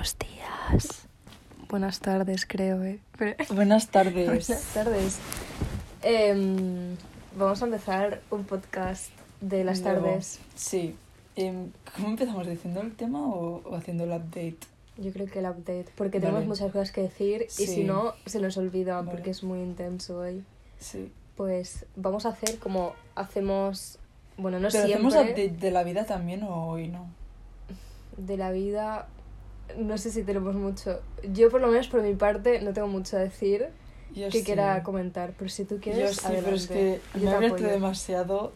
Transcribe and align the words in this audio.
Buenos 0.00 0.16
días. 0.18 1.08
Buenas 1.68 2.00
tardes, 2.00 2.46
creo, 2.46 2.82
¿eh? 2.84 3.00
Pero- 3.18 3.36
Buenas 3.54 3.88
tardes. 3.88 4.26
Buenas 4.48 4.64
tardes. 4.72 5.18
Em, 6.00 6.96
vamos 7.36 7.60
a 7.60 7.66
empezar 7.66 8.22
un 8.30 8.44
podcast 8.44 9.10
de 9.42 9.62
las 9.62 9.80
Luego, 9.82 10.00
tardes. 10.06 10.38
Sí. 10.54 10.96
Em, 11.36 11.70
¿Cómo 11.94 12.08
empezamos? 12.08 12.46
¿Diciendo 12.46 12.80
el 12.80 12.96
tema 12.96 13.20
o, 13.26 13.60
o 13.62 13.76
haciendo 13.76 14.04
el 14.04 14.12
update? 14.12 14.56
Yo 14.96 15.12
creo 15.12 15.26
que 15.26 15.40
el 15.40 15.44
update, 15.44 15.88
porque 15.96 16.18
Vale. 16.18 16.32
tenemos 16.32 16.46
muchas 16.48 16.72
cosas 16.72 16.92
que 16.92 17.02
decir 17.02 17.42
y 17.58 17.66
si 17.66 17.84
no, 17.84 18.14
se 18.24 18.40
nos 18.40 18.56
olvida 18.56 18.96
Vale. 19.02 19.10
porque 19.10 19.28
es 19.28 19.42
muy 19.44 19.58
intenso 19.60 20.20
hoy. 20.20 20.42
Sí. 20.78 21.12
Pues 21.36 21.84
vamos 21.96 22.24
a 22.24 22.30
hacer 22.30 22.58
como 22.58 22.94
hacemos, 23.16 23.98
bueno, 24.38 24.60
no 24.60 24.68
¿Pero 24.70 24.86
siempre, 24.86 24.94
hacemos 25.08 25.14
update 25.14 25.50
de 25.50 25.70
la 25.70 25.82
vida 25.82 26.06
también 26.06 26.42
o 26.42 26.68
hoy 26.68 26.88
no? 26.88 27.06
de 28.16 28.38
la 28.38 28.50
vida. 28.50 29.06
No 29.78 29.98
sé 29.98 30.10
si 30.10 30.22
tenemos 30.22 30.54
mucho. 30.54 31.00
Yo, 31.32 31.50
por 31.50 31.60
lo 31.60 31.68
menos 31.68 31.88
por 31.88 32.02
mi 32.02 32.14
parte, 32.14 32.60
no 32.60 32.72
tengo 32.72 32.88
mucho 32.88 33.16
a 33.16 33.20
decir 33.20 33.68
Yo 34.14 34.28
que 34.28 34.38
sí. 34.38 34.44
quiera 34.44 34.82
comentar, 34.82 35.32
pero 35.38 35.50
si 35.50 35.64
tú 35.64 35.78
quieres, 35.80 36.00
Yo 36.00 36.14
sí, 36.14 36.20
pero 36.28 36.56
es 36.56 36.70
adelante. 36.70 37.00
que 37.12 37.18
Yo 37.18 37.24
me 37.24 37.26
te 37.26 37.32
he 37.32 37.36
abierto 37.36 37.62
demasiado 37.64 38.52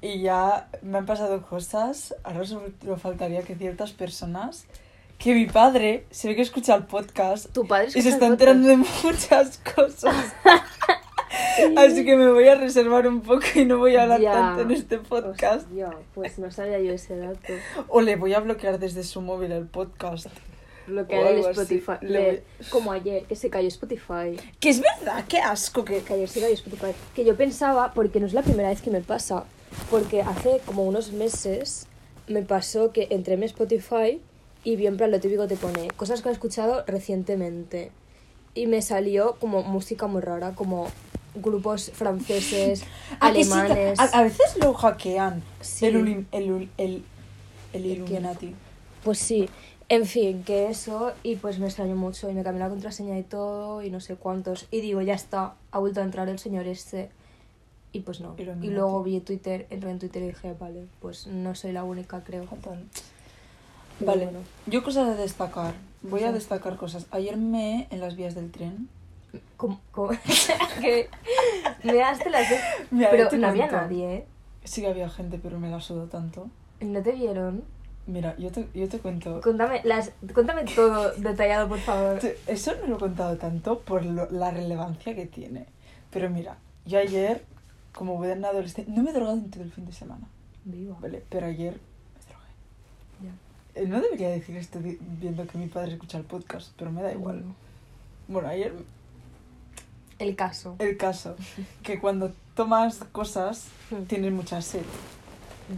y 0.00 0.20
ya 0.22 0.68
me 0.82 0.98
han 0.98 1.06
pasado 1.06 1.42
cosas. 1.42 2.14
Ahora 2.24 2.44
solo 2.44 2.70
faltaría 2.96 3.42
que 3.42 3.54
ciertas 3.54 3.92
personas... 3.92 4.66
Que 5.18 5.34
mi 5.34 5.46
padre 5.46 6.06
se 6.12 6.28
ve 6.28 6.36
que 6.36 6.42
escucha 6.42 6.76
el 6.76 6.84
podcast 6.84 7.52
Tu 7.52 7.66
padre 7.66 7.88
y 7.88 7.90
se 7.90 7.98
escucha 7.98 8.14
está 8.14 8.26
enterando 8.26 8.68
de 8.68 8.76
muchas 8.76 9.58
cosas. 9.74 10.14
Así 11.76 12.04
que 12.04 12.16
me 12.16 12.30
voy 12.30 12.48
a 12.48 12.54
reservar 12.54 13.06
un 13.06 13.20
poco 13.20 13.44
y 13.54 13.64
no 13.64 13.78
voy 13.78 13.96
a 13.96 14.02
hablar 14.04 14.20
Ya. 14.20 14.32
tanto 14.32 14.62
en 14.62 14.70
este 14.70 14.98
podcast. 14.98 15.66
Hostia, 15.66 15.90
pues 16.14 16.38
no 16.38 16.50
sabía 16.50 16.78
yo 16.80 16.92
ese 16.92 17.16
dato. 17.16 17.52
O 17.88 18.00
le 18.00 18.16
voy 18.16 18.34
a 18.34 18.40
bloquear 18.40 18.78
desde 18.78 19.02
su 19.04 19.20
móvil 19.20 19.52
el 19.52 19.66
podcast. 19.66 20.26
Algo 20.88 21.48
así. 21.48 21.60
Spotify. 21.60 21.92
Le 22.00 22.42
Como 22.70 22.92
ayer, 22.92 23.24
que 23.24 23.36
se 23.36 23.50
cayó 23.50 23.68
Spotify. 23.68 24.36
Que 24.58 24.70
es 24.70 24.80
verdad, 24.80 25.24
qué 25.28 25.38
asco 25.38 25.84
que... 25.84 25.98
Que 26.00 26.14
ayer 26.14 26.28
se 26.28 26.40
cayó 26.40 26.54
Spotify. 26.54 26.92
Que 27.14 27.24
yo 27.26 27.36
pensaba, 27.36 27.92
porque 27.92 28.20
no 28.20 28.26
es 28.26 28.32
la 28.32 28.42
primera 28.42 28.70
vez 28.70 28.80
que 28.80 28.90
me 28.90 29.00
pasa, 29.02 29.44
porque 29.90 30.22
hace 30.22 30.60
como 30.64 30.84
unos 30.84 31.12
meses 31.12 31.86
me 32.26 32.42
pasó 32.42 32.92
que 32.92 33.08
entré 33.10 33.34
en 33.34 33.40
mi 33.40 33.46
Spotify 33.46 34.20
y 34.64 34.76
vi 34.76 34.86
en 34.86 34.96
plan 34.96 35.10
lo 35.10 35.20
típico 35.20 35.46
te 35.46 35.56
pone 35.56 35.88
cosas 35.96 36.20
que 36.22 36.28
he 36.30 36.32
escuchado 36.32 36.84
recientemente. 36.86 37.90
Y 38.54 38.66
me 38.66 38.80
salió 38.82 39.36
como 39.40 39.62
música 39.62 40.06
muy 40.06 40.20
rara, 40.22 40.52
como 40.54 40.88
grupos 41.42 41.90
franceses, 41.94 42.82
¿A 43.20 43.32
que 43.32 43.44
sí 43.44 43.50
te- 43.50 43.56
alemanes. 43.56 43.98
a, 44.00 44.04
a 44.04 44.22
veces 44.22 44.56
lo 44.62 44.74
hackean. 44.74 45.42
Sí. 45.60 45.86
El, 45.86 46.26
el, 46.32 46.68
el, 46.78 47.04
el 47.72 47.86
Illuminati. 47.86 48.54
Pues 49.04 49.18
sí, 49.18 49.48
en 49.88 50.04
fin, 50.06 50.42
que 50.44 50.68
eso, 50.68 51.12
y 51.22 51.36
pues 51.36 51.58
me 51.58 51.66
extrañó 51.66 51.96
mucho, 51.96 52.28
y 52.28 52.34
me 52.34 52.42
cambió 52.42 52.62
la 52.64 52.68
contraseña 52.68 53.18
y 53.18 53.22
todo, 53.22 53.82
y 53.82 53.90
no 53.90 54.00
sé 54.00 54.16
cuántos, 54.16 54.66
y 54.70 54.80
digo, 54.80 55.00
ya 55.02 55.14
está, 55.14 55.54
ha 55.70 55.78
vuelto 55.78 56.00
a 56.00 56.04
entrar 56.04 56.28
el 56.28 56.38
señor 56.38 56.66
este, 56.66 57.10
y 57.92 58.00
pues 58.00 58.20
no. 58.20 58.34
Y 58.38 58.68
luego 58.68 59.02
vi 59.02 59.20
Twitter, 59.20 59.66
entré 59.70 59.90
en 59.90 59.98
Twitter 59.98 60.22
y 60.22 60.26
dije, 60.26 60.54
vale, 60.58 60.86
pues 61.00 61.26
no 61.26 61.54
soy 61.54 61.72
la 61.72 61.84
única, 61.84 62.22
creo. 62.22 62.44
Fatal. 62.44 62.84
Vale, 64.00 64.24
bueno. 64.26 64.40
yo 64.66 64.82
cosas 64.84 65.08
a 65.08 65.14
destacar. 65.14 65.74
Voy 66.02 66.22
a 66.22 66.30
destacar 66.30 66.76
cosas. 66.76 67.06
Ayer 67.10 67.36
me 67.36 67.88
en 67.90 68.00
las 68.00 68.14
vías 68.14 68.34
del 68.36 68.52
tren. 68.52 68.88
¿Cómo? 69.56 69.80
cómo? 69.92 70.10
que 70.80 71.08
me 71.84 71.94
daste 71.96 72.30
las 72.30 72.48
dos, 72.50 72.58
Mira, 72.90 73.10
pero 73.10 73.28
no 73.36 73.46
había 73.48 73.68
cuento. 73.68 73.86
nadie, 73.86 74.14
¿eh? 74.14 74.26
Sí 74.64 74.80
que 74.82 74.88
había 74.88 75.08
gente, 75.08 75.38
pero 75.42 75.58
me 75.58 75.70
la 75.70 75.80
sudó 75.80 76.06
tanto. 76.06 76.48
¿No 76.80 77.02
te 77.02 77.12
vieron? 77.12 77.64
Mira, 78.06 78.34
yo 78.38 78.50
te, 78.50 78.68
yo 78.74 78.88
te 78.88 78.98
cuento. 78.98 79.40
Cuéntame, 79.42 79.82
las, 79.84 80.12
cuéntame 80.32 80.64
todo 80.64 81.12
detallado, 81.14 81.68
por 81.68 81.78
favor. 81.78 82.18
Eso 82.46 82.72
no 82.80 82.86
lo 82.86 82.96
he 82.96 82.98
contado 83.00 83.36
tanto 83.36 83.80
por 83.80 84.04
lo- 84.04 84.30
la 84.30 84.50
relevancia 84.50 85.14
que 85.14 85.26
tiene. 85.26 85.66
Pero 86.10 86.30
mira, 86.30 86.56
yo 86.86 86.98
ayer, 86.98 87.44
como 87.92 88.16
buen 88.16 88.42
adolescente, 88.44 88.90
no 88.90 89.02
me 89.02 89.10
he 89.10 89.12
drogado 89.12 89.36
en 89.36 89.50
todo 89.50 89.62
el 89.62 89.72
fin 89.72 89.84
de 89.86 89.92
semana. 89.92 90.26
Viva. 90.64 90.96
¿vale? 91.00 91.22
Pero 91.28 91.46
ayer 91.46 91.74
me 91.74 92.20
drogué. 92.28 93.34
Ya. 93.74 93.82
Eh, 93.82 93.86
No 93.86 94.00
debería 94.00 94.30
decir 94.30 94.56
esto 94.56 94.78
viendo 94.82 95.46
que 95.46 95.58
mi 95.58 95.66
padre 95.66 95.92
escucha 95.92 96.16
el 96.18 96.24
podcast, 96.24 96.72
pero 96.78 96.90
me 96.90 97.02
da 97.02 97.12
igual. 97.12 97.40
Bueno, 97.40 97.54
Bueno, 98.28 98.48
ayer 98.48 98.72
el 100.18 100.36
caso. 100.36 100.76
el 100.78 100.96
caso, 100.96 101.36
que 101.82 101.98
cuando 102.00 102.32
tomas 102.54 102.98
cosas 103.12 103.68
Hmm. 103.90 104.02
tienes 104.04 104.32
mucha 104.32 104.60
sed. 104.62 104.82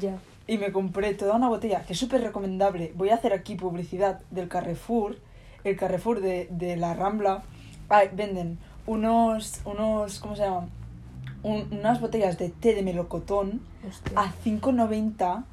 Ya. 0.00 0.18
Y 0.46 0.58
me 0.58 0.72
compré 0.72 1.14
toda 1.14 1.36
una 1.36 1.48
botella, 1.48 1.84
que 1.84 1.92
es 1.92 1.98
súper 1.98 2.22
recomendable. 2.22 2.92
Voy 2.96 3.10
a 3.10 3.14
hacer 3.14 3.32
aquí 3.32 3.54
publicidad 3.54 4.20
del 4.30 4.48
Carrefour. 4.48 5.16
El 5.62 5.76
Carrefour 5.76 6.20
de, 6.20 6.48
de 6.50 6.76
la 6.76 6.94
Rambla. 6.94 7.42
Ay, 7.88 8.08
venden 8.12 8.58
unos, 8.86 9.60
unos, 9.64 10.18
¿cómo 10.18 10.34
se 10.34 10.42
llaman? 10.42 10.70
Un- 11.42 11.68
unas 11.70 12.00
botellas 12.00 12.36
de 12.38 12.48
té 12.48 12.74
de 12.74 12.82
melocotón 12.82 13.60
Hostia. 13.88 14.18
a 14.18 14.32
5,90. 14.44 15.44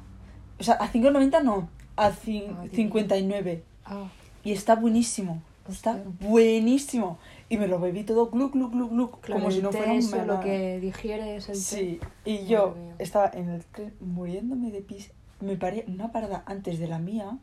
O 0.58 0.62
sea, 0.64 0.74
a 0.74 0.88
5,90 0.90 1.42
no, 1.44 1.68
a 1.96 2.10
cin- 2.10 2.54
Ah, 2.56 2.62
Dios. 2.62 2.74
59. 2.74 3.62
Ah. 3.84 4.08
Y 4.42 4.52
está 4.52 4.74
buenísimo. 4.74 5.42
Está 5.70 5.96
buenísimo. 6.20 7.18
Y 7.50 7.56
me 7.56 7.66
lo 7.66 7.80
bebí 7.80 8.04
todo 8.04 8.30
glu, 8.30 8.50
glu, 8.50 8.70
glu, 8.70 8.88
glu. 8.88 9.10
Claro, 9.20 9.40
como 9.40 9.50
si 9.50 9.62
no 9.62 9.72
fuera 9.72 9.92
un 9.92 10.26
lo 10.26 10.40
que 10.40 10.80
digieres 10.80 11.48
el 11.48 11.54
té. 11.54 11.60
Sí, 11.60 12.00
y 12.24 12.44
yo 12.46 12.76
Madre 12.76 12.94
estaba 12.98 13.30
en 13.32 13.48
el 13.48 13.64
tren 13.64 13.94
muriéndome 14.00 14.70
de 14.70 14.82
pis. 14.82 15.12
Me 15.40 15.56
paré 15.56 15.84
una 15.88 16.12
parada 16.12 16.42
antes 16.46 16.78
de 16.78 16.88
la 16.88 16.98
mía. 16.98 17.38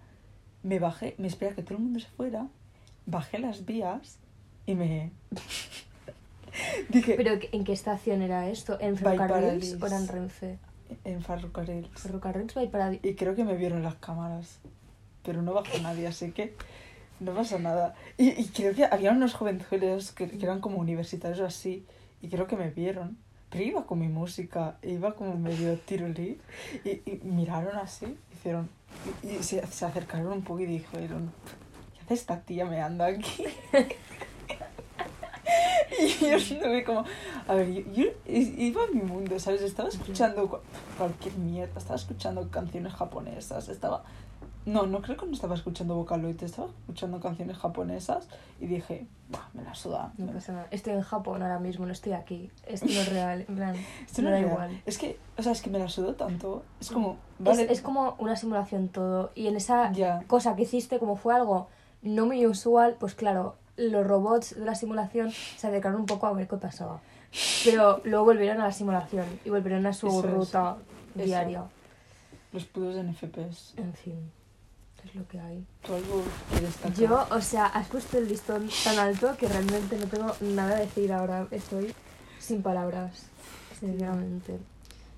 Me 0.62 0.80
bajé, 0.80 1.16
me 1.18 1.28
esperé 1.28 1.52
a 1.52 1.56
que 1.56 1.64
todo 1.64 1.78
el 1.78 1.84
mundo 1.84 2.00
se 2.00 2.08
fuera. 2.08 2.48
Bajé 3.06 3.40
las 3.40 3.66
vías 3.66 4.20
y 4.66 4.76
me. 4.76 5.12
Dije. 6.90 7.16
Pero 7.16 7.40
¿en 7.52 7.64
qué 7.64 7.74
estación 7.74 8.22
era 8.22 8.48
esto? 8.50 8.78
¿En 8.80 8.98
Ferrocarrils 8.98 9.82
o 9.82 9.88
era 9.88 9.98
en 9.98 10.08
Renfe? 10.08 10.60
En 11.04 11.22
ferrocarriles. 11.22 11.90
Ferrocarrils. 11.96 12.54
Y 13.02 13.16
creo 13.16 13.36
que 13.36 13.44
me 13.44 13.56
vieron 13.56 13.84
las 13.84 13.96
cámaras. 13.96 14.60
Pero 15.24 15.42
no 15.42 15.54
bajó 15.54 15.78
nadie, 15.82 16.08
así 16.08 16.32
que 16.32 16.56
no 17.20 17.34
pasa 17.34 17.58
nada. 17.60 17.96
Y, 18.18 18.30
y 18.30 18.46
creo 18.50 18.74
que 18.74 18.86
había 18.86 19.12
unos 19.12 19.34
jovenzuelos 19.34 20.12
que, 20.12 20.30
que 20.30 20.44
eran 20.46 20.60
como 20.62 20.78
universitarios 20.80 21.40
así. 21.42 21.86
Y 22.22 22.30
creo 22.30 22.48
que 22.48 22.56
me 22.56 22.70
vieron. 22.70 23.18
Pero 23.50 23.64
iba 23.64 23.86
con 23.86 24.00
mi 24.00 24.08
música, 24.08 24.78
iba 24.82 25.14
como 25.16 25.36
medio 25.38 25.78
tirulí. 25.80 26.40
Y, 26.84 26.90
y 27.10 27.20
miraron 27.24 27.76
así, 27.78 28.18
hicieron. 28.34 28.70
Y, 29.24 29.30
y 29.36 29.44
se, 29.44 29.66
se 29.68 29.86
acercaron 29.86 30.28
un 30.32 30.42
poco 30.44 30.62
y 30.62 30.66
dijeron: 30.66 31.32
¿Qué 31.94 32.02
hace 32.04 32.14
esta 32.16 32.42
tía 32.42 32.66
me 32.66 32.82
anda 32.82 33.06
aquí? 33.08 33.46
Y 35.98 36.08
yo 36.26 36.36
estuve 36.36 36.84
como, 36.84 37.06
a 37.48 37.54
ver, 37.54 37.72
yo, 37.72 37.82
yo 37.94 38.04
iba 38.26 38.84
a 38.84 38.88
mi 38.88 39.02
mundo, 39.02 39.40
¿sabes? 39.40 39.62
Estaba 39.62 39.88
escuchando 39.90 40.50
cu- 40.50 40.60
cualquier 40.98 41.36
mierda, 41.36 41.78
estaba 41.78 41.96
escuchando 41.96 42.50
canciones 42.50 42.94
japonesas, 42.94 43.70
estaba... 43.70 44.04
No, 44.66 44.88
no 44.88 45.02
creo 45.02 45.16
que 45.16 45.26
no 45.28 45.34
estaba 45.34 45.54
escuchando 45.54 45.96
Vocaloid, 45.96 46.42
estaba 46.42 46.70
escuchando 46.70 47.20
canciones 47.20 47.56
japonesas 47.58 48.28
y 48.60 48.66
dije, 48.66 49.06
"Buah, 49.30 49.44
me 49.54 49.62
la 49.64 49.76
suda. 49.76 50.12
No 50.18 50.26
me- 50.26 50.32
pasa 50.34 50.54
nada. 50.54 50.68
Estoy 50.72 50.94
en 50.94 51.02
Japón 51.02 51.44
ahora 51.44 51.60
mismo, 51.60 51.86
no 51.86 51.92
estoy 51.92 52.14
aquí. 52.14 52.50
Esto 52.66 52.88
no 52.88 52.94
es 52.94 53.10
real. 53.14 53.46
En 53.48 53.56
plan, 53.56 53.76
Esto 54.08 54.22
no 54.24 54.32
da 54.32 54.38
es 54.40 54.44
real. 54.44 54.54
igual. 54.54 54.82
Es 54.88 54.98
que, 54.98 55.20
o 55.38 55.44
sea, 55.44 55.52
es 55.52 55.62
que 55.62 55.70
me 55.70 55.78
la 55.78 55.88
sudó 55.88 56.16
tanto. 56.16 56.64
Es 56.82 56.90
como, 56.90 57.18
vale, 57.38 57.72
es 57.72 57.82
como 57.82 58.16
una 58.18 58.36
simulación 58.36 58.90
todo. 58.90 59.32
Y 59.36 59.48
en 59.48 59.56
esa 59.56 59.92
Ya. 59.92 60.24
cosa 60.28 60.56
que 60.56 60.64
hiciste, 60.64 60.98
como 61.00 61.16
fue 61.16 61.36
algo 61.36 61.68
no 62.02 62.26
muy 62.26 62.46
usual, 62.48 62.96
pues 63.00 63.14
claro, 63.14 63.56
los 63.78 64.06
robots 64.08 64.56
de 64.58 64.66
la 64.66 64.74
simulación 64.74 65.32
se 65.32 65.68
acercaron 65.68 66.00
un 66.00 66.06
poco 66.08 66.26
a 66.28 66.34
ver 66.34 66.48
qué 66.48 66.58
pasaba. 66.58 67.02
Pero 67.66 68.02
luego 68.06 68.26
volvieron 68.26 68.62
a 68.62 68.66
la 68.66 68.72
simulación 68.72 69.26
y 69.44 69.50
volvieron 69.50 69.86
a 69.86 69.94
su 69.94 70.08
Eso 70.08 70.20
es. 70.28 70.34
ruta 70.34 70.78
Eso. 71.16 71.26
diaria. 71.26 71.64
los 72.54 72.64
putos 72.66 72.96
NFPs. 72.96 73.74
En 73.78 73.94
fin, 73.94 74.32
es 75.06 75.16
lo 75.16 75.28
que 75.28 75.40
hay. 75.40 75.66
¿Tú 75.86 75.94
algo 75.94 76.24
que? 76.94 77.02
Yo, 77.02 77.28
o 77.30 77.42
sea, 77.42 77.66
has 77.66 77.88
puesto 77.88 78.18
el 78.18 78.28
listón 78.28 78.70
tan 78.84 78.98
alto 79.00 79.36
que 79.38 79.48
realmente 79.48 79.98
no 79.98 80.08
tengo 80.08 80.36
nada 80.42 80.78
a 80.78 80.80
decir 80.80 81.14
ahora. 81.14 81.48
Estoy 81.52 81.94
sin 82.40 82.62
palabras, 82.62 83.28
sinceramente. 83.80 84.58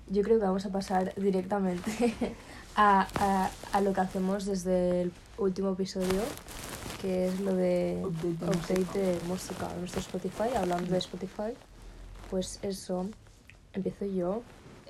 Yo 0.08 0.22
creo 0.22 0.38
que 0.38 0.44
vamos 0.44 0.64
a 0.64 0.70
pasar 0.70 1.14
directamente 1.16 2.14
a, 2.76 3.06
a, 3.20 3.50
a 3.72 3.80
lo 3.80 3.92
que 3.92 4.00
hacemos 4.00 4.46
desde 4.46 5.02
el 5.02 5.12
último 5.36 5.72
episodio, 5.72 6.22
que 7.00 7.28
es 7.28 7.40
lo 7.40 7.54
de 7.54 8.00
Update 8.04 8.28
de 8.28 8.46
update 8.46 8.98
de 8.98 9.20
música. 9.26 9.68
Nuestro 9.78 10.00
Spotify, 10.00 10.54
hablando 10.56 10.90
de 10.90 10.98
Spotify, 10.98 11.54
pues 12.30 12.58
eso, 12.62 13.08
empiezo 13.72 14.06
yo. 14.06 14.42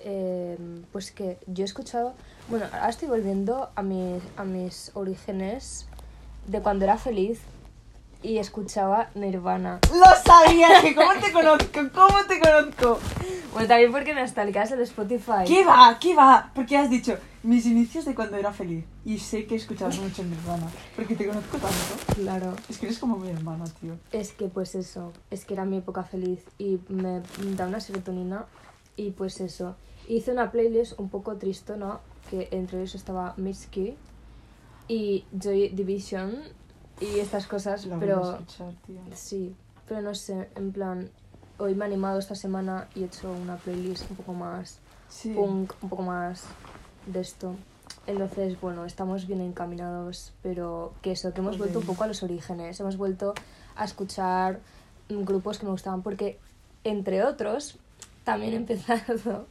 Eh, 0.05 0.57
pues 0.93 1.11
que 1.11 1.39
yo 1.47 1.65
he 1.65 1.67
escuchado, 1.67 2.15
bueno, 2.49 2.67
ahora 2.73 2.89
estoy 2.89 3.09
volviendo 3.09 3.71
a 3.75 3.83
mis, 3.83 4.23
a 4.37 4.45
mis 4.45 4.91
orígenes 4.95 5.87
de 6.47 6.61
cuando 6.61 6.85
era 6.85 6.97
feliz 6.97 7.41
y 8.23 8.39
escuchaba 8.39 9.11
Nirvana. 9.15 9.81
¡Lo 9.93 10.23
sabía! 10.25 10.81
que 10.83 10.95
¿Cómo 10.95 11.13
te 11.21 11.33
conozco? 11.33 11.81
¿Cómo 11.95 12.25
te 12.27 12.41
conozco? 12.41 12.99
Bueno, 13.53 13.69
también 13.69 13.93
porque 13.93 14.15
me 14.15 14.27
stalkeas 14.27 14.73
el 14.73 14.81
Spotify. 14.81 15.45
¿Qué 15.47 15.65
va? 15.65 15.99
¿Qué 16.01 16.15
va? 16.15 16.51
Porque 16.55 16.77
has 16.77 16.91
dicho 16.91 17.17
mis 17.43 17.67
inicios 17.67 18.05
de 18.05 18.15
cuando 18.15 18.37
era 18.37 18.53
feliz. 18.53 18.85
Y 19.05 19.19
sé 19.19 19.47
que 19.47 19.55
escuchabas 19.57 19.99
mucho 19.99 20.23
Nirvana. 20.23 20.67
Porque 20.97 21.15
te 21.15 21.27
conozco 21.27 21.59
tanto. 21.59 22.15
Claro. 22.15 22.55
Es 22.69 22.79
que 22.79 22.87
eres 22.87 22.99
como 22.99 23.17
mi 23.17 23.31
hermana, 23.31 23.65
tío. 23.81 23.97
Es 24.13 24.33
que 24.33 24.47
pues 24.47 24.75
eso, 24.75 25.13
es 25.31 25.45
que 25.45 25.55
era 25.55 25.65
mi 25.65 25.79
época 25.79 26.03
feliz 26.03 26.41
y 26.59 26.79
me 26.89 27.23
da 27.57 27.67
una 27.67 27.81
serotonina 27.81 28.47
y 28.99 29.13
pues 29.13 29.41
eso. 29.41 29.77
Hice 30.09 30.33
una 30.33 30.51
playlist 30.51 30.99
un 30.99 31.09
poco 31.09 31.37
tristona, 31.37 32.01
que 32.31 32.49
entre 32.51 32.79
ellos 32.81 32.95
estaba 32.95 33.33
Mitski 33.39 33.97
y 34.89 35.25
Joy 35.39 35.69
Division 35.71 36.35
y 37.01 37.21
estas 37.21 37.47
cosas, 37.47 37.85
voy 37.87 37.95
a 37.95 38.01
pero 38.01 38.33
escuchar, 38.33 38.75
tío. 38.87 39.01
sí, 39.15 39.55
pero 39.87 40.03
no 40.03 40.15
sé, 40.15 40.51
en 40.57 40.73
plan, 40.73 41.09
hoy 41.59 41.75
me 41.75 41.85
he 41.85 41.89
animado 41.89 42.19
esta 42.19 42.35
semana 42.35 42.89
y 42.95 43.03
he 43.03 43.07
hecho 43.07 43.31
una 43.33 43.57
playlist 43.57 44.11
un 44.11 44.17
poco 44.17 44.35
más 44.35 44.79
Sí. 45.09 45.33
punk, 45.35 45.73
un 45.83 45.89
poco 45.89 46.03
más 46.03 46.45
de 47.07 47.21
esto. 47.21 47.55
Entonces, 48.07 48.61
bueno, 48.61 48.85
estamos 48.85 49.27
bien 49.27 49.41
encaminados, 49.41 50.33
pero 50.43 50.93
que 51.03 51.13
eso, 51.13 51.33
que 51.33 51.41
hemos 51.41 51.57
vuelto 51.59 51.79
un 51.79 51.87
poco 51.87 52.05
a 52.05 52.07
los 52.07 52.23
orígenes, 52.23 52.81
hemos 52.81 52.97
vuelto 52.97 53.35
a 53.77 53.85
escuchar 53.85 54.61
mm, 55.09 55.23
grupos 55.25 55.59
que 55.59 55.67
me 55.67 55.73
gustaban, 55.73 56.03
porque, 56.03 56.39
entre 56.85 57.23
otros, 57.25 57.79
también 58.29 58.53
he 58.53 58.57
empezado 58.57 59.47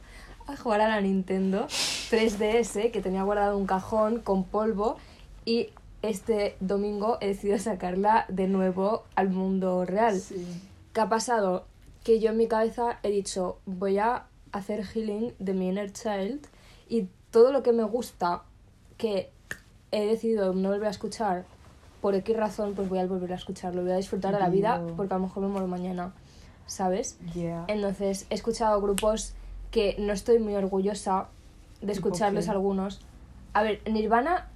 a 0.46 0.56
jugar 0.56 0.80
a 0.80 0.88
la 0.88 1.00
Nintendo 1.00 1.66
3DS, 1.66 2.92
que 2.92 3.02
tenía 3.02 3.24
guardado 3.24 3.58
un 3.58 3.66
cajón 3.66 4.20
con 4.20 4.44
polvo, 4.44 4.98
y 5.44 5.70
este 6.02 6.56
domingo 6.60 7.18
he 7.20 7.26
decidido 7.26 7.58
sacarla 7.58 8.24
de 8.28 8.46
nuevo 8.46 9.02
al 9.16 9.30
mundo 9.30 9.84
real. 9.84 10.20
Sí. 10.20 10.46
¿Qué 10.92 11.00
ha 11.00 11.08
pasado? 11.08 11.66
Que 12.04 12.20
yo 12.20 12.30
en 12.30 12.36
mi 12.36 12.46
cabeza 12.46 13.00
he 13.02 13.10
dicho, 13.10 13.58
voy 13.66 13.98
a 13.98 14.26
hacer 14.52 14.86
healing 14.86 15.34
de 15.40 15.54
mi 15.54 15.70
inner 15.70 15.92
child 15.92 16.46
y 16.88 17.08
todo 17.32 17.50
lo 17.50 17.64
que 17.64 17.72
me 17.72 17.82
gusta 17.82 18.44
que 18.96 19.32
he 19.90 20.06
decidido 20.06 20.54
no 20.54 20.68
volver 20.68 20.86
a 20.86 20.90
escuchar 20.90 21.46
por 22.00 22.14
X 22.14 22.36
razón, 22.36 22.74
pues 22.74 22.88
voy 22.88 23.00
a 23.00 23.06
volver 23.06 23.32
a 23.32 23.36
escucharlo. 23.36 23.82
Voy 23.82 23.90
a 23.90 23.96
disfrutar 23.96 24.32
de 24.32 24.38
la 24.38 24.48
vida 24.48 24.80
porque 24.96 25.14
a 25.14 25.18
lo 25.18 25.24
mejor 25.24 25.42
me 25.42 25.48
muero 25.48 25.66
mañana, 25.66 26.12
¿sabes? 26.68 27.18
Yeah. 27.34 27.64
Entonces 27.66 28.26
he 28.30 28.34
escuchado 28.34 28.80
grupos 28.80 29.34
que 29.72 29.96
no 29.98 30.12
estoy 30.12 30.38
muy 30.38 30.54
orgullosa 30.54 31.26
de 31.80 31.92
¿Tipo 31.92 32.08
escucharlos 32.08 32.48
algunos. 32.48 33.00
A 33.52 33.62
ver, 33.62 33.80
Nirvana 33.90 34.48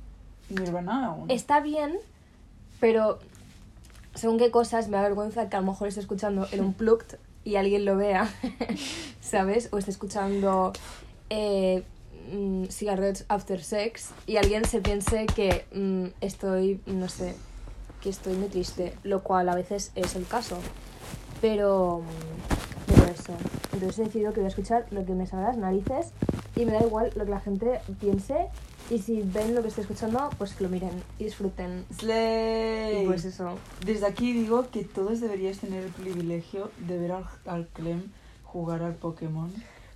Nirvana 0.49 1.06
aún. 1.06 1.31
está 1.31 1.61
bien, 1.61 1.99
pero 2.79 3.19
según 4.14 4.38
qué 4.38 4.50
cosas 4.50 4.88
me 4.88 4.97
da 4.97 5.03
vergüenza 5.03 5.49
que 5.49 5.56
a 5.56 5.61
lo 5.61 5.67
mejor 5.67 5.88
esté 5.88 6.00
escuchando 6.00 6.47
el 6.53 6.61
Unplugged 6.61 7.19
y 7.44 7.56
alguien 7.56 7.85
lo 7.85 7.97
vea, 7.97 8.31
¿sabes? 9.20 9.69
O 9.73 9.79
esté 9.79 9.91
escuchando 9.91 10.73
eh, 11.31 11.82
mm, 12.32 12.67
Cigarettes 12.67 13.25
After 13.29 13.62
Sex 13.62 14.11
y 14.26 14.37
alguien 14.37 14.65
se 14.65 14.81
piense 14.81 15.26
que 15.26 15.65
mm, 15.73 16.15
estoy, 16.20 16.81
no 16.87 17.08
sé, 17.08 17.35
que 18.03 18.11
estoy 18.11 18.37
muy 18.37 18.49
triste, 18.49 18.94
lo 19.03 19.23
cual 19.23 19.49
a 19.49 19.55
veces 19.55 19.93
es 19.94 20.15
el 20.17 20.26
caso. 20.26 20.58
Pero, 21.43 22.00
mm, 22.00 22.87
pero 22.94 23.05
eso. 23.12 23.33
Entonces 23.75 23.99
he 23.99 24.05
decidido 24.05 24.33
que 24.33 24.41
voy 24.41 24.47
a 24.47 24.49
escuchar 24.49 24.87
lo 24.91 25.05
que 25.05 25.12
me 25.12 25.27
salga 25.27 25.47
de 25.50 25.53
las 25.53 25.59
narices 25.59 26.12
y 26.56 26.65
me 26.65 26.73
da 26.73 26.81
igual 26.87 27.11
lo 27.17 27.25
que 27.27 27.31
la 27.31 27.41
gente 27.41 27.81
piense. 28.00 28.47
Y 28.91 28.99
si 28.99 29.23
ven 29.23 29.55
lo 29.55 29.62
que 29.62 29.69
estoy 29.69 29.83
escuchando, 29.83 30.29
pues 30.39 30.55
que 30.55 30.65
lo 30.65 30.71
miren 30.71 30.91
y 31.19 31.25
disfruten. 31.25 31.85
Slay. 31.99 33.03
Y 33.03 33.06
pues 33.06 33.25
eso. 33.25 33.59
Desde 33.85 34.06
aquí 34.06 34.33
digo 34.33 34.69
que 34.71 34.85
todos 34.85 35.21
deberíais 35.21 35.59
tener 35.61 35.85
el 35.85 35.91
privilegio 35.91 36.71
de 36.79 36.99
ver 36.99 37.12
al, 37.12 37.25
al 37.47 37.67
Clem 37.69 38.03
jugar 38.44 38.83
al 38.83 38.94
Pokémon. 38.94 39.50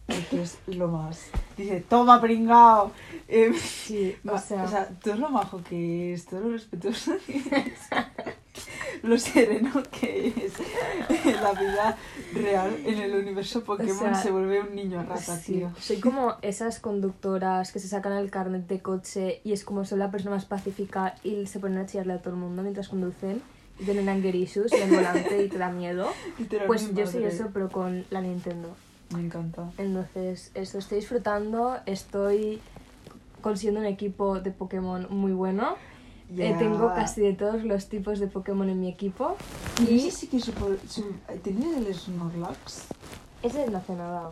Porque 0.07 0.43
es 0.43 0.57
lo 0.69 0.87
más. 0.89 1.21
Dice, 1.57 1.81
toma, 1.87 2.21
pringao. 2.21 2.93
Eh, 3.29 3.53
Sí, 3.59 4.15
o 4.25 4.33
va- 4.33 4.39
sea, 4.39 4.89
todo 5.03 5.17
lo 5.17 5.31
majo 5.31 5.61
que 5.69 6.15
es, 6.15 6.27
todo 6.27 6.41
lo 6.41 6.51
respetuoso 6.53 7.13
que 7.27 7.39
es, 7.39 7.81
lo 9.03 9.19
sereno 9.19 9.83
que 9.91 10.29
es. 10.29 10.53
La 11.43 11.53
vida 11.53 11.97
real, 12.35 12.77
en 12.85 12.99
el 12.99 13.15
universo 13.15 13.63
Pokémon, 13.65 13.99
sea, 13.99 14.15
se 14.15 14.31
vuelve 14.31 14.61
un 14.61 14.75
niño 14.75 15.03
rata, 15.03 15.37
sí. 15.37 15.55
tío. 15.55 15.73
soy 15.79 16.01
como 16.01 16.35
esas 16.43 16.81
conductoras 16.81 17.73
que 17.73 17.79
se 17.79 17.89
sacan 17.89 18.13
el 18.13 18.31
carnet 18.31 18.67
de 18.67 18.81
coche 18.81 19.41
y 19.45 19.53
es 19.53 19.65
como 19.65 19.85
son 19.85 19.99
la 19.99 20.11
persona 20.11 20.37
más 20.37 20.45
pacífica 20.45 21.15
y 21.23 21.47
se 21.47 21.59
ponen 21.59 21.79
a 21.79 21.87
chillarle 21.87 22.15
a 22.15 22.19
todo 22.19 22.35
el 22.35 22.41
mundo 22.41 22.63
mientras 22.63 22.89
conducen 22.89 23.43
y 23.79 23.85
tienen 23.85 24.09
anger 24.09 24.35
issues 24.35 24.73
en 24.73 24.89
el 24.89 24.97
volante 24.97 25.45
y 25.45 25.49
te 25.49 25.59
da 25.59 25.71
miedo. 25.71 26.09
Pues 26.67 26.95
yo 26.95 27.07
soy 27.07 27.25
eso, 27.25 27.51
pero 27.53 27.69
con 27.69 28.05
la 28.11 28.21
Nintendo. 28.21 28.75
Me 29.13 29.21
encanta. 29.21 29.71
Entonces, 29.79 30.51
eso 30.55 30.79
estoy 30.79 30.99
disfrutando, 30.99 31.79
estoy 31.87 32.61
consiguiendo 33.41 33.81
un 33.81 33.87
equipo 33.87 34.41
de 34.41 34.51
Pokémon 34.51 35.07
muy 35.11 35.33
bueno. 35.33 35.77
Eh, 36.31 36.51
Ya. 36.51 36.59
tengo 36.59 36.89
casi 36.89 37.21
de 37.21 37.33
todos 37.35 37.63
los 37.65 37.89
tipos 37.89 38.19
de 38.19 38.27
Pokémon 38.27 38.69
en 38.69 38.81
mi 38.81 38.89
equipo. 38.89 39.37
Y 39.89 39.99
ese 39.99 40.11
sí 40.11 40.27
que 40.27 40.41
su, 40.41 40.53
¿Tenías 41.43 41.77
el 41.77 41.95
Snorlax? 41.95 42.87
ese 43.43 43.71
no 43.71 43.79
hace 43.79 43.95
nada. 43.95 44.31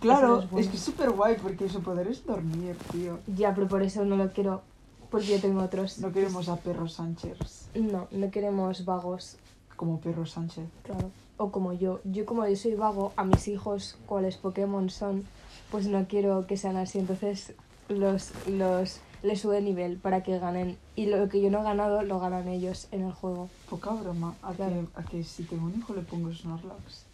Claro, 0.00 0.40
es 0.40 0.50
bueno. 0.50 0.64
es 0.64 0.70
que 0.70 0.76
es 0.76 0.82
súper 0.82 1.10
guay 1.10 1.36
porque 1.42 1.68
su 1.68 1.82
poder 1.82 2.08
es 2.08 2.24
dormir, 2.24 2.76
tío. 2.92 3.18
Ya, 3.36 3.54
pero 3.54 3.68
por 3.68 3.82
eso 3.82 4.04
no 4.04 4.16
lo 4.16 4.32
quiero, 4.32 4.62
porque 5.10 5.26
yo 5.26 5.40
tengo 5.40 5.62
otros. 5.62 5.98
No 5.98 6.12
queremos 6.12 6.48
a 6.48 6.56
Perro 6.56 6.88
Sánchez 6.88 7.36
No, 7.74 8.08
no 8.10 8.30
queremos 8.30 8.84
vagos, 8.86 9.36
como 9.76 10.00
Perro 10.00 10.24
Sánchez. 10.26 10.64
claro. 10.84 11.10
O 11.40 11.52
como 11.52 11.72
yo. 11.72 12.00
Yo 12.04 12.26
como 12.26 12.44
yo 12.48 12.56
soy 12.56 12.74
vago, 12.74 13.12
a 13.16 13.22
mis 13.24 13.46
hijos, 13.46 13.96
cuáles 14.06 14.36
Pokémon 14.38 14.90
son, 14.90 15.24
pues 15.70 15.86
no 15.86 16.06
quiero 16.08 16.46
que 16.48 16.56
sean 16.56 16.76
así. 16.76 16.98
Entonces 16.98 17.52
los, 17.88 18.32
los 18.48 18.98
les 19.22 19.40
sube 19.40 19.60
nivel 19.60 19.96
para 19.98 20.22
que 20.22 20.38
ganen. 20.38 20.76
Y 20.96 21.06
lo 21.06 21.28
que 21.28 21.40
yo 21.40 21.50
no 21.50 21.60
he 21.60 21.64
ganado, 21.64 22.02
lo 22.02 22.20
ganan 22.20 22.48
ellos 22.48 22.88
en 22.92 23.02
el 23.04 23.12
juego. 23.12 23.48
Poca 23.68 23.90
broma. 23.92 24.34
A, 24.42 24.52
Claro. 24.52 24.86
que, 24.94 25.00
a 25.00 25.02
que 25.04 25.24
si 25.24 25.42
tengo 25.44 25.66
un 25.66 25.76
hijo 25.78 25.94
le 25.94 26.02
pongo 26.02 26.32
Snorlax. 26.32 27.04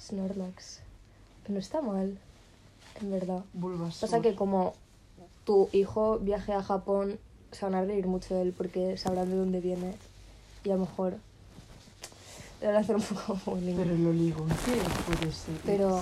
Snorlax. 0.00 0.80
Que 1.46 1.52
no 1.52 1.58
está 1.58 1.82
mal, 1.82 2.18
en 3.00 3.10
verdad. 3.10 3.44
Bulbasaur. 3.52 4.10
Pasa 4.10 4.22
que 4.22 4.34
como 4.34 4.74
tu 5.44 5.68
hijo 5.72 6.18
viaje 6.18 6.52
a 6.52 6.62
Japón, 6.62 7.18
se 7.52 7.64
van 7.66 7.74
a 7.74 7.84
reír 7.84 8.06
mucho 8.06 8.34
de 8.34 8.42
él 8.42 8.54
porque 8.56 8.96
sabrán 8.96 9.30
de 9.30 9.36
dónde 9.36 9.60
viene. 9.60 9.94
Y 10.64 10.70
a 10.70 10.74
lo 10.74 10.80
mejor 10.80 11.16
le 12.60 12.66
van 12.68 12.76
a 12.76 12.78
hacer 12.80 12.96
un 12.96 13.02
poco 13.02 13.38
bullying. 13.46 13.76
Pero 13.76 13.94
el 13.94 14.06
oligón, 14.06 14.48
¿qué 14.48 15.12
puede 15.12 15.32
ser? 15.32 15.54
Pero 15.66 16.00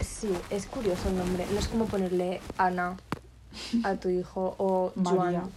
sí, 0.00 0.28
es 0.50 0.66
curioso 0.66 1.08
el 1.08 1.16
nombre. 1.18 1.46
No 1.52 1.58
es 1.60 1.68
como 1.68 1.86
ponerle 1.86 2.40
Ana 2.58 2.96
a 3.84 3.94
tu 3.96 4.08
hijo 4.08 4.54
o 4.58 4.92
María. 4.96 5.40
Joan, 5.40 5.50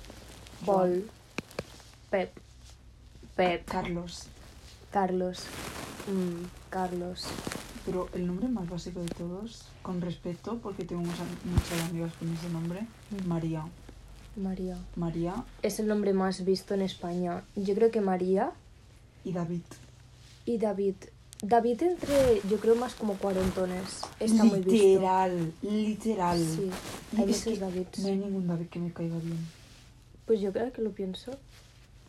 Paul, 0.66 1.10
Pep, 2.10 2.32
Pep, 3.36 3.66
Carlos. 3.66 4.24
Carlos, 4.92 5.39
mm, 6.08 6.46
Carlos. 6.70 7.25
Pero 7.86 8.10
el 8.13 8.27
nombre 8.27 8.48
más 8.50 8.70
básico 8.70 9.00
de 9.01 9.08
todos, 9.08 9.63
con 9.82 10.01
respeto, 10.01 10.58
porque 10.62 10.84
tengo 10.84 11.01
muchas, 11.01 11.27
muchas 11.46 11.89
amigas 11.89 12.13
con 12.20 12.34
ese 12.34 12.50
nombre, 12.50 12.82
Mm. 13.12 13.27
María. 13.27 13.66
María. 14.36 14.77
María 14.96 15.44
Es 15.63 15.80
el 15.80 15.88
nombre 15.88 16.13
más 16.13 16.46
visto 16.46 16.74
en 16.75 16.82
España. 16.84 17.44
Yo 17.56 17.74
creo 17.75 17.89
que 17.92 18.01
María 18.01 18.51
y 19.24 19.32
David. 19.34 19.62
y 20.46 20.58
David. 20.60 20.96
David 21.41 21.84
entre, 21.84 22.41
yo 22.50 22.58
creo, 22.60 22.75
más 22.75 22.96
como 22.96 23.13
cuarentones. 23.15 24.01
Está 24.20 24.44
muy 24.44 24.60
visto. 24.60 24.72
literal, 24.72 25.53
literal. 25.62 26.39
Sí, 26.39 26.70
hay 27.17 27.29
es 27.29 27.60
Davids. 27.60 28.00
No 28.00 28.08
hay 28.08 28.17
ningún 28.17 28.48
David 28.48 28.67
que 28.67 28.79
me 28.79 28.91
caiga 28.91 29.17
bien. 29.20 29.38
Pues 30.25 30.41
yo 30.41 30.51
creo 30.51 30.72
que 30.74 30.82
lo 30.82 30.91
pienso. 30.91 31.32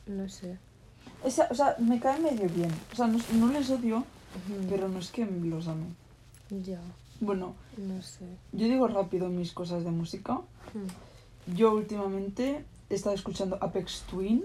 No 0.06 0.28
sé. 0.28 0.56
O 1.22 1.30
sea, 1.30 1.48
o 1.50 1.54
sea, 1.54 1.76
me 1.78 2.00
cae 2.00 2.18
medio 2.20 2.48
bien. 2.48 2.70
O 2.92 2.96
sea, 2.96 3.06
no, 3.06 3.18
no 3.34 3.52
les 3.52 3.68
odio, 3.70 4.04
pero 4.70 4.88
no 4.88 4.98
es 4.98 5.10
que 5.10 5.26
los 5.26 5.68
ame. 5.68 5.86
Ya, 6.64 6.80
Bueno, 7.20 7.54
no 7.76 8.00
sé. 8.00 8.24
yo 8.52 8.66
digo 8.66 8.88
rápido 8.88 9.28
mis 9.28 9.52
cosas 9.52 9.84
de 9.84 9.90
música. 9.90 10.34
Mm. 10.34 11.54
Yo 11.56 11.74
últimamente 11.74 12.64
he 12.88 12.94
estado 12.94 13.14
escuchando 13.14 13.58
Apex 13.60 14.02
Twin 14.10 14.44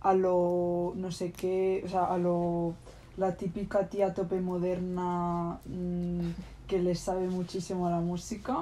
a 0.00 0.14
lo 0.14 0.94
no 0.96 1.10
sé 1.12 1.32
qué, 1.32 1.82
o 1.84 1.88
sea, 1.88 2.04
a 2.06 2.18
lo 2.18 2.74
la 3.16 3.36
típica 3.36 3.86
tía 3.88 4.14
tope 4.14 4.40
moderna 4.40 5.58
mm, 5.66 6.30
que 6.66 6.78
le 6.80 6.94
sabe 6.94 7.28
muchísimo 7.28 7.86
a 7.86 7.90
la 7.90 8.00
música, 8.00 8.56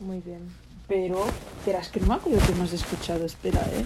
Muy 0.00 0.20
bien. 0.20 0.40
pero 0.88 1.24
espera, 1.58 1.80
es 1.80 1.88
que 1.88 2.00
no 2.00 2.06
me 2.08 2.14
acuerdo 2.14 2.40
qué 2.46 2.54
más 2.54 2.72
he 2.72 2.76
escuchado, 2.76 3.24
espera, 3.24 3.60
eh. 3.72 3.84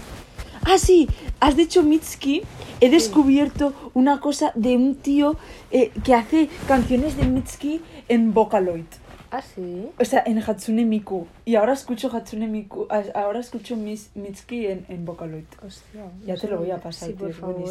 Ah, 0.67 0.77
sí, 0.79 1.07
has 1.39 1.55
dicho 1.55 1.83
Mitski. 1.83 2.41
He 2.81 2.89
descubierto 2.89 3.73
una 3.93 4.19
cosa 4.19 4.51
de 4.55 4.75
un 4.75 4.95
tío 4.95 5.35
eh, 5.69 5.91
que 6.03 6.13
hace 6.15 6.49
canciones 6.67 7.17
de 7.17 7.25
Mitski 7.27 7.81
en 8.07 8.33
Vocaloid. 8.33 8.85
Ah, 9.29 9.41
sí. 9.41 9.87
O 9.99 10.05
sea, 10.05 10.23
en 10.25 10.39
Hatsune 10.41 10.85
Miku. 10.85 11.27
Y 11.43 11.55
ahora 11.55 11.73
escucho 11.73 12.09
Hatsune 12.15 12.47
Miku. 12.47 12.87
Ahora 13.13 13.39
escucho 13.41 13.75
Mis, 13.75 14.09
Mitsuki 14.15 14.65
en, 14.67 14.85
en 14.87 15.03
Vocaloid. 15.05 15.43
Hostia. 15.65 16.05
Ya 16.25 16.35
no 16.35 16.39
te 16.39 16.47
lo 16.47 16.57
voy 16.59 16.71
a 16.71 16.77
pasar, 16.77 17.09
Sí, 17.09 17.15
tío. 17.15 17.33
favor. 17.33 17.63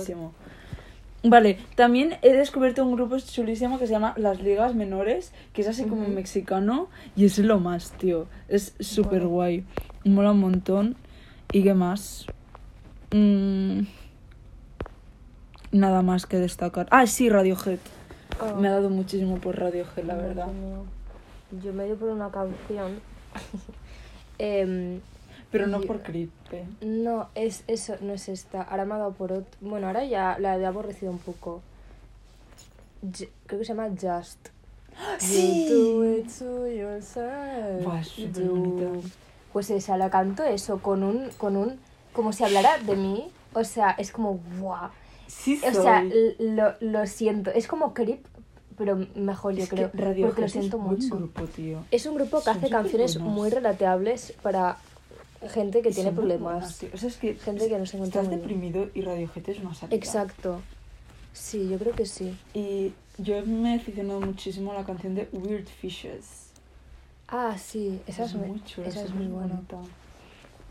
Vale, 1.26 1.56
también 1.74 2.16
he 2.20 2.34
descubierto 2.34 2.84
un 2.84 2.94
grupo 2.94 3.18
chulísimo 3.18 3.78
que 3.78 3.86
se 3.86 3.94
llama 3.94 4.12
Las 4.18 4.42
Ligas 4.42 4.74
Menores, 4.74 5.32
que 5.54 5.62
es 5.62 5.68
así 5.68 5.84
como 5.84 6.06
mexicano 6.08 6.88
y 7.16 7.24
es 7.24 7.38
lo 7.38 7.58
más, 7.60 7.92
tío. 7.92 8.26
Es 8.48 8.74
súper 8.78 9.20
Bueno. 9.20 9.28
guay. 9.30 9.64
Mola 10.04 10.32
un 10.32 10.40
montón. 10.40 10.96
¿Y 11.50 11.62
qué 11.62 11.72
más? 11.72 12.26
Mm, 13.12 13.80
nada 15.72 16.02
más 16.02 16.26
que 16.26 16.36
destacar. 16.38 16.88
Ah, 16.90 17.06
sí, 17.06 17.30
Radiohead. 17.30 17.78
Ah. 18.40 18.54
Me 18.60 18.68
ha 18.68 18.72
dado 18.72 18.90
muchísimo 18.90 19.36
por 19.38 19.58
Radiohead, 19.58 20.04
la 20.04 20.16
verdad. 20.16 20.48
Yo 21.62 21.72
me 21.72 21.86
dio 21.86 21.96
por 21.96 22.10
una 22.10 22.30
canción. 22.30 23.00
Em, 24.38 25.00
Pero 25.54 25.66
no 25.68 25.80
por 25.80 26.02
Creep. 26.02 26.30
eh. 26.52 26.64
no, 26.82 27.28
es 27.34 27.64
eso, 27.66 27.94
no 28.00 28.12
es 28.12 28.28
esta. 28.28 28.62
Ahora 28.62 28.84
me 28.84 28.94
ha 28.94 28.98
dado 28.98 29.12
por 29.12 29.32
otro. 29.32 29.46
Bueno, 29.60 29.86
ahora 29.86 30.04
ya 30.04 30.36
la 30.38 30.56
he 30.58 30.66
aborrecido 30.66 31.10
un 31.12 31.18
poco. 31.18 31.62
J- 33.02 33.28
creo 33.46 33.58
que 33.60 33.64
se 33.64 33.74
llama 33.74 33.88
Just. 33.90 34.48
¡Sí! 35.18 35.68
You 35.68 35.74
do 36.02 36.12
it 36.18 36.28
to 36.38 36.66
yourself. 36.68 37.84
Buah, 37.84 38.00
es 38.00 38.08
súper 38.08 38.44
You- 38.44 38.54
bonita. 38.54 39.08
Pues 39.52 39.70
esa, 39.70 39.96
la 39.96 40.10
canto 40.10 40.42
eso, 40.44 40.78
con 40.80 41.02
un, 41.04 41.28
con 41.38 41.56
un, 41.56 41.78
como 42.12 42.32
si 42.32 42.42
hablara 42.44 42.78
de 42.78 42.96
mí. 42.96 43.30
O 43.54 43.62
sea, 43.64 43.90
es 43.92 44.10
como, 44.10 44.38
¡buah! 44.60 44.90
Sí, 45.28 45.60
O 45.66 45.72
soy. 45.72 45.82
sea, 45.82 46.00
l- 46.00 46.36
lo, 46.38 46.74
lo 46.80 47.06
siento. 47.06 47.50
Es 47.52 47.66
como 47.68 47.94
Creep, 47.94 48.24
pero 48.76 48.96
mejor 49.14 49.54
yo 49.54 49.62
Es 49.62 49.70
que 49.70 49.76
creo. 49.76 49.90
Radiohead 49.94 50.26
porque 50.30 50.42
lo 50.42 50.48
siento 50.48 50.78
mucho. 50.78 51.14
grupo, 51.16 51.44
tío. 51.44 51.78
Es 51.92 52.06
un 52.06 52.16
grupo 52.16 52.38
que 52.38 52.44
Son 52.44 52.56
hace 52.56 52.68
canciones 52.70 53.18
muy 53.18 53.50
relateables 53.50 54.32
para 54.42 54.78
gente 55.48 55.82
que 55.82 55.90
tiene 55.90 56.12
problemas. 56.12 56.82
O 56.92 56.96
sea, 56.96 57.08
es 57.08 57.16
que 57.16 57.34
Gente 57.34 57.68
que 57.68 57.78
no 57.78 57.86
se 57.86 57.96
encuentra 57.96 58.22
estás 58.22 58.36
muy 58.36 58.46
bien. 58.46 58.60
deprimido 58.60 58.90
y 58.94 59.02
Radiohead 59.02 59.48
es 59.48 59.58
una 59.60 59.74
salida. 59.74 59.96
Exacto. 59.96 60.60
Sí, 61.32 61.68
yo 61.68 61.78
creo 61.78 61.94
que 61.94 62.06
sí. 62.06 62.36
Y 62.54 62.92
yo 63.18 63.44
me 63.44 63.74
he 63.74 63.76
aficionado 63.78 64.20
muchísimo 64.20 64.72
a 64.72 64.74
la 64.76 64.84
canción 64.84 65.14
de 65.14 65.28
Weird 65.32 65.66
Fishes. 65.66 66.50
Ah, 67.28 67.56
sí, 67.58 68.00
esa 68.06 68.24
es, 68.24 68.34
muy 68.34 68.62
chula, 68.64 68.88
esa 68.88 69.00
es 69.00 69.08
súper 69.08 69.22
muy 69.22 69.32
buena. 69.32 69.54
bonita. 69.54 69.78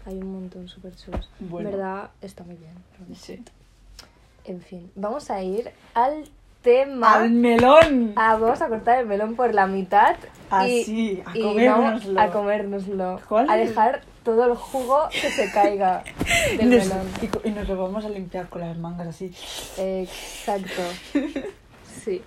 Hay 0.06 0.18
un 0.18 0.32
montón 0.34 0.68
súper 0.68 0.96
chulos. 0.96 1.30
Bueno. 1.40 1.70
En 1.70 1.76
verdad, 1.76 2.12
está 2.22 2.44
muy 2.44 2.56
bien. 2.56 2.74
Sí. 3.16 3.44
En 4.46 4.62
fin, 4.62 4.92
vamos 4.96 5.30
a 5.30 5.42
ir 5.42 5.72
al 5.94 6.26
tema. 6.64 7.14
¡Al 7.16 7.30
melón! 7.32 8.14
Ah, 8.16 8.38
vamos 8.38 8.62
a 8.62 8.68
cortar 8.70 9.00
el 9.00 9.06
melón 9.06 9.36
por 9.36 9.54
la 9.54 9.68
mitad. 9.68 10.16
y, 10.16 10.82
Así, 10.82 11.24
a 11.26 11.38
y 11.38 11.42
comérnoslo. 11.42 12.14
vamos 12.14 12.30
a 12.30 12.32
comérnoslo. 12.34 13.20
¿Cuál 13.30 13.50
A 13.50 13.56
dejar 13.58 14.02
todo 14.24 14.46
el 14.46 14.56
jugo 14.56 15.00
que 15.12 15.30
se 15.30 15.52
caiga 15.52 16.04
del 16.58 16.70
Nos- 16.70 16.88
melón. 16.88 17.08
y, 17.44 17.48
y 17.50 17.52
nos 17.52 17.68
lo 17.68 17.78
vamos 17.78 18.06
a 18.06 18.10
limpiar 18.10 18.48
con 18.50 18.62
las 18.62 18.78
mangas 18.78 19.08
así. 19.10 19.32
Exacto. 19.78 20.82
Sí. 22.04 22.22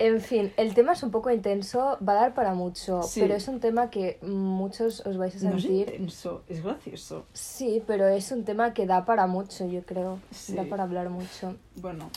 En 0.00 0.20
fin, 0.20 0.50
el 0.56 0.72
tema 0.74 0.94
es 0.94 1.02
un 1.02 1.10
poco 1.10 1.30
intenso, 1.30 1.98
va 2.06 2.14
a 2.14 2.16
dar 2.16 2.34
para 2.34 2.54
mucho, 2.54 3.02
Sí. 3.02 3.20
pero 3.20 3.34
es 3.34 3.46
un 3.46 3.60
tema 3.60 3.90
que 3.90 4.18
muchos 4.22 5.06
os 5.06 5.16
vais 5.18 5.36
a 5.44 5.50
No 5.50 5.56
es 5.56 5.62
sentir. 5.62 5.88
intenso, 5.90 6.42
es 6.48 6.64
gracioso. 6.64 7.26
Sí, 7.34 7.82
pero 7.86 8.08
es 8.08 8.32
un 8.32 8.44
tema 8.44 8.72
que 8.72 8.86
da 8.86 9.04
para 9.04 9.26
mucho, 9.26 9.66
yo 9.68 9.82
creo. 9.82 10.18
Sí. 10.30 10.54
Da 10.54 10.64
para 10.64 10.84
hablar 10.84 11.10
mucho. 11.10 11.54
Bueno, 11.76 12.08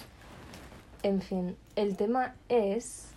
En 1.04 1.22
fin, 1.22 1.58
el 1.76 1.98
tema 1.98 2.36
es 2.50 3.10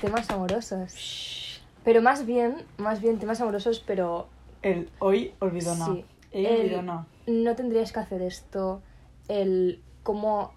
temas 0.00 0.30
amorosos. 0.30 1.62
Pero 1.84 2.00
más 2.00 2.24
bien, 2.24 2.64
más 2.78 3.00
bien 3.02 3.18
temas 3.18 3.40
amorosos, 3.40 3.82
pero 3.86 4.28
el 4.62 4.88
hoy 4.98 5.34
olvidona. 5.40 5.86
Sí. 5.86 6.04
El- 6.32 6.46
olvidona. 6.46 7.06
no 7.26 7.54
tendrías 7.54 7.92
que 7.92 8.00
hacer 8.00 8.22
esto. 8.22 8.82
El 9.28 9.82
cómo 10.02 10.52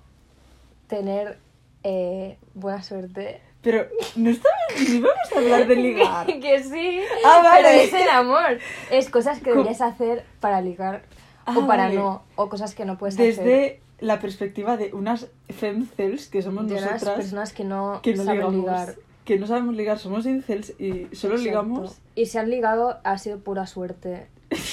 tener 0.88 1.38
eh, 1.84 2.38
buena 2.53 2.81
suerte. 2.84 3.41
Pero 3.62 3.88
no 4.15 4.29
estamos 4.29 4.55
vamos 5.01 5.34
a 5.36 5.39
hablar 5.39 5.67
de 5.67 5.75
ligar. 5.88 6.25
que 6.25 6.63
sí. 6.63 7.01
Ah, 7.25 7.41
vale. 7.43 7.63
Pero 7.67 7.81
es 7.84 7.93
el 7.93 8.10
amor. 8.10 8.60
Es 8.91 9.10
cosas 9.10 9.39
que 9.41 9.51
deberías 9.51 9.81
hacer 9.81 10.25
para 10.39 10.62
ligar. 10.62 11.03
Ah, 11.46 11.55
o 11.57 11.67
para 11.67 11.84
vale. 11.84 11.96
no. 11.96 12.24
O 12.38 12.48
cosas 12.50 12.75
que 12.75 12.86
no 12.86 12.98
puedes 12.98 13.15
hacer. 13.15 13.36
Desde 13.36 13.81
la 14.00 14.20
perspectiva 14.20 14.77
de 14.77 14.94
unas 14.94 15.27
femcels 15.50 16.27
que 16.27 16.42
somos 16.42 16.68
De 16.68 16.75
unas 16.75 16.92
nosotras 16.92 17.16
personas 17.18 17.54
que 17.54 17.63
no, 17.63 18.00
que 18.04 18.16
no 18.16 18.24
saben 18.24 18.39
ligamos, 18.39 18.56
ligar. 18.62 18.96
que 19.25 19.39
no 19.39 19.48
sabemos 19.48 19.75
ligar, 19.75 20.00
somos 20.00 20.25
incels 20.25 20.70
y 20.80 21.08
solo 21.16 21.36
Exacto. 21.36 21.38
ligamos. 21.38 21.98
Y 22.16 22.27
si 22.27 22.38
han 22.38 22.50
ligado 22.50 23.00
ha 23.04 23.18
sido 23.18 23.39
pura 23.39 23.66
suerte. 23.68 24.27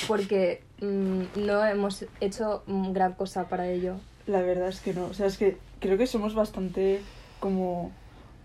Porque 0.07 0.63
mm, 0.81 1.23
no 1.47 1.65
hemos 1.67 2.05
hecho 2.21 2.63
gran 2.67 3.15
cosa 3.15 3.49
para 3.49 3.69
ello. 3.69 3.97
La 4.27 4.41
verdad 4.41 4.69
es 4.69 4.81
que 4.81 4.95
no, 4.95 5.07
o 5.07 5.15
sea, 5.15 5.27
es 5.27 5.37
que 5.37 5.57
creo 5.81 5.99
que 5.99 6.07
somos 6.07 6.35
bastante 6.35 7.01
como 7.41 7.91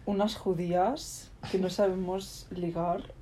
unas 0.06 0.36
judías 0.36 1.32
que 1.52 1.60
no 1.60 1.70
sabemos 1.70 2.48
ligar. 2.50 3.14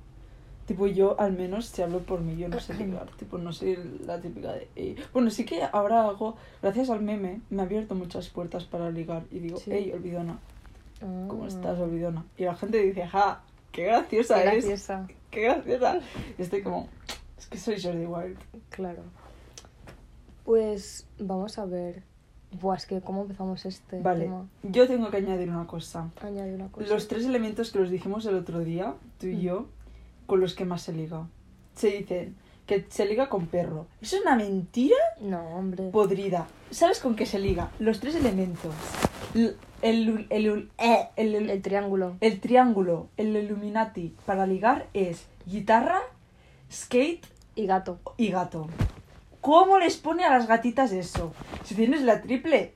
Tipo, 0.68 0.86
yo 0.86 1.18
al 1.18 1.32
menos, 1.32 1.64
si 1.66 1.80
hablo 1.82 2.00
por 2.00 2.20
mí, 2.20 2.36
yo 2.36 2.48
no 2.48 2.60
sé 2.60 2.74
ligar. 2.74 3.08
Tipo, 3.16 3.38
no 3.38 3.52
soy 3.52 3.76
la 4.06 4.20
típica 4.20 4.52
de... 4.52 4.68
"Ey". 4.76 4.96
Bueno, 5.14 5.30
sí 5.30 5.44
que 5.44 5.62
ahora 5.64 6.04
hago, 6.06 6.36
gracias 6.62 6.90
al 6.90 7.00
meme, 7.00 7.40
me 7.50 7.62
ha 7.62 7.64
abierto 7.64 7.94
muchas 7.96 8.28
puertas 8.28 8.64
para 8.66 8.90
ligar. 8.90 9.24
Y 9.32 9.38
digo, 9.40 9.56
Sí. 9.58 9.70
hey, 9.72 9.90
olvidona, 9.94 10.38
¿cómo 11.00 11.44
Ah, 11.44 11.48
estás, 11.48 11.78
olvidona? 11.80 12.24
Y 12.36 12.44
la 12.44 12.54
gente 12.54 12.78
dice, 12.82 13.06
ja, 13.06 13.40
qué 13.72 13.84
graciosa 13.84 14.34
Qué 14.34 14.40
es. 14.58 14.64
graciosa. 14.66 15.08
Qué 15.30 15.40
graciosa. 15.42 16.00
Y 16.38 16.42
estoy 16.42 16.62
como, 16.62 16.86
es 17.38 17.46
que 17.46 17.56
soy 17.58 17.80
Jordi 17.82 18.04
Wild. 18.06 18.38
Claro. 18.70 19.02
Pues 20.44 21.06
vamos 21.18 21.58
a 21.58 21.64
ver. 21.66 22.02
Buah, 22.60 22.76
es 22.76 22.86
que 22.86 23.02
cómo 23.02 23.22
empezamos 23.22 23.66
este 23.66 24.00
Vale, 24.00 24.24
tema. 24.24 24.48
yo 24.62 24.86
tengo 24.88 25.10
que 25.10 25.18
añadir 25.18 25.50
una 25.50 25.66
cosa. 25.66 26.10
Añade 26.22 26.54
una 26.54 26.68
cosa. 26.68 26.88
Los 26.88 27.06
tres 27.06 27.26
elementos 27.26 27.70
que 27.70 27.78
los 27.78 27.90
dijimos 27.90 28.24
el 28.24 28.36
otro 28.36 28.60
día, 28.60 28.94
tú 29.20 29.26
y 29.26 29.36
Mm. 29.36 29.40
yo, 29.40 29.66
con 30.28 30.40
los 30.40 30.54
que 30.54 30.64
más 30.66 30.82
se 30.82 30.92
liga. 30.92 31.26
Se 31.74 31.88
dicen 31.88 32.36
que 32.66 32.84
se 32.90 33.06
liga 33.06 33.30
con 33.30 33.46
perro. 33.46 33.86
Eso 34.02 34.16
es 34.16 34.22
una 34.22 34.36
mentira 34.36 34.94
No, 35.22 35.40
hombre. 35.56 35.88
podrida. 35.90 36.46
¿Sabes 36.70 37.00
con 37.00 37.16
qué 37.16 37.24
se 37.24 37.38
liga? 37.38 37.70
Los 37.78 37.98
tres 37.98 38.14
elementos. 38.14 38.74
El, 39.34 39.56
el, 40.30 40.68
eh, 40.78 41.08
el- 41.16 41.34
el- 41.34 41.48
El 41.50 41.62
triángulo. 41.62 42.16
el 42.20 42.40
triángulo, 42.40 43.08
el 43.16 43.34
Illuminati 43.36 44.14
para 44.26 44.46
ligar 44.46 44.86
es 44.92 45.24
guitarra, 45.46 46.00
skate 46.70 47.24
Y 47.54 47.66
gato. 47.66 47.98
y 48.18 48.28
gato. 48.30 48.68
¿Cómo 49.40 49.78
les 49.78 49.96
pone 49.96 50.24
a 50.24 50.30
las 50.30 50.46
gatitas 50.46 50.92
eso? 50.92 51.32
Si 51.64 51.74
tienes 51.74 52.02
la 52.02 52.20
triple, 52.20 52.74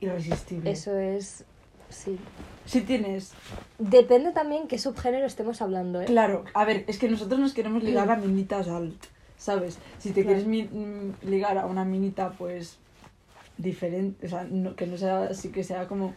irresistible. 0.00 0.70
Eso 0.70 0.96
es. 0.96 1.44
Sí. 1.90 2.18
Si 2.66 2.80
tienes 2.80 3.32
Depende 3.78 4.32
también 4.32 4.68
qué 4.68 4.78
subgénero 4.78 5.26
estemos 5.26 5.60
hablando, 5.60 6.00
¿eh? 6.00 6.06
Claro, 6.06 6.44
a 6.54 6.64
ver, 6.64 6.84
es 6.86 6.98
que 6.98 7.08
nosotros 7.08 7.38
nos 7.40 7.52
queremos 7.52 7.82
ligar 7.82 8.10
a 8.10 8.16
minitas 8.16 8.68
alt, 8.68 9.04
¿sabes? 9.36 9.78
Si 9.98 10.10
te 10.12 10.22
Claro. 10.22 10.28
quieres 10.42 10.46
mi- 10.46 10.62
mm, 10.64 11.14
ligar 11.28 11.58
a 11.58 11.66
una 11.66 11.84
minita, 11.84 12.30
pues 12.38 12.78
diferente, 13.58 14.26
o 14.26 14.30
sea, 14.30 14.44
no- 14.44 14.74
que 14.76 14.86
no 14.86 14.96
sea 14.96 15.24
así, 15.24 15.50
que 15.50 15.62
sea 15.62 15.86
como 15.86 16.14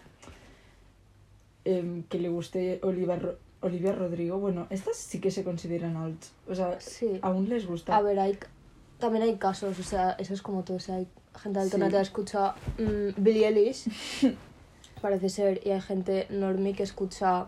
em, 1.66 2.04
que 2.04 2.18
le 2.20 2.30
guste 2.30 2.80
Olivia, 2.84 3.18
Ro- 3.18 3.38
Olivia 3.62 3.92
Rodrigo, 3.92 4.38
bueno, 4.40 4.68
estas 4.70 4.96
sí 4.96 5.20
que 5.20 5.32
se 5.32 5.44
consideran 5.44 5.98
alt, 5.98 6.24
o 6.48 6.56
sea, 6.56 6.80
Sí. 6.80 7.20
aún 7.22 7.50
les 7.50 7.68
gusta. 7.68 7.98
A 7.98 8.02
ver, 8.02 8.20
hay, 8.20 8.38
también 9.00 9.24
hay 9.24 9.36
casos, 9.36 9.78
o 9.78 9.84
sea, 9.84 10.12
eso 10.18 10.34
es 10.34 10.42
como 10.42 10.64
todo. 10.64 10.78
O 10.78 10.80
sea, 10.80 10.96
hay 10.96 11.08
gente 11.36 11.60
alternativa 11.60 12.00
que 12.00 12.04
escucha 12.04 12.56
mm, 12.78 13.22
Billie 13.22 13.48
Eilish, 13.48 13.90
parece 15.00 15.30
ser, 15.30 15.62
y 15.66 15.72
hay 15.72 15.82
gente 15.82 16.28
normie 16.30 16.74
que 16.74 16.84
escucha, 16.84 17.48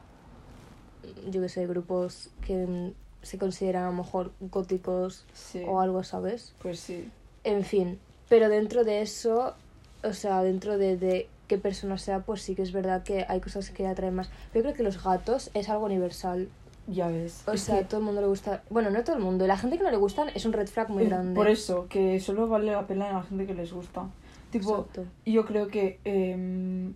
yo 1.29 1.41
qué 1.41 1.49
sé, 1.49 1.67
grupos 1.67 2.29
que 2.45 2.93
se 3.21 3.37
consideran 3.37 3.83
a 3.83 3.87
lo 3.87 3.93
mejor 3.93 4.31
góticos 4.39 5.25
Sí, 5.33 5.61
o 5.67 5.79
algo, 5.81 6.03
¿sabes? 6.03 6.53
pues 6.61 6.79
sí, 6.79 7.09
En 7.43 7.63
fin, 7.63 7.99
pero 8.29 8.49
dentro 8.49 8.83
de 8.83 9.01
eso, 9.01 9.55
o 10.03 10.13
sea, 10.13 10.41
dentro 10.43 10.77
de, 10.77 10.97
de 10.97 11.27
qué 11.47 11.57
persona 11.57 11.97
sea, 11.97 12.19
pues 12.21 12.41
sí 12.41 12.55
que 12.55 12.61
es 12.61 12.71
verdad 12.71 13.03
que 13.03 13.25
hay 13.27 13.41
cosas 13.41 13.69
que 13.71 13.87
atraen 13.87 14.15
más. 14.15 14.29
Yo 14.53 14.61
creo 14.61 14.73
que 14.73 14.83
los 14.83 15.03
gatos 15.03 15.49
es 15.53 15.67
algo 15.69 15.85
universal. 15.85 16.47
ya 16.87 17.07
ves. 17.07 17.43
O 17.47 17.57
sea, 17.57 17.79
que- 17.79 17.85
todo 17.85 17.99
el 17.99 18.05
mundo 18.05 18.21
le 18.21 18.27
gusta. 18.27 18.63
Bueno, 18.69 18.89
no 18.89 18.99
a 18.99 19.03
todo 19.03 19.15
el 19.15 19.21
mundo. 19.21 19.45
La 19.47 19.57
gente 19.57 19.77
que 19.77 19.83
no 19.83 19.91
le 19.91 19.97
gustan 19.97 20.29
es 20.35 20.45
un 20.45 20.53
red 20.53 20.67
flag 20.67 20.89
muy 20.89 21.03
eh, 21.03 21.07
grande. 21.07 21.35
Por 21.35 21.47
eso, 21.47 21.87
que 21.89 22.19
solo 22.19 22.47
vale 22.47 22.71
la 22.71 22.85
pena 22.87 23.09
a 23.09 23.13
la 23.13 23.23
gente 23.23 23.45
que 23.47 23.53
les 23.53 23.71
gusta. 23.73 24.07
Tipo, 24.51 24.69
Exacto. 24.79 25.05
yo 25.25 25.45
creo 25.45 25.67
que 25.67 25.99
em, 26.05 26.93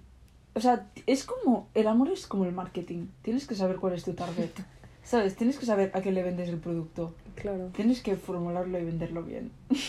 o 0.55 0.59
sea 0.59 0.87
es 1.07 1.23
como 1.23 1.67
el 1.73 1.87
amor 1.87 2.09
es 2.11 2.27
como 2.27 2.45
el 2.45 2.51
marketing 2.53 3.07
tienes 3.21 3.47
que 3.47 3.55
saber 3.55 3.77
cuál 3.77 3.93
es 3.93 4.03
tu 4.03 4.13
target 4.13 4.51
sabes 5.03 5.35
tienes 5.35 5.57
que 5.57 5.65
saber 5.65 5.91
a 5.93 6.01
qué 6.01 6.11
le 6.11 6.23
vendes 6.23 6.49
el 6.49 6.57
producto 6.59 7.13
Claro. 7.35 7.71
tienes 7.75 8.01
que 8.03 8.15
formularlo 8.15 8.77
y 8.79 8.85
venderlo 8.85 9.23
bien 9.23 9.51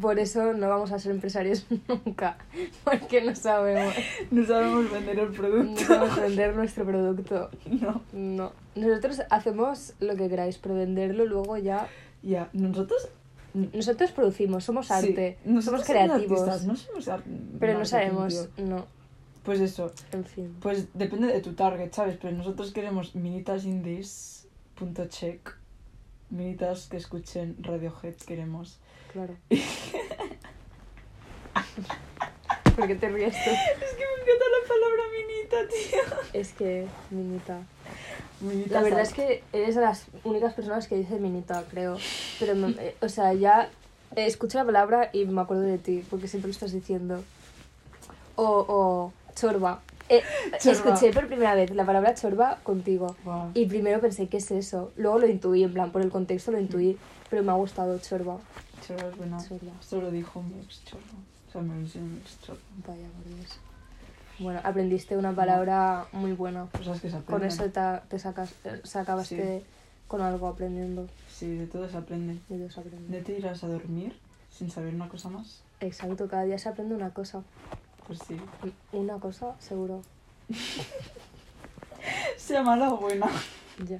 Por 0.00 0.18
eso 0.20 0.52
no 0.52 0.68
vamos 0.68 0.92
a 0.92 0.98
ser 1.00 1.10
empresarios 1.10 1.66
nunca. 1.88 2.38
Porque 2.84 3.20
no 3.20 3.34
sabemos. 3.34 3.92
no 4.30 4.46
sabemos 4.46 4.90
vender 4.92 5.18
el 5.18 5.28
No 5.30 5.32
producto 5.34 5.80
sabemos 5.82 6.20
vender 6.20 6.54
nuestro 6.54 6.84
producto. 6.84 7.50
no 7.68 8.00
No. 8.12 8.52
Nosotros 8.76 9.22
hacemos 9.30 9.94
lo 9.98 10.14
que 10.14 10.28
queráis, 10.28 10.58
pero 10.58 10.76
venderlo 10.76 11.24
luego 11.26 11.56
ya. 11.56 11.88
ya 12.22 12.48
nosotros 12.52 13.08
Nosotros 13.54 14.12
producimos, 14.12 14.62
somos 14.64 14.86
Sí, 14.86 14.92
arte, 14.92 15.38
nosotros 15.44 15.82
somos 15.84 15.86
creativos. 16.06 16.40
artistas, 16.42 16.66
no 16.66 16.76
somos 16.76 17.08
ar- 17.08 17.24
Pero 17.58 17.78
no 17.78 17.84
sabemos, 17.86 18.48
no, 18.58 18.86
Pues 19.46 19.60
eso, 19.60 19.92
en 20.12 20.24
fin. 20.24 20.56
pues 20.60 20.88
depende 20.92 21.28
de 21.28 21.40
tu 21.40 21.52
target, 21.54 21.92
¿sabes? 21.92 22.18
Pero 22.20 22.36
nosotros 22.36 22.72
queremos 22.72 23.14
minitas 23.14 23.64
indies, 23.64 24.46
punto 24.74 25.06
check, 25.06 25.50
minitas 26.30 26.88
que 26.88 26.96
escuchen 26.96 27.56
Radiohead, 27.60 28.16
queremos. 28.26 28.78
Claro. 29.12 29.36
¿Por 32.76 32.86
qué 32.86 32.94
te 32.96 33.08
ríes 33.08 33.32
tú? 33.44 33.50
Es 33.50 33.94
que 33.94 34.04
me 34.04 34.22
encanta 34.22 34.44
la 34.52 34.68
palabra 34.68 35.02
minita, 35.16 35.56
tío. 35.68 36.40
Es 36.40 36.52
que, 36.52 36.86
minita. 37.10 37.62
Minitas 38.40 38.72
La 38.72 38.82
verdad 38.82 39.00
es 39.00 39.14
que 39.14 39.42
eres 39.52 39.74
de 39.76 39.80
las 39.80 40.06
únicas 40.24 40.52
personas 40.54 40.86
que 40.88 40.96
dice 40.96 41.18
minita, 41.18 41.64
creo. 41.70 41.96
Pero, 42.38 42.54
me- 42.54 42.70
eh, 42.78 42.96
o 43.00 43.08
sea, 43.08 43.32
ya 43.32 43.70
eh, 44.16 44.26
escucho 44.26 44.58
la 44.58 44.64
palabra 44.64 45.08
y 45.12 45.24
me 45.24 45.40
acuerdo 45.40 45.62
de 45.62 45.78
ti, 45.78 46.04
porque 46.10 46.28
siempre 46.28 46.48
lo 46.48 46.52
estás 46.52 46.72
diciendo. 46.72 47.22
O, 48.34 48.44
o 48.68 49.12
chorba. 49.36 49.80
Eh, 50.08 50.22
Chorba. 50.60 50.72
Escuché 50.72 51.12
por 51.12 51.26
primera 51.26 51.54
vez 51.54 51.70
la 51.74 51.84
palabra 51.84 52.14
chorba 52.14 52.58
contigo. 52.62 53.16
Y 53.54 53.66
primero 53.66 54.00
pensé, 54.00 54.28
¿qué 54.28 54.38
es 54.38 54.50
eso? 54.50 54.92
Luego 54.96 55.20
lo 55.20 55.26
intuí, 55.26 55.62
en 55.64 55.72
plan, 55.72 55.92
por 55.92 56.02
el 56.02 56.10
contexto 56.10 56.50
lo 56.52 56.58
intuí. 56.58 56.98
Pero 57.28 57.42
me 57.42 57.50
ha 57.52 57.54
gustado 57.54 57.98
chorba. 57.98 58.38
Chorba 58.86 59.08
es 59.08 59.16
buena. 59.16 59.38
Chorba. 59.38 59.72
Esto 59.80 60.00
lo 60.00 60.10
dijo 60.10 60.42
mi 60.42 60.60
ex 60.60 60.84
chorba. 60.84 61.04
O 61.48 61.52
sea, 61.52 61.60
me 61.60 61.74
lo 61.74 61.80
enseñó 61.80 62.06
mi 62.06 62.18
ex 62.18 62.40
chorba. 62.40 62.60
Vaya, 62.86 63.08
por 63.08 63.34
Dios. 63.34 63.58
Bueno, 64.38 64.60
aprendiste 64.64 65.16
una 65.16 65.32
palabra 65.32 66.06
muy 66.12 66.32
buena. 66.32 66.66
Cosas 66.66 67.00
que 67.00 67.10
se 67.10 67.18
Con 67.22 67.42
eso 67.42 67.64
te, 67.64 67.80
te 68.08 68.18
sacas, 68.18 68.52
eh, 68.64 68.80
se 68.84 68.98
acabaste 68.98 69.64
con 70.06 70.20
algo 70.20 70.46
aprendiendo. 70.46 71.08
Sí, 71.28 71.56
de 71.56 71.66
todo 71.66 71.88
se 71.88 71.96
aprende. 71.96 72.38
Y 72.48 72.56
Dios 72.56 72.78
aprende. 72.78 73.08
¿De 73.08 73.24
te 73.24 73.38
irás 73.38 73.64
a 73.64 73.68
dormir 73.68 74.16
sin 74.50 74.70
saber 74.70 74.94
una 74.94 75.08
cosa 75.08 75.30
más? 75.30 75.62
Exacto, 75.80 76.28
cada 76.28 76.44
día 76.44 76.58
se 76.58 76.68
aprende 76.68 76.94
una 76.94 77.10
cosa. 77.10 77.42
Pues 78.06 78.20
sí. 78.26 78.36
Una 78.92 79.18
cosa, 79.18 79.54
seguro. 79.58 80.02
Sea 82.36 82.62
mala 82.62 82.92
o 82.92 82.98
buena. 82.98 83.26
Ya. 83.88 83.98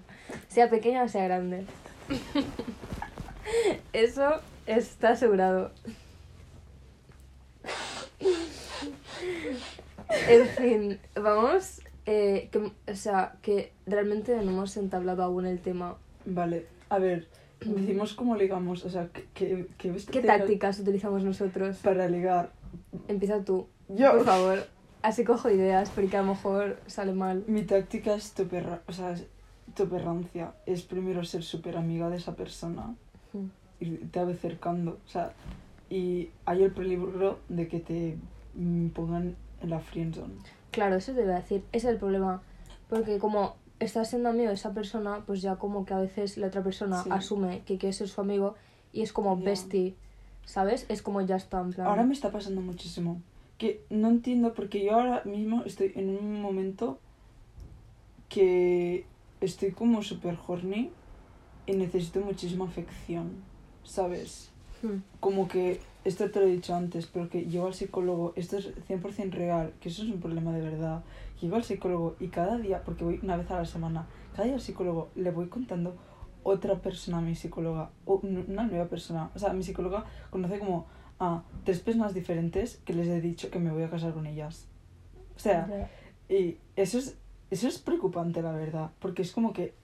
Sea 0.49 0.71
pequeña 0.71 1.03
o 1.03 1.09
sea 1.09 1.25
grande. 1.25 1.67
Eso 3.93 4.41
está 4.67 5.11
asegurado. 5.11 5.73
En 10.29 10.47
fin, 10.49 11.01
vamos. 11.15 11.81
eh, 12.07 12.49
que, 12.53 12.59
o 12.59 12.95
sea, 12.95 13.37
que 13.43 13.73
realmente 13.87 14.35
no 14.37 14.51
hemos 14.53 14.77
entablado 14.77 15.23
aún 15.25 15.47
el 15.47 15.61
tema. 15.61 15.97
Vale, 16.25 16.67
a 16.89 16.99
ver, 16.99 17.27
decimos 17.61 18.15
cómo 18.15 18.37
ligamos, 18.37 18.85
o 18.85 18.91
sea, 18.91 19.09
¿qué, 19.13 19.27
qué, 19.35 19.67
qué 19.79 19.97
¿Qué 20.11 20.21
tácticas 20.23 20.79
utilizamos 20.79 21.25
nosotros? 21.25 21.79
Para 21.79 22.09
ligar. 22.09 22.53
Empieza 23.09 23.43
tú, 23.45 23.67
Yo, 23.88 24.12
por 24.12 24.25
favor. 24.25 24.66
Así 25.02 25.25
cojo 25.25 25.50
ideas, 25.50 25.90
porque 25.90 26.16
a 26.16 26.23
lo 26.23 26.28
mejor 26.28 26.81
sale 26.87 27.12
mal. 27.12 27.45
mi 27.47 27.62
táctica 27.62 28.14
es 28.14 28.33
tu 28.33 28.47
perra, 28.49 28.81
o 28.88 28.93
sea, 28.93 29.12
es 29.12 29.26
tu 29.75 29.88
perrancia. 29.88 30.55
Es 30.66 30.83
primero 30.83 31.25
ser 31.25 31.43
súper 31.45 31.76
amiga 31.76 32.09
de 32.11 32.16
esa 32.16 32.35
persona 32.35 32.95
Mm. 33.33 33.47
y 33.81 33.90
te 34.07 34.25
va 34.25 34.31
acercando, 34.33 34.99
o 35.05 35.09
sea, 35.09 35.33
y 35.90 36.31
hay 36.47 36.62
el 36.64 36.73
peligro 36.73 37.38
de 37.49 37.69
que 37.69 37.78
te 37.81 38.16
pongan 38.95 39.37
en 39.61 39.71
la 39.71 39.78
friendzone. 39.78 40.35
Claro, 40.73 40.97
eso 40.97 41.12
te 41.12 41.23
iba 41.23 41.35
a 41.35 41.40
decir. 41.40 41.62
Ese 41.73 41.87
es 41.88 41.93
el 41.95 41.99
problema. 41.99 42.43
Porque 42.88 43.19
como 43.19 43.57
estás 43.81 44.11
siendo 44.11 44.28
amigo 44.31 44.49
de 44.49 44.55
esa 44.55 44.73
persona, 44.73 45.23
pues 45.26 45.43
ya 45.43 45.57
como 45.57 45.85
que 45.85 45.95
a 45.95 45.99
veces 45.99 46.37
la 46.38 46.49
otra 46.49 46.62
persona 46.62 47.02
Sí. 47.02 47.11
asume 47.12 47.62
que 47.66 47.78
quiere 47.78 47.93
ser 47.93 48.09
su 48.09 48.21
amigo 48.21 48.55
y 48.93 49.02
es 49.02 49.12
como 49.12 49.38
Ya. 49.38 49.45
bestie, 49.45 49.95
¿sabes? 50.45 50.87
Es 50.88 51.02
como 51.02 51.21
ya 51.21 51.37
está 51.37 51.61
en 51.61 51.71
plan. 51.73 51.87
Ahora 51.87 52.02
me 52.05 52.14
está 52.14 52.31
pasando 52.31 52.61
muchísimo. 52.61 53.21
Que 53.59 53.83
no 53.91 54.09
entiendo 54.09 54.53
porque 54.55 54.85
yo 54.85 54.93
ahora 54.93 55.23
mismo 55.25 55.63
estoy 55.65 55.93
en 55.95 56.11
un 56.11 56.43
momento 56.43 56.99
que 58.29 59.07
estoy 59.41 59.71
como 59.73 60.03
súper 60.03 60.37
horny 60.47 60.91
y 61.67 61.73
necesito 61.73 62.21
muchísima 62.21 62.67
afección, 62.67 63.31
¿sabes? 63.85 64.51
Hmm. 64.83 64.99
Como 65.21 65.49
que, 65.49 65.81
esto 66.05 66.31
te 66.31 66.41
lo 66.41 66.47
he 66.47 66.51
dicho 66.51 66.75
antes, 66.75 67.07
pero 67.07 67.29
que 67.29 67.47
llego 67.47 67.67
al 67.67 67.75
psicólogo, 67.75 68.33
esto 68.37 68.59
es 68.59 68.73
100% 68.89 69.31
real, 69.31 69.73
que 69.81 69.89
eso 69.89 70.03
es 70.03 70.11
un 70.11 70.21
problema 70.21 70.53
de 70.53 70.61
verdad. 70.61 71.03
Llego 71.41 71.57
al 71.57 71.65
psicólogo 71.65 72.17
y 72.21 72.28
cada 72.28 72.59
día, 72.59 72.83
porque 72.85 73.04
voy 73.04 73.21
una 73.23 73.37
vez 73.37 73.50
a 73.50 73.57
la 73.57 73.65
semana, 73.65 74.07
cada 74.33 74.45
día 74.45 74.54
al 74.54 74.61
psicólogo 74.61 75.09
le 75.15 75.30
voy 75.30 75.49
contando 75.49 75.97
otra 76.43 76.80
persona 76.80 77.19
a 77.19 77.23
mi 77.23 77.35
psicóloga, 77.35 77.91
o 78.04 78.21
una 78.23 78.65
nueva 78.65 78.87
persona. 78.87 79.30
O 79.35 79.39
sea, 79.39 79.52
mi 79.52 79.65
psicóloga 79.65 80.04
conoce 80.30 80.61
como 80.61 80.87
a 81.19 81.43
tres 81.65 81.81
personas 81.81 82.15
diferentes 82.15 82.76
que 82.85 82.93
les 82.93 83.09
he 83.09 83.21
dicho 83.21 83.50
que 83.50 83.59
me 83.59 83.71
voy 83.73 83.83
a 83.85 83.91
casar 83.91 84.13
con 84.13 84.26
ellas. 84.26 84.67
O 85.37 85.39
sea, 85.39 85.67
Ya. 86.29 86.35
y 86.35 86.59
eso 86.76 86.99
es, 86.99 87.17
eso 87.50 87.69
es 87.69 87.79
preocupante, 87.79 88.43
la 88.43 88.52
verdad, 88.52 88.91
porque 88.99 89.23
es 89.23 89.33
como 89.33 89.52
que 89.52 89.75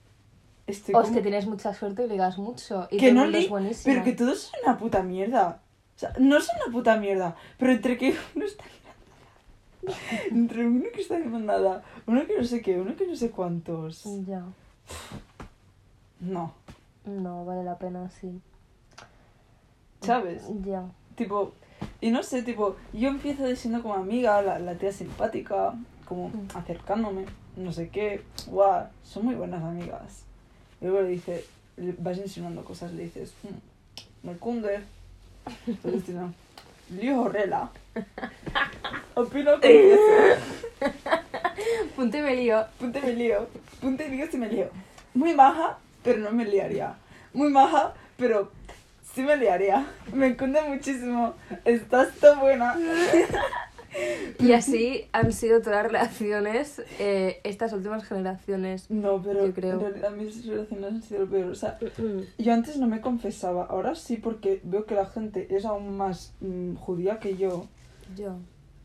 estoy 0.67 0.93
Hostia, 0.95 1.11
como- 1.11 1.21
tienes 1.21 1.47
mucha 1.47 1.73
suerte 1.73 2.05
y 2.05 2.09
ligas 2.09 2.37
mucho. 2.37 2.87
Y 2.91 2.97
que 2.97 3.11
no 3.13 3.25
li- 3.25 3.49
es 3.69 3.83
pero 3.83 4.03
que 4.03 4.13
todo 4.13 4.31
es 4.33 4.51
una 4.65 4.77
puta 4.77 5.01
mierda. 5.03 5.61
O 5.95 5.99
sea, 5.99 6.13
no 6.19 6.37
es 6.37 6.47
una 6.65 6.73
puta 6.73 6.97
mierda, 6.97 7.35
pero 7.57 7.71
entre 7.71 7.97
que 7.97 8.15
uno 8.35 8.45
está 8.45 8.63
entre 10.31 10.65
uno 10.65 10.85
que 10.93 11.01
está 11.01 11.15
haciendo 11.15 11.39
nada, 11.39 11.83
uno 12.07 12.25
que 12.25 12.37
no 12.37 12.43
sé 12.45 12.61
qué, 12.61 12.79
uno 12.79 12.95
que 12.95 13.05
no 13.05 13.15
sé 13.17 13.31
cuántos. 13.31 14.03
Ya. 14.25 14.43
No, 16.21 16.53
No, 17.05 17.43
vale 17.43 17.63
la 17.65 17.77
pena, 17.77 18.09
sí. 18.09 18.39
¿sabes? 20.01 20.43
Ya. 20.63 20.85
Tipo, 21.15 21.53
y 22.01 22.11
no 22.11 22.23
sé, 22.23 22.43
tipo, 22.43 22.75
yo 22.93 23.09
empiezo 23.09 23.45
diciendo 23.47 23.81
como 23.81 23.95
amiga, 23.95 24.41
la, 24.41 24.59
la 24.59 24.75
tía 24.75 24.91
simpática, 24.91 25.73
como 26.05 26.29
Mm. 26.29 26.47
acercándome, 26.55 27.25
no 27.55 27.71
sé 27.71 27.89
qué, 27.89 28.21
guau, 28.47 28.87
son 29.03 29.25
muy 29.25 29.35
buenas 29.35 29.63
amigas. 29.63 30.23
Y 30.81 30.85
luego 30.85 31.01
le 31.01 31.09
dice, 31.09 31.45
le 31.77 31.93
vas 31.97 32.17
insinuando 32.17 32.63
cosas, 32.63 32.91
le 32.93 33.03
dices, 33.03 33.33
"Mm, 33.43 34.27
me 34.27 34.37
cunde. 34.37 34.81
Entonces 35.67 36.05
dice, 36.05 36.19
lío 36.89 37.21
horrela. 37.21 37.69
Opino 39.15 39.59
que 39.59 39.97
Punto 41.95 42.17
y 42.17 42.21
me 42.21 42.35
lío. 42.35 42.65
punte 42.79 43.01
me 43.01 43.13
lío, 43.13 43.47
punte 43.79 44.07
y 44.07 44.11
lío 44.11 44.27
si 44.29 44.37
me 44.37 44.49
lío. 44.49 44.69
Muy 45.13 45.33
maja, 45.33 45.77
pero 46.03 46.19
no 46.19 46.31
me 46.31 46.45
liaría. 46.45 46.95
Muy 47.33 47.49
maja, 47.51 47.93
pero 48.17 48.51
sí 49.13 49.21
me 49.21 49.37
liaría. 49.37 49.85
Me 50.13 50.35
cunde 50.35 50.61
muchísimo. 50.67 51.33
Estás 51.65 52.13
tan 52.19 52.39
buena. 52.39 52.75
Y 54.39 54.53
así 54.53 55.07
han 55.11 55.31
sido 55.31 55.61
todas 55.61 55.83
las 55.83 55.91
relaciones 55.91 56.81
eh, 56.99 57.39
estas 57.43 57.73
últimas 57.73 58.03
generaciones. 58.03 58.89
No, 58.89 59.21
pero 59.21 59.45
Yo 59.45 59.53
creo. 59.53 59.73
en 59.73 59.79
realidad 59.81 60.11
mis 60.11 60.45
relaciones 60.47 60.85
han 60.91 61.01
sido 61.03 61.21
lo 61.21 61.29
peor. 61.29 61.51
O 61.51 61.55
sea, 61.55 61.77
yo 62.37 62.53
antes 62.53 62.77
no 62.77 62.87
me 62.87 63.01
confesaba, 63.01 63.65
ahora 63.65 63.93
sí 63.93 64.17
porque 64.17 64.61
veo 64.63 64.85
que 64.85 64.95
la 64.95 65.05
gente 65.05 65.55
es 65.55 65.65
aún 65.65 65.95
más 65.95 66.33
mm, 66.41 66.75
judía 66.75 67.19
que 67.19 67.37
yo. 67.37 67.67
Yo. 68.17 68.37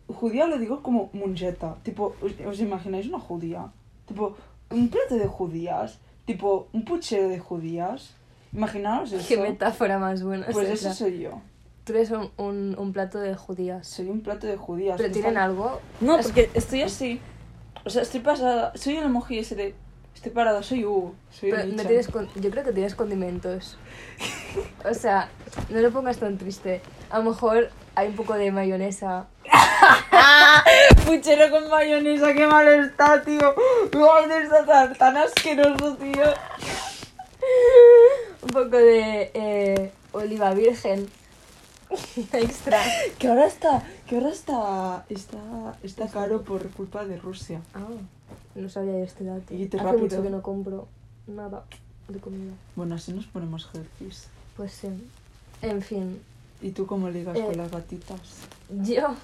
Judía 0.09 0.47
lo 0.47 0.59
digo 0.59 0.83
como 0.83 1.09
munjeta, 1.14 1.77
tipo, 1.83 2.14
¿os, 2.21 2.33
os 2.47 2.61
imagináis 2.61 3.09
una 3.09 3.19
judía? 3.19 3.73
Tipo, 4.07 4.37
un 4.71 4.88
plato 4.91 5.17
de 5.17 5.27
judías, 5.27 6.01
tipo, 6.27 6.69
un 6.73 6.85
puchero 6.85 7.29
de 7.29 7.38
judías. 7.38 8.14
Imaginaos 8.53 9.13
eso. 9.13 9.27
Qué 9.29 9.37
metáfora 9.37 9.99
más 9.99 10.23
buena. 10.23 10.47
es 10.47 10.53
Pues 10.53 10.69
eso 10.69 10.93
soy 10.93 11.21
yo. 11.21 11.41
Tú 11.85 11.93
eres 11.95 12.11
un, 12.11 12.31
un, 12.37 12.75
un 12.79 12.93
plato 12.93 13.19
de 13.19 13.35
judías. 13.35 13.87
Soy 13.87 14.09
un 14.09 14.21
plato 14.21 14.47
de 14.47 14.57
judías. 14.57 14.97
Pero 14.99 15.13
tienen 15.13 15.37
algo. 15.39 15.81
No, 16.01 16.19
Es- 16.19 16.27
porque 16.27 16.51
estoy 16.55 16.83
así. 16.83 17.21
O 17.85 17.91
sea, 17.91 18.03
estoy 18.03 18.21
pasada. 18.21 18.73
Soy 18.75 18.97
el 18.97 19.05
emoji 19.05 19.39
ese 19.39 19.55
de. 19.55 19.75
Estoy 20.15 20.33
parada, 20.33 20.63
soy 20.63 20.85
Hugo. 20.85 21.15
Soy 21.31 21.51
Pero 21.53 21.65
no 21.67 21.85
tienes 21.85 22.09
con- 22.09 22.29
yo 22.35 22.51
creo 22.51 22.65
que 22.65 22.73
tienes 22.73 22.95
condimentos. 22.97 23.79
O 24.85 24.93
sea, 24.93 25.29
no 25.71 25.81
lo 25.81 25.91
pongas 25.93 26.19
tan 26.19 26.37
triste. 26.39 26.81
A 27.11 27.19
lo 27.19 27.31
mejor 27.31 27.71
hay 27.95 28.09
un 28.09 28.17
poco 28.17 28.35
de 28.35 28.51
mayonesa. 28.51 29.27
Puchero 31.07 31.51
con 31.51 31.69
mayonesa, 31.71 32.35
qué 32.35 32.47
mal 32.47 32.67
está, 32.67 33.23
tío. 33.23 33.55
Ay, 33.95 34.43
está 34.43 34.67
tan, 34.67 34.95
tan 34.97 35.17
asqueroso, 35.19 35.97
tío. 35.97 36.25
Un 38.49 38.53
poco 38.65 38.77
de 38.79 39.31
eh, 39.35 39.93
oliva 40.13 40.55
virgen. 40.55 41.07
Extra. 42.33 42.81
Que 43.19 43.29
ahora 43.29 43.47
está, 43.47 43.83
que 44.07 44.17
ahora 44.17 44.31
está, 44.31 45.05
está, 45.11 45.77
está 45.83 46.09
caro 46.09 46.43
por 46.43 46.69
culpa 46.71 47.05
de 47.05 47.19
Rusia. 47.19 47.61
Ah, 47.75 47.87
no 48.55 48.69
sabía 48.71 48.93
yo 48.99 49.05
este 49.05 49.25
dato. 49.25 49.55
Y 49.55 49.67
te 49.67 49.77
Hace 49.77 49.85
rápido. 49.85 50.03
mucho 50.05 50.23
que 50.23 50.31
no 50.31 50.43
compro 50.43 50.89
nada 51.27 51.65
de 52.09 52.19
comida. 52.21 52.53
Bueno, 52.75 52.95
así 52.95 53.13
nos 53.13 53.27
ponemos 53.27 53.69
healthies. 53.75 54.29
Pues 54.57 54.73
sí. 54.73 54.89
En 55.61 55.83
fin, 55.83 56.21
¿Y 56.63 56.71
tú 56.71 56.87
cómo 56.87 57.09
ligas 57.11 57.37
Eh. 57.37 57.45
con 57.45 57.57
las 57.59 57.71
gatitas? 57.71 58.21
yo... 58.83 59.15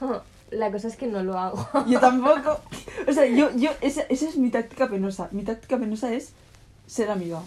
La 0.50 0.70
cosa 0.70 0.86
es 0.88 0.96
que 0.96 1.06
no 1.06 1.22
lo 1.24 1.36
hago. 1.38 1.66
Yo 1.88 1.98
tampoco. 1.98 2.60
O 3.08 3.12
sea, 3.12 3.26
yo, 3.26 3.50
yo, 3.56 3.70
esa, 3.80 4.02
esa 4.02 4.28
es 4.28 4.36
mi 4.36 4.50
táctica 4.50 4.88
penosa. 4.88 5.28
Mi 5.32 5.42
táctica 5.42 5.78
penosa 5.78 6.12
es 6.14 6.32
ser 6.86 7.10
amiga. 7.10 7.40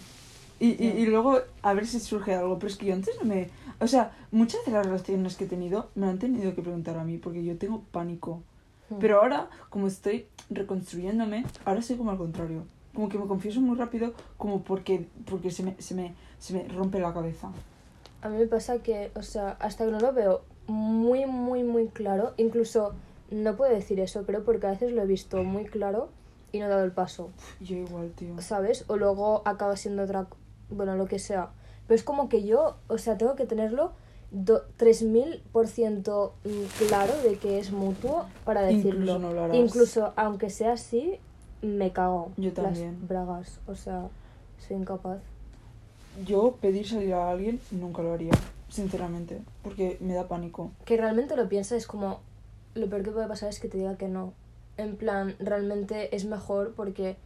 Y, 0.59 0.83
y, 0.83 0.87
y 0.87 1.05
luego 1.05 1.39
a 1.61 1.73
ver 1.73 1.85
si 1.85 1.99
surge 1.99 2.33
algo. 2.33 2.57
Pero 2.59 2.67
es 2.71 2.77
que 2.77 2.87
yo 2.87 2.93
antes 2.93 3.15
no 3.21 3.25
me. 3.27 3.49
O 3.79 3.87
sea, 3.87 4.11
muchas 4.31 4.65
de 4.65 4.71
las 4.71 4.85
relaciones 4.85 5.35
que 5.35 5.45
he 5.45 5.47
tenido 5.47 5.89
me 5.95 6.07
han 6.07 6.19
tenido 6.19 6.55
que 6.55 6.61
preguntar 6.61 6.97
a 6.97 7.03
mí 7.03 7.17
porque 7.17 7.43
yo 7.43 7.57
tengo 7.57 7.83
pánico. 7.91 8.41
Mm. 8.89 8.95
Pero 8.99 9.21
ahora, 9.21 9.49
como 9.69 9.87
estoy 9.87 10.27
reconstruyéndome, 10.49 11.45
ahora 11.65 11.81
soy 11.81 11.97
como 11.97 12.11
al 12.11 12.17
contrario. 12.17 12.63
Como 12.93 13.09
que 13.09 13.19
me 13.19 13.27
confieso 13.27 13.61
muy 13.61 13.77
rápido, 13.77 14.13
como 14.37 14.63
porque, 14.63 15.05
porque 15.29 15.51
se, 15.51 15.61
me, 15.61 15.79
se, 15.79 15.93
me, 15.93 16.15
se 16.39 16.53
me 16.53 16.67
rompe 16.67 16.99
la 16.99 17.13
cabeza. 17.13 17.51
A 18.23 18.29
mí 18.29 18.37
me 18.37 18.47
pasa 18.47 18.79
que, 18.79 19.11
o 19.13 19.21
sea, 19.21 19.51
hasta 19.59 19.85
que 19.85 19.91
no 19.91 19.99
lo 19.99 20.11
veo 20.13 20.41
muy, 20.65 21.25
muy, 21.27 21.63
muy 21.63 21.87
claro, 21.87 22.33
incluso 22.37 22.93
no 23.29 23.55
puedo 23.55 23.73
decir 23.73 23.99
eso, 23.99 24.23
pero 24.25 24.43
porque 24.43 24.67
a 24.67 24.71
veces 24.71 24.93
lo 24.93 25.03
he 25.03 25.05
visto 25.05 25.43
muy 25.43 25.65
claro 25.65 26.09
y 26.51 26.59
no 26.59 26.65
he 26.65 26.69
dado 26.69 26.83
el 26.83 26.91
paso, 26.91 27.29
Yo 27.59 27.75
igual, 27.75 28.11
tío. 28.11 28.39
¿sabes? 28.41 28.85
O 28.87 28.97
luego 28.97 29.41
acaba 29.45 29.75
siendo 29.75 30.03
otra, 30.03 30.27
bueno, 30.69 30.95
lo 30.95 31.05
que 31.07 31.19
sea. 31.19 31.49
Pero 31.87 31.95
es 31.95 32.03
como 32.03 32.27
que 32.29 32.43
yo, 32.43 32.75
o 32.87 32.97
sea, 32.97 33.17
tengo 33.17 33.35
que 33.35 33.45
tenerlo 33.45 33.91
do- 34.31 34.63
3000% 34.77 36.31
claro 36.87 37.13
de 37.23 37.37
que 37.37 37.59
es 37.59 37.71
mutuo 37.71 38.25
para 38.45 38.61
decirlo. 38.61 38.99
Incluso 39.13 39.19
no 39.19 39.33
lo 39.33 39.43
harás. 39.43 39.57
Incluso 39.57 40.13
aunque 40.15 40.49
sea 40.49 40.73
así, 40.73 41.17
me 41.61 41.91
cago. 41.91 42.31
Yo 42.37 42.47
Las 42.49 42.55
también. 42.55 43.07
bragas, 43.07 43.59
o 43.67 43.75
sea, 43.75 44.07
soy 44.65 44.77
incapaz. 44.77 45.19
Yo 46.25 46.57
pedir 46.59 46.87
salir 46.87 47.13
a 47.13 47.29
alguien 47.29 47.59
nunca 47.71 48.01
lo 48.01 48.13
haría, 48.13 48.33
sinceramente, 48.69 49.39
porque 49.63 49.97
me 50.01 50.13
da 50.13 50.27
pánico. 50.27 50.71
que 50.85 50.97
realmente 50.97 51.35
lo 51.35 51.47
piensas 51.47 51.77
es 51.77 51.87
como 51.87 52.19
lo 52.73 52.87
peor 52.89 53.03
que 53.03 53.11
puede 53.11 53.27
pasar 53.27 53.49
es 53.49 53.59
que 53.59 53.67
te 53.67 53.77
diga 53.77 53.97
que 53.97 54.07
no. 54.07 54.33
En 54.77 54.95
plan, 54.97 55.35
realmente 55.39 56.15
es 56.15 56.25
mejor 56.25 56.73
porque 56.75 57.17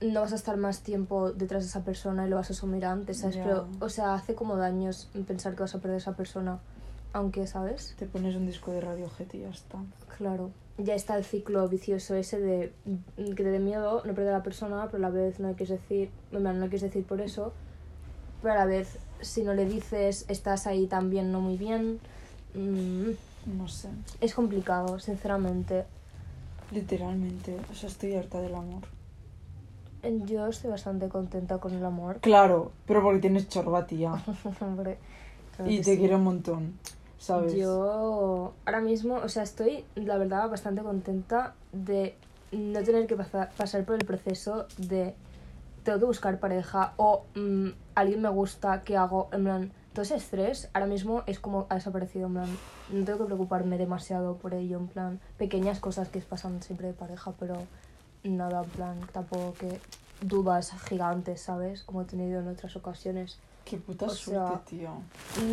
no 0.00 0.20
vas 0.20 0.32
a 0.32 0.36
estar 0.36 0.56
más 0.56 0.80
tiempo 0.80 1.32
detrás 1.32 1.62
de 1.64 1.68
esa 1.68 1.84
persona 1.84 2.26
y 2.26 2.30
lo 2.30 2.36
vas 2.36 2.50
a 2.50 2.52
asumir 2.52 2.84
antes, 2.86 3.18
¿sabes? 3.18 3.36
Pero, 3.36 3.68
o 3.80 3.88
sea, 3.88 4.14
hace 4.14 4.34
como 4.34 4.56
daños 4.56 5.10
pensar 5.26 5.54
que 5.54 5.62
vas 5.62 5.74
a 5.74 5.78
perder 5.78 5.96
a 5.96 5.98
esa 5.98 6.16
persona. 6.16 6.58
Aunque, 7.12 7.46
¿sabes? 7.46 7.94
Te 7.98 8.06
pones 8.06 8.36
un 8.36 8.46
disco 8.46 8.70
de 8.70 8.80
radio 8.80 9.10
y 9.32 9.38
ya 9.38 9.48
está. 9.48 9.78
Claro. 10.16 10.50
Ya 10.78 10.94
está 10.94 11.16
el 11.16 11.24
ciclo 11.24 11.68
vicioso 11.68 12.14
ese 12.14 12.38
de 12.38 12.72
mm, 12.84 13.34
que 13.34 13.42
te 13.42 13.50
dé 13.50 13.58
miedo 13.58 14.02
no 14.06 14.14
perder 14.14 14.32
a 14.32 14.38
la 14.38 14.42
persona, 14.42 14.86
pero 14.90 14.98
a 15.04 15.10
la 15.10 15.10
vez 15.10 15.40
no 15.40 15.48
quieres 15.54 15.80
decir, 15.80 16.10
en 16.32 16.40
plan, 16.40 16.58
no 16.58 16.66
quieres 16.66 16.82
decir 16.82 17.04
por 17.04 17.20
eso, 17.20 17.52
pero 18.40 18.54
a 18.54 18.58
la 18.58 18.64
vez 18.64 18.98
si 19.20 19.42
no 19.42 19.52
le 19.54 19.66
dices 19.66 20.24
estás 20.28 20.66
ahí 20.66 20.86
también 20.86 21.32
no 21.32 21.40
muy 21.40 21.56
bien. 21.58 21.98
Mm, 22.54 23.10
No 23.58 23.68
sé. 23.68 23.88
es 24.20 24.32
complicado, 24.34 24.98
sinceramente. 24.98 25.84
Literalmente. 26.70 27.58
O 27.70 27.74
sea, 27.74 27.88
estoy 27.88 28.14
harta 28.14 28.40
del 28.40 28.54
amor. 28.54 28.82
Yo 30.02 30.46
estoy 30.46 30.70
bastante 30.70 31.08
contenta 31.08 31.58
con 31.58 31.74
el 31.74 31.84
amor. 31.84 32.20
Claro, 32.20 32.72
pero 32.86 33.02
porque 33.02 33.20
tienes 33.20 33.48
chorba, 33.48 33.86
tía. 33.86 34.12
Hombre, 34.60 34.98
claro 35.56 35.70
y 35.70 35.78
te 35.78 35.94
sí. 35.94 35.98
quiero 35.98 36.16
un 36.16 36.24
montón. 36.24 36.78
¿Sabes? 37.18 37.52
Yo 37.54 38.54
ahora 38.64 38.80
mismo, 38.80 39.16
o 39.16 39.28
sea, 39.28 39.42
estoy, 39.42 39.84
la 39.94 40.16
verdad, 40.16 40.48
bastante 40.48 40.82
contenta 40.82 41.54
de 41.72 42.14
no 42.50 42.82
tener 42.82 43.06
que 43.06 43.14
pasa- 43.14 43.50
pasar 43.56 43.84
por 43.84 43.96
el 43.96 44.06
proceso 44.06 44.66
de 44.78 45.14
tengo 45.84 45.98
que 45.98 46.04
buscar 46.06 46.38
pareja 46.40 46.94
o 46.96 47.24
mm, 47.34 47.68
alguien 47.94 48.22
me 48.22 48.28
gusta, 48.30 48.80
¿qué 48.82 48.96
hago? 48.96 49.28
En 49.32 49.44
plan, 49.44 49.70
todo 49.92 50.02
ese 50.02 50.16
estrés 50.16 50.70
ahora 50.72 50.86
mismo 50.86 51.22
es 51.26 51.40
como 51.40 51.66
ha 51.68 51.74
desaparecido, 51.74 52.26
en 52.28 52.32
plan, 52.34 52.48
no 52.90 53.04
tengo 53.04 53.18
que 53.18 53.24
preocuparme 53.26 53.76
demasiado 53.76 54.36
por 54.36 54.54
ello, 54.54 54.78
en 54.78 54.88
plan, 54.88 55.20
pequeñas 55.36 55.78
cosas 55.78 56.08
que 56.08 56.20
pasan 56.20 56.62
siempre 56.62 56.86
de 56.88 56.92
pareja, 56.94 57.32
pero 57.38 57.54
nada, 58.28 58.62
en 58.62 58.70
plan, 58.70 59.00
tampoco 59.12 59.54
que 59.54 59.80
dudas 60.20 60.72
gigantes, 60.88 61.40
¿sabes? 61.40 61.82
Como 61.84 62.02
he 62.02 62.04
tenido 62.04 62.40
en 62.40 62.48
otras 62.48 62.76
ocasiones. 62.76 63.38
Qué 63.64 63.78
puta 63.78 64.06
O 64.06 64.10
suerte, 64.10 64.48
sea, 64.50 64.64
tío. 64.64 64.90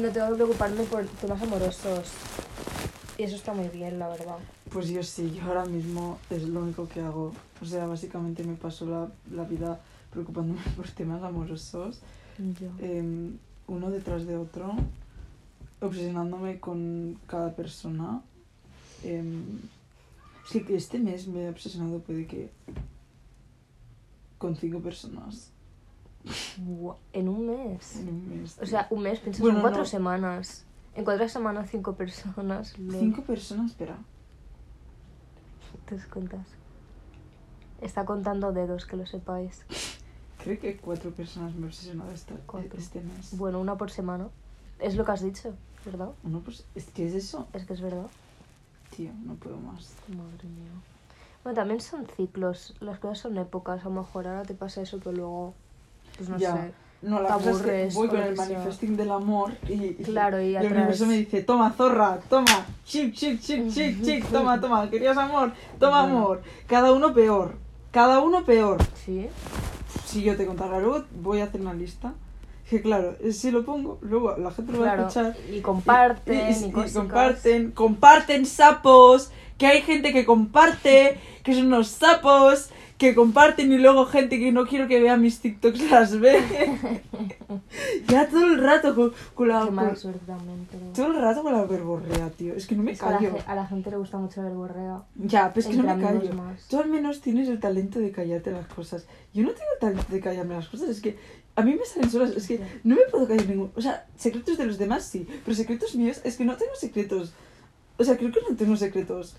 No 0.02 0.10
tengo 0.12 0.28
que 0.30 0.36
preocuparme 0.36 0.84
por 0.84 1.06
temas 1.06 1.42
amorosos. 1.42 2.12
Y 3.18 3.24
eso 3.24 3.36
está 3.36 3.54
muy 3.54 3.68
bien, 3.70 3.98
la 4.00 4.10
verdad. 4.10 4.38
Pues 4.72 4.90
yo 4.90 5.02
sí, 5.02 5.34
yo 5.34 5.44
ahora 5.44 5.66
mismo 5.66 6.20
es 6.30 6.44
lo 6.44 6.62
único 6.62 6.88
que 6.88 7.00
hago. 7.02 7.32
O 7.62 7.66
sea, 7.66 7.86
básicamente 7.88 8.44
me 8.44 8.56
paso 8.56 8.86
la, 8.86 9.08
la 9.36 9.44
vida 9.44 9.80
preocupándome 10.12 10.62
por 10.76 10.88
temas 10.90 11.24
amorosos, 11.24 12.02
Yo. 12.38 12.70
em, 12.80 13.38
uno 13.68 13.90
detrás 13.90 14.26
de 14.26 14.38
otro, 14.38 14.74
obsesionándome 15.82 16.60
con 16.60 17.20
cada 17.28 17.54
persona. 17.56 18.22
Em, 19.04 19.60
es 20.54 20.64
que 20.66 20.76
este 20.76 21.00
mes 21.00 21.28
me 21.28 21.46
he 21.46 21.50
obsesionado, 21.50 22.00
puede 22.00 22.26
que, 22.28 22.52
con 24.38 24.56
cinco 24.56 24.80
personas 24.80 25.52
Buah, 26.58 26.96
en 27.14 27.30
un 27.30 27.48
mes. 27.48 27.98
en 27.98 28.10
un 28.10 28.30
mes. 28.42 28.58
O 28.62 28.66
sea, 28.66 28.88
un 28.90 29.02
mes, 29.04 29.20
piensas 29.20 29.42
Bueno, 29.42 29.58
en 29.58 29.62
cuatro 29.62 29.80
no. 29.82 29.86
semanas. 29.86 30.66
En 30.96 31.06
cuatro 31.06 31.28
semanas, 31.30 31.70
cinco 31.72 31.96
personas. 31.96 32.78
lol. 32.80 32.96
Cinco 33.00 33.22
personas, 33.24 33.72
espera. 33.72 33.98
Te 35.86 35.96
das 35.96 36.06
cuentas. 36.08 36.46
Está 37.82 38.06
contando 38.06 38.52
dedos, 38.52 38.86
que 38.86 38.98
lo 38.98 39.06
sepáis. 39.06 39.64
Creo 40.44 40.60
que 40.60 40.78
cuatro 40.78 41.12
personas 41.12 41.54
me 41.56 41.64
he 41.66 41.70
obsesionado 41.70 42.12
esta, 42.12 42.36
Cuatro. 42.46 42.78
este 42.78 43.02
mes. 43.02 43.38
Bueno, 43.38 43.60
una 43.62 43.78
por 43.78 43.92
semana. 43.92 44.30
Es 44.80 44.96
lo 44.96 45.06
que 45.06 45.12
has 45.12 45.22
dicho, 45.24 45.54
¿verdad? 45.86 46.10
Uno, 46.24 46.42
pues, 46.42 46.66
es 46.76 46.86
que 46.88 47.06
es 47.08 47.14
eso. 47.14 47.48
Es 47.54 47.66
que 47.66 47.74
es 47.74 47.82
verdad. 47.82 48.08
Tío, 48.96 49.12
no 49.26 49.36
puedo 49.36 49.58
más. 49.58 49.94
Madre 50.10 50.48
mía. 50.48 50.72
Bueno, 51.44 51.56
también 51.56 51.82
son 51.82 52.06
ciclos. 52.16 52.76
Las 52.80 53.00
cosas 53.00 53.20
son 53.20 53.38
épocas. 53.38 53.82
A 53.82 53.86
lo 53.86 53.92
mejor 54.02 54.28
ahora 54.28 54.44
te 54.44 54.54
pasa 54.54 54.82
eso, 54.82 54.98
pero 55.00 55.16
luego. 55.16 55.54
Pues 56.18 56.30
no 56.30 56.38
Ya. 56.38 56.54
sé. 56.54 56.72
No, 57.00 57.22
la 57.22 57.30
cosa 57.36 57.52
es 57.52 57.58
que 57.58 57.62
aburres 57.62 57.94
voy 57.94 58.08
con 58.08 58.20
el 58.20 58.36
manifesting 58.36 58.98
del 58.98 59.12
amor 59.12 59.52
y, 59.70 59.74
y 59.74 59.94
Claro, 60.04 60.42
y 60.42 60.56
el 60.56 60.58
atrás- 60.58 60.72
universo 60.72 61.06
me 61.06 61.14
dice, 61.18 61.44
toma 61.44 61.70
zorra, 61.70 62.20
toma, 62.28 62.66
chic, 62.86 63.14
chic, 63.14 63.40
chic, 63.40 63.68
chic, 63.72 64.02
chic, 64.04 64.26
toma, 64.32 64.60
toma, 64.60 64.90
querías 64.90 65.16
amor, 65.16 65.54
toma 65.80 66.02
Bueno. 66.02 66.18
amor. 66.18 66.42
Cada 66.66 66.92
uno 66.92 67.14
peor, 67.14 67.54
cada 67.92 68.20
uno 68.20 68.44
peor. 68.46 68.80
Sí. 68.96 69.28
Si 70.06 70.24
yo 70.24 70.36
te 70.36 70.48
contara 70.48 70.80
luego, 70.80 71.04
voy 71.22 71.42
a 71.42 71.44
hacer 71.44 71.62
una 71.62 71.76
lista. 71.76 72.14
Que 72.70 72.82
claro, 72.82 73.16
si 73.32 73.50
lo 73.52 73.64
pongo, 73.64 73.98
luego 74.02 74.36
la 74.38 74.52
gente 74.52 74.74
lo 74.74 74.80
va 74.82 74.92
a 74.92 74.96
escuchar. 74.96 75.36
Y 75.52 75.62
comparten. 75.62 76.52
y, 76.52 76.66
Y, 76.66 76.68
y 76.68 76.72
cosas. 76.72 76.94
comparten, 76.94 77.72
comparten 77.72 78.46
sapos, 78.46 79.32
que 79.58 79.68
hay 79.68 79.82
gente 79.82 80.12
que 80.12 80.26
comparte, 80.26 81.18
que 81.44 81.54
son 81.54 81.68
unos 81.68 81.88
sapos, 81.88 82.70
que 82.98 83.16
comparten 83.16 83.72
y 83.72 83.78
luego 83.78 84.06
gente 84.06 84.38
que 84.40 84.52
no 84.52 84.66
quiero 84.66 84.88
que 84.88 85.00
vea 85.00 85.16
mis 85.18 85.40
TikToks 85.40 85.80
las 85.92 86.20
ve. 86.20 86.40
ya 88.08 88.28
todo 88.28 88.46
el 88.48 88.58
rato 88.62 88.96
con, 88.96 89.14
con 89.34 89.48
la... 89.48 89.64
Qué 89.66 89.72
mala 89.72 89.90
con- 89.90 89.98
suerte 89.98 90.20
también, 90.26 90.68
pero... 90.70 90.86
todo 90.94 91.08
el 91.08 91.22
rato 91.22 91.44
con 91.44 91.54
la 91.54 91.64
verborrea, 91.64 92.30
tío. 92.32 92.54
Es 92.54 92.68
que 92.68 92.76
no 92.76 92.84
me 92.84 92.92
Es 92.92 93.02
a, 93.04 93.12
la, 93.12 93.18
callo. 93.18 93.36
a 93.46 93.56
la 93.56 93.66
gente 93.68 93.90
le 93.92 93.98
gusta 93.98 94.18
mucho 94.18 94.46
el 94.46 94.54
borreo. 94.54 95.06
Ya, 95.16 95.54
pero 95.54 95.68
es 95.70 95.76
que 95.76 95.82
no 95.82 95.96
me 95.96 96.02
callo. 96.04 96.34
más. 96.34 96.68
Tú 96.68 96.80
al 96.80 96.90
menos 96.90 97.22
tienes 97.22 97.48
el 97.50 97.60
talento 97.60 98.00
de 98.00 98.12
callarte 98.12 98.52
las 98.52 98.68
cosas. 98.68 99.08
Yo 99.34 99.44
no 99.44 99.50
tengo 99.52 99.70
el 99.76 99.80
talento 99.80 100.12
de 100.14 100.20
callarme 100.20 100.56
las 100.56 100.68
cosas. 100.68 100.90
Es 100.90 101.02
que 101.02 101.18
a 101.58 101.62
mí 101.64 101.76
me 101.76 101.84
salen 101.86 102.10
solas. 102.10 102.30
Es 102.32 102.48
que 102.48 102.62
no 102.86 102.96
me 102.96 103.02
puedo 103.12 103.28
callar 103.28 103.48
ningún... 103.48 103.72
O 103.76 103.82
sea, 103.82 104.06
secretos 104.16 104.58
de 104.58 104.66
los 104.66 104.78
demás 104.78 105.04
sí. 105.04 105.28
Pero 105.44 105.58
secretos 105.58 105.96
míos 105.96 106.22
es 106.24 106.38
que 106.38 106.46
no 106.46 106.56
tengo 106.56 106.74
secretos. 106.76 107.34
O 107.98 108.04
sea, 108.04 108.16
creo 108.16 108.32
que 108.32 108.40
no 108.50 108.56
tengo 108.56 108.76
secretos. 108.78 109.36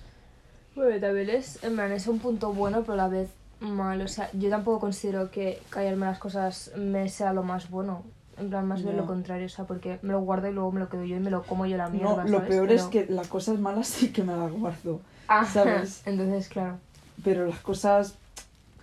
Bueno, 0.74 1.00
también 1.00 1.30
es, 1.30 1.62
en 1.64 1.74
plan, 1.74 1.90
es 1.92 2.06
un 2.06 2.18
punto 2.18 2.52
bueno, 2.52 2.82
pero 2.82 2.92
a 2.94 2.96
la 2.96 3.08
vez 3.08 3.28
mal. 3.60 4.00
O 4.02 4.08
sea, 4.08 4.30
yo 4.32 4.50
tampoco 4.50 4.80
considero 4.80 5.30
que 5.30 5.60
callarme 5.70 6.06
las 6.06 6.18
cosas 6.18 6.72
me 6.76 7.08
sea 7.08 7.32
lo 7.32 7.42
más 7.42 7.70
bueno. 7.70 8.02
En 8.36 8.50
plan, 8.50 8.66
más 8.68 8.82
bien 8.82 8.94
Ya. 8.94 9.00
lo 9.00 9.06
contrario, 9.06 9.46
o 9.46 9.48
sea, 9.48 9.64
porque 9.64 9.98
me 10.02 10.12
lo 10.12 10.20
guardo 10.20 10.48
y 10.48 10.52
luego 10.52 10.70
me 10.70 10.78
lo 10.80 10.88
quedo 10.88 11.04
yo 11.04 11.16
y 11.16 11.20
me 11.20 11.30
lo 11.30 11.42
como 11.42 11.66
yo 11.66 11.76
la 11.76 11.88
mierda, 11.88 12.24
no, 12.24 12.30
lo 12.30 12.38
¿sabes? 12.38 12.48
peor 12.50 12.68
Pero- 12.68 12.80
es 12.80 12.86
que 12.86 13.06
las 13.08 13.26
cosas 13.28 13.58
malas 13.58 13.88
sí 13.88 14.12
que 14.12 14.22
me 14.22 14.36
las 14.36 14.52
guardo. 14.52 15.00
Ah, 15.26 15.44
¿sabes? 15.44 16.02
Entonces, 16.06 16.48
claro. 16.48 16.78
Pero 17.24 17.46
las 17.46 17.58
cosas... 17.60 18.14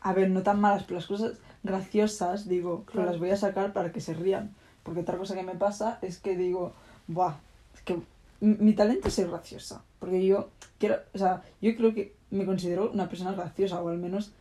A 0.01 0.13
ver, 0.13 0.29
no 0.29 0.41
tan 0.43 0.59
malas, 0.59 0.83
pero 0.83 0.95
las 0.99 1.07
cosas 1.07 1.31
graciosas, 1.65 2.47
digo, 2.47 2.83
Claro. 2.85 3.09
las 3.11 3.19
voy 3.19 3.31
a 3.31 3.37
sacar 3.37 3.73
para 3.73 3.91
que 3.91 4.01
se 4.01 4.13
rían. 4.13 4.51
Porque 4.83 5.01
otra 5.01 5.17
cosa 5.17 5.35
que 5.35 5.43
me 5.43 5.55
pasa 5.55 5.97
es 6.01 6.19
que 6.19 6.37
digo, 6.37 6.73
buah, 7.07 7.35
es 7.73 7.81
que 7.81 7.99
mi 8.41 8.73
talento 8.73 9.07
es 9.07 9.13
ser 9.15 9.27
graciosa. 9.29 9.81
Porque 9.99 10.25
yo 10.25 10.49
quiero, 10.77 10.97
o 11.13 11.17
sea, 11.17 11.43
yo 11.61 11.75
creo 11.75 11.93
que 11.93 12.13
me 12.31 12.45
considero 12.45 12.91
una 12.91 13.09
persona 13.09 13.31
graciosa, 13.33 13.81
o 13.81 13.89
al 13.89 13.97
menos 13.97 14.31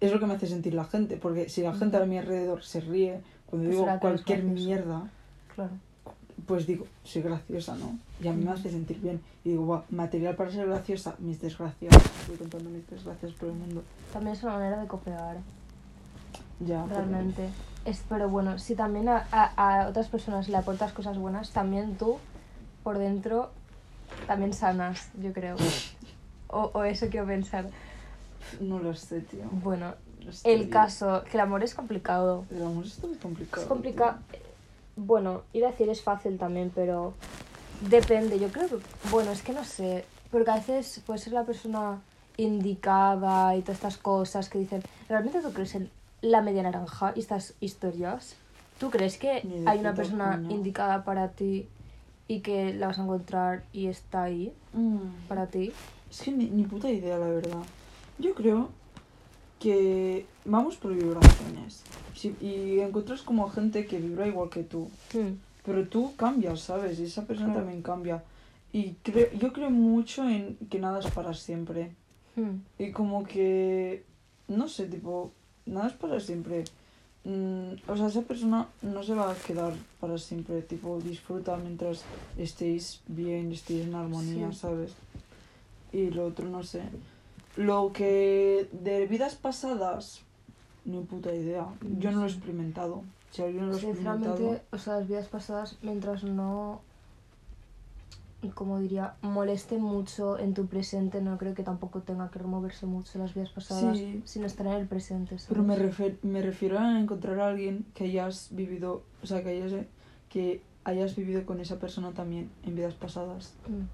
es 0.00 0.12
lo 0.12 0.20
que 0.20 0.26
me 0.26 0.34
hace 0.34 0.46
sentir 0.46 0.74
la 0.74 0.84
gente. 0.84 1.16
Porque 1.16 1.48
si 1.48 1.62
la 1.62 1.74
gente 1.74 1.96
a 1.96 2.04
mi 2.04 2.18
alrededor 2.18 2.62
se 2.62 2.80
ríe 2.80 3.20
cuando 3.46 3.68
Pues 3.68 3.78
digo 3.78 3.98
cualquier 4.00 4.42
mierda, 4.42 5.08
Claro. 5.54 5.70
pues 6.46 6.66
digo, 6.66 6.84
soy 7.04 7.22
graciosa, 7.22 7.74
¿no? 7.76 7.98
Y 8.20 8.28
a 8.28 8.32
mí 8.32 8.44
me 8.44 8.50
hace 8.50 8.70
sentir 8.70 9.00
bien. 9.00 9.20
Y 9.44 9.50
digo, 9.50 9.64
buah, 9.64 9.82
material 9.90 10.34
para 10.36 10.50
ser 10.50 10.66
graciosa, 10.66 11.14
mis 11.18 11.40
desgracias. 11.40 11.94
Estoy 11.94 12.36
contando 12.36 12.68
mis 12.68 12.86
desgracias 12.90 13.32
por 13.32 13.48
el 13.48 13.54
mundo. 13.54 13.82
También 14.12 14.36
es 14.36 14.42
una 14.42 14.54
manera 14.58 14.80
de 14.80 14.86
copiar, 14.86 15.38
Ya, 16.66 16.84
realmente. 16.86 17.48
Es, 17.84 18.02
pero 18.08 18.28
bueno, 18.28 18.58
si 18.58 18.74
también 18.74 19.08
a, 19.08 19.26
a, 19.30 19.82
a 19.82 19.88
otras 19.88 20.08
personas 20.08 20.48
le 20.48 20.56
aportas 20.56 20.92
cosas 20.92 21.18
buenas, 21.18 21.50
también 21.50 21.96
tú, 21.96 22.18
por 22.82 22.98
dentro, 22.98 23.50
también 24.26 24.52
sanas, 24.52 25.08
yo 25.20 25.32
creo. 25.32 25.56
O, 26.48 26.70
o 26.72 26.84
eso 26.84 27.08
quiero 27.10 27.26
pensar. 27.26 27.66
No 28.60 28.78
lo 28.78 28.94
sé, 28.94 29.20
tío. 29.20 29.44
Bueno, 29.50 29.94
Estoy- 30.26 30.52
el 30.52 30.70
caso, 30.70 31.22
que 31.24 31.36
el 31.36 31.40
amor 31.40 31.62
es 31.62 31.74
complicado. 31.74 32.44
El 32.50 32.62
amor 32.62 32.84
está 32.86 33.06
muy 33.06 33.16
complicado. 33.16 33.62
Es 33.62 33.68
complicado. 33.68 34.18
bueno, 34.96 35.42
iba 35.52 35.68
a 35.68 35.70
decir 35.72 35.88
es 35.90 36.02
fácil 36.02 36.38
también, 36.38 36.70
pero 36.74 37.12
depende. 37.90 38.38
Yo 38.38 38.48
creo 38.48 38.68
que, 38.68 38.76
bueno, 39.10 39.30
es 39.32 39.42
que 39.42 39.52
no 39.52 39.64
sé, 39.64 40.04
porque 40.30 40.50
a 40.50 40.54
veces 40.56 41.02
puede 41.06 41.18
ser 41.18 41.32
la 41.34 41.44
persona 41.44 42.00
indicada 42.36 43.54
y 43.56 43.60
todas 43.62 43.76
estas 43.76 43.96
cosas 43.98 44.48
que 44.48 44.58
dicen, 44.58 44.82
¿realmente 45.08 45.40
tú 45.40 45.52
crees 45.52 45.74
en 45.74 45.90
la 46.22 46.40
media 46.42 46.62
naranja 46.62 47.12
y 47.16 47.20
estas 47.20 47.54
historias? 47.60 48.36
¿Tú 48.78 48.90
crees 48.90 49.18
que 49.18 49.42
hay 49.66 49.78
una 49.78 49.94
persona 49.94 50.42
indicada 50.50 51.04
para 51.04 51.28
ti 51.28 51.68
y 52.26 52.40
que 52.40 52.72
la 52.74 52.88
vas 52.88 52.98
a 52.98 53.02
encontrar 53.02 53.64
y 53.72 53.86
está 53.86 54.24
ahí 54.24 54.52
Mm. 54.72 55.26
para 55.28 55.46
ti? 55.46 55.72
Es 56.10 56.20
que 56.22 56.32
ni, 56.32 56.46
ni 56.50 56.64
puta 56.64 56.90
idea, 56.90 57.16
la 57.18 57.26
verdad. 57.28 57.58
Yo 58.18 58.34
creo 58.34 58.68
que 59.60 60.26
vamos 60.44 60.76
por 60.76 60.94
vibraciones. 60.94 61.82
Si- 62.14 62.36
y 62.40 62.80
encuentras 62.80 63.22
como 63.22 63.48
gente 63.48 63.86
que 63.86 63.98
vibra 63.98 64.26
igual 64.26 64.50
que 64.50 64.62
tú. 64.62 64.88
Hmm, 65.12 65.34
Pero 65.64 65.88
tú 65.88 66.14
cambias, 66.16 66.60
¿sabes? 66.60 66.98
Y 67.00 67.04
esa 67.04 67.24
persona 67.26 67.54
también 67.54 67.80
cambia. 67.80 68.22
Y 68.72 68.96
creo, 69.02 69.28
yo 69.38 69.52
creo 69.52 69.70
mucho 69.70 70.28
en 70.28 70.56
que 70.68 70.78
nada 70.78 70.98
es 71.00 71.06
para 71.10 71.32
siempre. 71.32 71.92
hmm. 72.36 72.56
Y 72.78 72.90
como 72.92 73.24
que, 73.24 74.04
no 74.48 74.68
sé, 74.68 74.86
tipo, 74.86 75.32
nada 75.66 75.88
es 75.88 75.94
para 75.94 76.20
siempre. 76.20 76.64
Mm, 77.24 77.74
o 77.88 77.96
sea, 77.96 78.06
esa 78.08 78.22
persona 78.22 78.68
no 78.82 79.02
se 79.02 79.14
va 79.14 79.30
a 79.30 79.34
quedar 79.34 79.72
para 80.00 80.18
siempre. 80.18 80.60
Tipo, 80.62 80.98
disfruta 81.00 81.56
mientras 81.56 82.02
estéis 82.36 83.00
bien, 83.06 83.52
estéis 83.52 83.86
en 83.86 83.94
armonía, 83.94 84.52
Sí. 84.52 84.58
¿sabes? 84.58 84.92
Y 85.92 86.10
lo 86.10 86.26
otro, 86.26 86.46
no 86.48 86.62
sé. 86.62 86.82
Lo 87.56 87.92
que 87.92 88.68
de 88.72 89.06
vidas 89.06 89.36
pasadas, 89.36 90.20
ni 90.84 91.00
puta 91.00 91.32
idea. 91.34 91.66
Yo 91.98 92.10
no 92.10 92.20
lo 92.20 92.26
he 92.26 92.30
experimentado. 92.30 93.02
Si 93.30 93.42
alguien 93.42 93.68
lo 93.68 93.74
ha 93.74 93.76
experimentado... 93.76 94.60
O 94.70 94.78
sea, 94.78 94.98
las 94.98 95.08
vidas 95.08 95.28
pasadas, 95.28 95.78
mientras 95.82 96.24
no, 96.24 96.80
como 98.50 98.78
diría, 98.80 99.14
moleste 99.22 99.78
mucho 99.78 100.38
en 100.38 100.54
tu 100.54 100.66
presente, 100.66 101.20
no 101.20 101.38
creo 101.38 101.54
que 101.54 101.62
tampoco 101.62 102.02
tenga 102.02 102.30
que 102.30 102.38
removerse 102.38 102.86
mucho 102.86 103.18
las 103.18 103.34
vidas 103.34 103.50
pasadas 103.50 103.96
Sí. 103.98 104.22
sin 104.24 104.44
estar 104.44 104.66
en 104.66 104.72
el 104.74 104.86
presente. 104.86 105.38
¿sabes? 105.38 105.46
Pero 105.48 105.62
me, 105.62 105.76
refer- 105.76 106.18
me 106.22 106.42
refiero 106.42 106.78
a 106.78 106.98
encontrar 107.00 107.38
a 107.40 107.48
alguien 107.48 107.84
que 107.94 108.04
hayas 108.04 108.48
vivido, 108.52 109.02
o 109.22 109.26
sea, 109.26 109.42
que 109.42 109.50
hayas, 109.50 109.72
que 110.28 110.62
hayas 110.84 111.16
vivido 111.16 111.44
con 111.46 111.60
esa 111.60 111.78
persona 111.78 112.12
también 112.12 112.50
en 112.64 112.74
vidas 112.76 112.94
pasadas. 112.94 113.54
Mm. 113.68 113.84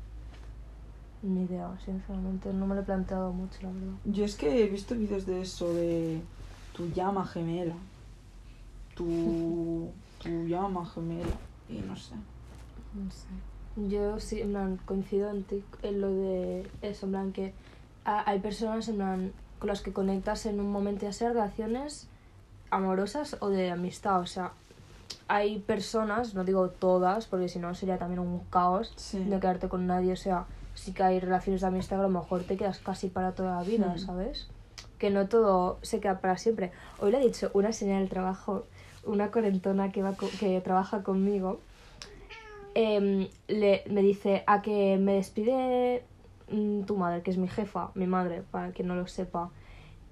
Ni 1.35 1.43
idea, 1.45 1.71
sinceramente, 1.85 2.53
no 2.55 2.67
me 2.67 2.75
lo 2.75 2.81
he 2.81 2.85
planteado 2.85 3.33
mucho, 3.33 3.59
la 3.63 3.69
verdad. 3.71 3.93
Yo 4.07 4.25
es 4.25 4.37
que 4.37 4.65
he 4.65 4.69
visto 4.69 4.95
vídeos 4.95 5.27
de 5.27 5.43
eso, 5.43 5.73
de 5.75 6.23
tu 6.75 6.89
llama 6.89 7.27
gemela, 7.27 7.75
tu, 8.95 9.91
tu 10.23 10.47
llama 10.47 10.85
gemela, 10.87 11.29
y 11.69 11.75
no 11.79 11.95
sé. 11.97 12.15
No 12.95 13.11
sé. 13.11 13.27
Yo 13.89 14.19
sí, 14.21 14.41
en 14.41 14.51
plan, 14.51 14.79
coincido 14.85 15.31
en 15.31 15.45
ti 15.45 15.65
en 15.83 16.01
lo 16.01 16.11
de 16.11 16.69
eso, 16.83 17.07
en 17.07 17.13
plan 17.13 17.33
que 17.33 17.53
ha- 18.05 18.29
hay 18.29 18.41
personas 18.41 18.89
en 18.89 18.97
plan, 18.97 19.33
con 19.59 19.69
las 19.69 19.81
que 19.83 19.93
conectas 19.93 20.47
en 20.47 20.59
un 20.61 20.71
momento, 20.71 21.03
ya 21.07 21.13
sea 21.13 21.29
relaciones 21.31 22.09
amorosas 22.71 23.37
o 23.41 23.49
de 23.49 23.71
amistad, 23.71 24.21
o 24.21 24.27
sea, 24.27 24.53
hay 25.29 25.59
personas, 25.61 26.35
no 26.35 26.45
digo 26.45 26.69
todas, 26.71 27.27
porque 27.27 27.49
si 27.49 27.59
no 27.59 27.75
sería 27.75 27.99
también 27.99 28.21
un 28.21 28.41
caos 28.51 28.93
Sí. 28.97 29.19
no 29.19 29.41
quedarte 29.41 29.69
con 29.69 29.87
nadie, 29.87 30.13
o 30.13 30.17
sea, 30.17 30.47
sí 30.75 30.93
que 30.93 31.03
hay 31.03 31.21
relaciones 31.21 31.61
de 31.61 31.67
amistad 31.67 31.97
que 31.97 32.01
a 32.05 32.09
lo 32.09 32.21
mejor 32.21 32.43
te 32.45 32.57
quedas 32.57 32.79
casi 32.79 33.09
para 33.09 33.33
toda 33.33 33.57
la 33.57 33.63
vida. 33.63 33.97
¿sabes? 33.99 34.49
Que 34.99 35.11
no 35.11 35.29
todo 35.29 35.79
se 35.83 36.01
queda 36.01 36.21
para 36.21 36.37
siempre. 36.39 36.73
Hoy 37.01 37.11
le 37.13 37.19
he 37.21 37.25
dicho 37.27 37.51
una 37.55 37.73
señal 37.73 38.01
del 38.01 38.09
trabajo, 38.09 38.67
una 39.05 39.31
cuarentona 39.31 39.91
que, 39.93 40.03
va 40.03 40.13
co- 40.15 40.29
que 40.39 40.61
trabaja 40.61 41.03
conmigo, 41.03 41.61
em, 42.75 43.29
le, 43.49 43.83
me 43.91 44.03
dice 44.03 44.45
a 44.47 44.63
que 44.63 44.99
me 44.99 45.15
despide 45.15 46.03
mm, 46.51 46.83
tu 46.83 46.97
madre, 46.97 47.23
que 47.23 47.31
es 47.31 47.39
mi 47.39 47.49
jefa, 47.49 47.91
mi 47.95 48.07
madre, 48.07 48.43
para 48.51 48.73
que 48.73 48.83
no 48.83 48.95
lo 48.95 49.07
sepa. 49.07 49.51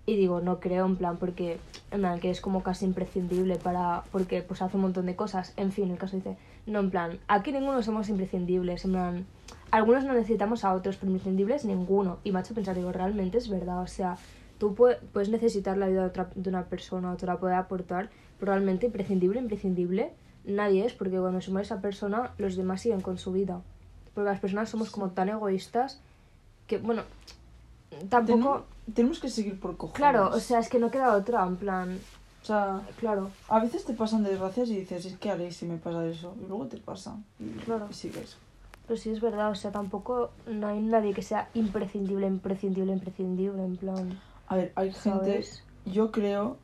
Y 0.06 0.16
digo, 0.16 0.40
no 0.40 0.58
creo, 0.58 0.86
en 0.86 0.96
plan, 0.96 1.18
porque 1.18 1.58
en 1.90 2.20
que 2.20 2.30
es 2.30 2.40
como 2.40 2.62
casi 2.62 2.86
imprescindible 2.86 3.56
para. 3.56 4.04
Porque 4.10 4.40
pues 4.42 4.62
hace 4.62 4.76
un 4.76 4.82
montón 4.82 5.04
de 5.04 5.14
cosas. 5.16 5.52
En 5.58 5.70
fin, 5.70 5.90
el 5.90 5.98
caso 5.98 6.16
dice, 6.16 6.36
no, 6.66 6.78
en 6.80 6.90
plan, 6.90 7.18
aquí 7.28 7.52
ninguno 7.52 7.82
somos 7.82 8.08
imprescindibles. 8.08 8.86
En 8.86 8.92
plan, 8.92 9.26
algunos 9.70 10.04
no 10.04 10.14
necesitamos 10.14 10.64
a 10.64 10.72
otros, 10.72 10.96
pero 10.96 11.12
imprescindibles 11.12 11.66
ninguno. 11.66 12.20
Y 12.24 12.32
me 12.32 12.38
ha 12.38 12.42
hecho 12.42 12.54
pensar, 12.54 12.74
digo, 12.74 12.90
realmente 12.90 13.36
es 13.36 13.50
verdad. 13.50 13.82
O 13.82 13.86
sea, 13.86 14.16
tú 14.56 14.74
pue- 14.74 14.98
puedes 15.12 15.28
necesitar 15.28 15.76
la 15.76 15.88
vida 15.88 16.00
de, 16.00 16.06
otra, 16.08 16.30
de 16.34 16.48
una 16.48 16.64
persona 16.64 17.12
o 17.12 17.16
te 17.16 17.26
la 17.26 17.36
puede 17.38 17.54
aportar, 17.54 18.08
pero 18.40 18.52
realmente 18.52 18.86
imprescindible, 18.86 19.38
imprescindible, 19.40 20.12
nadie 20.48 20.84
es, 20.86 20.92
porque 20.94 21.18
cuando 21.18 21.40
se 21.40 21.50
muere 21.52 21.64
esa 21.66 21.80
persona, 21.80 22.32
los 22.38 22.56
demás 22.56 22.80
siguen 22.82 23.00
con 23.00 23.18
su 23.18 23.30
vida. 23.32 23.60
Porque 24.14 24.28
las 24.30 24.40
personas 24.40 24.68
somos 24.68 24.90
como 24.90 25.10
tan 25.10 25.28
egoístas 25.28 26.00
que, 26.66 26.78
bueno, 26.78 27.02
tampoco. 28.08 28.64
Tenem- 28.88 28.94
tenemos 28.94 29.20
que 29.20 29.28
seguir 29.28 29.60
por 29.60 29.76
cojones. 29.76 29.96
Claro, 29.98 30.30
o 30.30 30.40
sea, 30.40 30.58
es 30.60 30.68
que 30.68 30.78
no 30.78 30.90
queda 30.90 31.14
otra, 31.14 31.46
en 31.46 31.56
plan, 31.56 31.98
O 32.42 32.44
sea, 32.46 32.80
claro, 32.98 33.30
a 33.48 33.58
veces 33.60 33.84
te 33.84 33.92
pasan 33.92 34.22
desgracias 34.22 34.70
y 34.70 34.76
dices, 34.78 35.04
es 35.04 35.18
que 35.18 35.30
haré 35.30 35.50
si 35.52 35.66
me 35.66 35.76
pasa 35.76 36.06
eso. 36.06 36.34
Y 36.42 36.46
luego 36.48 36.66
te 36.66 36.78
pasa. 36.78 37.16
Y, 37.38 37.50
Claro. 37.64 37.86
y 37.90 37.94
sigues. 37.94 38.36
pero 38.86 38.98
sí 38.98 39.10
es 39.10 39.20
verdad, 39.20 39.50
o 39.50 39.54
sea, 39.54 39.70
tampoco 39.70 40.30
no 40.46 40.68
hay 40.68 40.80
nadie 40.80 41.12
que 41.12 41.20
sea 41.20 41.50
imprescindible, 41.52 42.26
imprescindible, 42.26 42.92
imprescindible, 42.92 43.62
en 43.62 43.76
plan, 43.76 44.18
A 44.46 44.56
ver, 44.56 44.72
hay 44.76 44.90
gente... 44.92 45.02
¿sabes? 45.10 45.62
Yo 45.84 46.10
creo, 46.10 46.56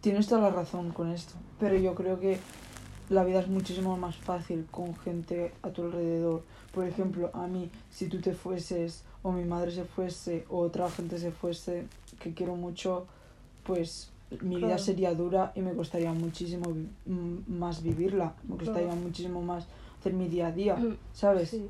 tienes 0.00 0.28
toda 0.28 0.42
la 0.42 0.50
razón 0.50 0.92
con 0.92 1.10
esto, 1.10 1.34
pero 1.58 1.74
yo 1.76 1.96
creo 1.96 2.20
que 2.20 2.38
la 3.10 3.24
vida 3.24 3.40
es 3.40 3.48
muchísimo 3.48 3.96
más 3.96 4.16
fácil 4.16 4.66
con 4.70 4.96
gente 4.96 5.52
a 5.62 5.70
tu 5.70 5.82
alrededor. 5.84 6.42
Por 6.72 6.86
ejemplo, 6.86 7.30
a 7.32 7.46
mí, 7.46 7.70
si 7.90 8.08
tú 8.08 8.20
te 8.20 8.34
fueses, 8.34 9.02
o 9.22 9.32
mi 9.32 9.44
madre 9.44 9.70
se 9.70 9.84
fuese, 9.84 10.44
o 10.50 10.58
otra 10.58 10.90
gente 10.90 11.18
se 11.18 11.30
fuese, 11.32 11.86
que 12.20 12.34
quiero 12.34 12.54
mucho, 12.56 13.06
pues 13.64 14.10
mi 14.42 14.56
vida 14.56 14.76
sería 14.78 15.14
dura 15.14 15.52
y 15.54 15.60
me 15.62 15.72
costaría 15.72 16.12
muchísimo 16.12 16.70
vi- 16.72 16.88
más 17.48 17.82
vivirla, 17.82 18.34
me 18.42 18.56
Claro. 18.56 18.72
costaría 18.72 18.94
muchísimo 18.94 19.40
más 19.42 19.66
hacer 19.98 20.12
mi 20.12 20.28
día 20.28 20.48
a 20.48 20.52
día, 20.52 20.76
Mm, 20.76 20.96
¿sabes? 21.12 21.50
Sí, 21.50 21.66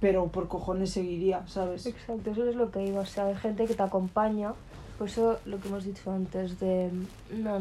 Pero 0.00 0.26
por 0.28 0.48
cojones 0.48 0.90
seguiría, 0.90 1.46
¿sabes? 1.46 1.86
exacto, 1.86 2.30
eso 2.30 2.48
es 2.48 2.56
lo 2.56 2.70
que 2.70 2.80
digo, 2.80 3.00
o 3.00 3.06
sea, 3.06 3.26
hay 3.26 3.36
gente 3.36 3.66
que 3.66 3.74
te 3.74 3.82
acompaña, 3.82 4.52
por 4.98 5.08
eso 5.08 5.38
lo 5.44 5.60
que 5.60 5.68
hemos 5.68 5.84
dicho 5.84 6.10
antes, 6.10 6.58
de 6.60 6.90
no, 7.32 7.60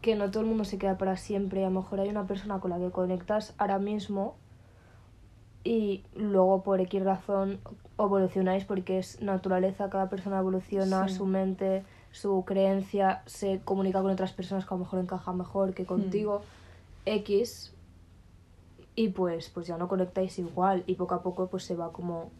que 0.00 0.14
no 0.14 0.30
todo 0.30 0.42
el 0.42 0.48
mundo 0.48 0.64
se 0.64 0.78
queda 0.78 0.96
para 0.98 1.16
siempre, 1.16 1.64
a 1.64 1.70
lo 1.70 1.80
mejor 1.80 2.00
hay 2.00 2.08
una 2.08 2.26
persona 2.26 2.60
con 2.60 2.70
la 2.70 2.78
que 2.78 2.90
conectas 2.90 3.54
ahora 3.58 3.78
mismo 3.78 4.36
y 5.64 6.04
luego 6.14 6.62
por 6.62 6.80
X 6.80 7.02
razón 7.04 7.58
evolucionáis 7.98 8.64
porque 8.64 8.98
es 8.98 9.20
naturaleza, 9.20 9.90
cada 9.90 10.08
persona 10.08 10.38
evoluciona, 10.38 11.08
Sí. 11.08 11.16
su 11.16 11.26
mente, 11.26 11.84
su 12.12 12.44
creencia 12.46 13.22
se 13.26 13.60
comunica 13.64 14.00
con 14.00 14.10
otras 14.10 14.32
personas 14.32 14.64
que 14.64 14.72
a 14.74 14.76
lo 14.78 14.84
mejor 14.84 15.00
encajan 15.00 15.36
mejor 15.36 15.74
que 15.74 15.84
contigo, 15.84 16.42
X, 17.04 17.74
y 18.94 19.08
pues, 19.10 19.50
pues 19.50 19.66
ya 19.66 19.76
no 19.78 19.88
conectáis 19.88 20.38
igual 20.38 20.84
y 20.86 20.94
poco 20.94 21.14
a 21.14 21.22
poco 21.22 21.46
pues 21.48 21.64
se 21.64 21.74
va 21.76 21.92
como 21.92 22.30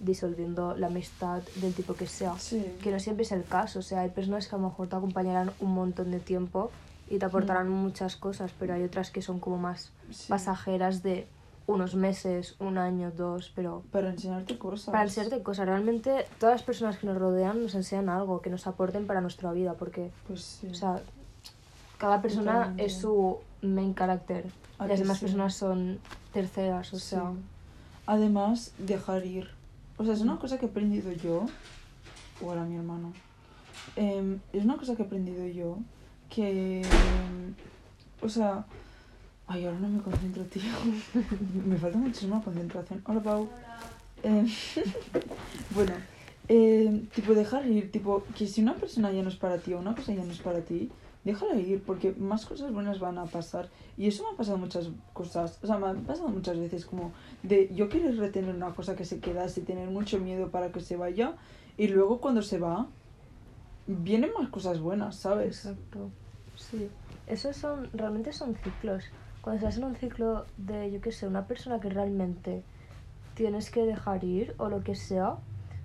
disolviendo 0.00 0.74
la 0.76 0.86
amistad 0.86 1.42
del 1.56 1.74
tipo 1.74 1.94
que 1.94 2.06
sea. 2.06 2.36
Sí. 2.38 2.64
Que 2.82 2.90
no 2.90 2.98
siempre 2.98 3.24
es 3.24 3.32
el 3.32 3.44
caso, 3.44 3.80
o 3.80 3.82
sea, 3.82 4.00
hay 4.00 4.10
personas 4.10 4.48
que 4.48 4.54
a 4.54 4.58
lo 4.58 4.68
mejor 4.68 4.88
te 4.88 4.96
acompañarán 4.96 5.50
un 5.60 5.72
montón 5.74 6.10
de 6.10 6.18
tiempo 6.20 6.70
y 7.10 7.18
te 7.18 7.26
aportarán 7.26 7.68
muchas 7.68 8.16
cosas, 8.16 8.52
pero 8.58 8.72
hay 8.72 8.82
otras 8.84 9.10
que 9.10 9.20
son 9.20 9.40
como 9.40 9.58
más 9.58 9.90
Sí. 10.10 10.28
pasajeras 10.28 11.02
de 11.02 11.26
unos 11.66 11.94
meses, 11.94 12.56
un 12.60 12.78
año, 12.78 13.10
dos, 13.16 13.52
pero 13.54 13.82
Para 13.92 14.10
enseñarte 14.10 14.56
cosas. 14.58 14.90
para 14.92 15.02
enseñarte 15.04 15.42
cosas. 15.42 15.66
Realmente 15.66 16.26
todas 16.38 16.54
las 16.54 16.62
personas 16.62 16.96
que 16.98 17.06
nos 17.06 17.18
rodean 17.18 17.62
nos 17.62 17.74
enseñan 17.74 18.08
algo, 18.08 18.40
que 18.40 18.48
nos 18.50 18.66
aporten 18.66 19.06
para 19.06 19.20
nuestra 19.20 19.52
vida, 19.52 19.74
porque, 19.74 20.10
Pues 20.26 20.42
sí. 20.42 20.68
o 20.68 20.74
sea, 20.74 21.00
cada 21.98 22.22
persona 22.22 22.52
Totalmente. 22.54 22.84
es 22.86 22.96
su 22.98 23.38
main 23.62 23.94
character. 23.94 24.46
¿A 24.78 24.86
Las 24.86 24.96
que 24.96 25.02
demás 25.02 25.18
sí? 25.18 25.24
personas 25.26 25.54
son 25.54 25.98
terceras, 26.32 26.92
o 26.94 26.98
Sí. 26.98 27.06
sea, 27.10 27.32
Además, 28.06 28.72
dejar 28.78 29.24
ir. 29.24 29.48
O 29.96 30.04
sea, 30.04 30.14
es 30.14 30.20
una 30.20 30.38
cosa 30.38 30.58
que 30.58 30.66
he 30.66 30.68
aprendido 30.68 31.12
yo, 31.12 31.46
o 32.42 32.48
ahora 32.48 32.64
mi 32.64 32.74
hermano. 32.76 33.12
Em, 33.94 34.40
es 34.52 34.64
una 34.64 34.76
cosa 34.78 34.96
que 34.96 35.02
he 35.02 35.06
aprendido 35.06 35.46
yo 35.46 35.78
que. 36.30 36.82
o 38.22 38.28
sea. 38.28 38.64
Ay, 39.46 39.66
ahora 39.66 39.80
no 39.80 39.88
me 39.88 40.00
concentro, 40.00 40.44
tío. 40.44 40.62
me 41.66 41.76
falta 41.76 41.98
muchísima 41.98 42.40
concentración. 42.40 43.02
Hola, 43.04 43.20
Pau. 43.20 43.48
Em, 44.22 44.46
bueno, 45.74 45.92
em, 46.48 47.06
tipo, 47.06 47.34
dejar 47.34 47.66
ir. 47.66 47.90
Tipo, 47.90 48.22
que 48.36 48.46
si 48.46 48.62
una 48.62 48.74
persona 48.74 49.10
ya 49.10 49.22
no 49.22 49.28
es 49.28 49.36
para 49.36 49.58
ti 49.58 49.74
o 49.74 49.80
una 49.80 49.94
cosa 49.94 50.14
ya 50.14 50.24
no 50.24 50.30
es 50.30 50.38
para 50.38 50.60
ti, 50.60 50.88
déjala 51.24 51.56
ir, 51.56 51.82
porque 51.82 52.12
más 52.12 52.46
cosas 52.46 52.72
buenas 52.72 53.00
van 53.00 53.18
a 53.18 53.24
pasar. 53.24 53.68
Y 53.98 54.06
eso 54.06 54.22
me 54.22 54.30
ha 54.30 54.36
pasado 54.36 54.56
muchas 54.56 54.88
cosas. 55.12 55.58
O 55.62 55.66
sea, 55.66 55.78
me 55.78 55.88
ha 55.88 55.94
pasado 55.94 56.28
muchas 56.28 56.56
veces 56.56 56.86
como 56.86 57.12
de 57.42 57.70
yo 57.74 57.88
querer 57.88 58.16
retener 58.18 58.54
una 58.54 58.72
cosa 58.72 58.94
que 58.94 59.04
se 59.04 59.18
quedase, 59.18 59.62
tener 59.62 59.90
mucho 59.90 60.20
miedo 60.20 60.50
para 60.50 60.70
que 60.70 60.80
se 60.80 60.96
vaya. 60.96 61.34
Y 61.76 61.88
luego 61.88 62.20
cuando 62.20 62.42
se 62.42 62.58
va, 62.58 62.86
vienen 63.98 64.30
más 64.38 64.48
cosas 64.50 64.80
buenas, 64.80 65.16
¿sabes? 65.16 65.66
Exacto. 65.66 66.10
Sí. 66.56 66.90
Esos 67.26 67.56
son, 67.56 67.90
realmente 67.92 68.32
son 68.32 68.54
ciclos. 68.56 69.04
cuando 69.40 69.58
estás 69.58 69.78
en 69.78 69.84
un 69.84 69.96
ciclo 69.96 70.46
de, 70.58 70.90
yo 70.90 71.00
qué 71.00 71.12
sé, 71.12 71.26
una 71.26 71.46
persona 71.46 71.80
que 71.80 71.88
realmente 71.88 72.62
tienes 73.34 73.70
que 73.70 73.86
dejar 73.86 74.22
ir 74.24 74.54
o 74.58 74.68
lo 74.68 74.82
que 74.82 74.94
sea, 74.94 75.36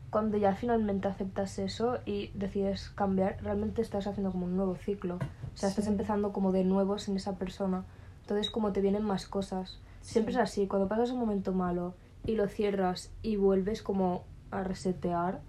cuando 0.09 0.37
ya 0.37 0.53
finalmente 0.55 1.07
aceptas 1.07 1.57
eso 1.59 1.99
y 2.05 2.31
decides 2.33 2.89
cambiar, 2.89 3.37
realmente 3.41 3.81
estás 3.81 4.07
haciendo 4.07 4.31
como 4.31 4.45
un 4.45 4.55
nuevo 4.57 4.75
ciclo. 4.75 5.15
O 5.15 5.57
sea, 5.57 5.69
estás 5.69 5.87
empezando 5.87 6.33
como 6.33 6.51
de 6.51 6.63
nuevo 6.65 6.97
sin 6.97 7.15
esa 7.15 7.37
persona. 7.37 7.85
Entonces 8.21 8.49
como 8.49 8.73
te 8.73 8.81
vienen 8.81 9.03
más 9.03 9.25
cosas. 9.27 9.79
Siempre 10.01 10.33
Sí. 10.33 10.39
es 10.39 10.43
así, 10.43 10.67
cuando 10.67 10.87
pasas 10.87 11.11
un 11.11 11.19
momento 11.19 11.53
malo 11.53 11.93
y 12.25 12.35
lo 12.35 12.47
cierras 12.47 13.11
y 13.21 13.37
vuelves 13.37 13.81
como 13.81 14.23
a 14.51 14.63
resetear, 14.63 15.39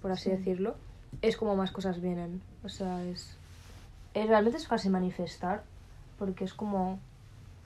por 0.00 0.12
así 0.12 0.24
Sí. 0.30 0.36
decirlo, 0.36 0.76
es 1.22 1.36
como 1.36 1.56
más 1.56 1.70
cosas 1.70 2.00
vienen. 2.00 2.40
O 2.64 2.68
sea, 2.68 3.04
es... 3.04 3.36
es- 4.14 4.28
realmente 4.28 4.58
es 4.58 4.68
casi 4.68 4.88
manifestar, 4.88 5.62
porque 6.18 6.44
es 6.44 6.54
como... 6.54 6.98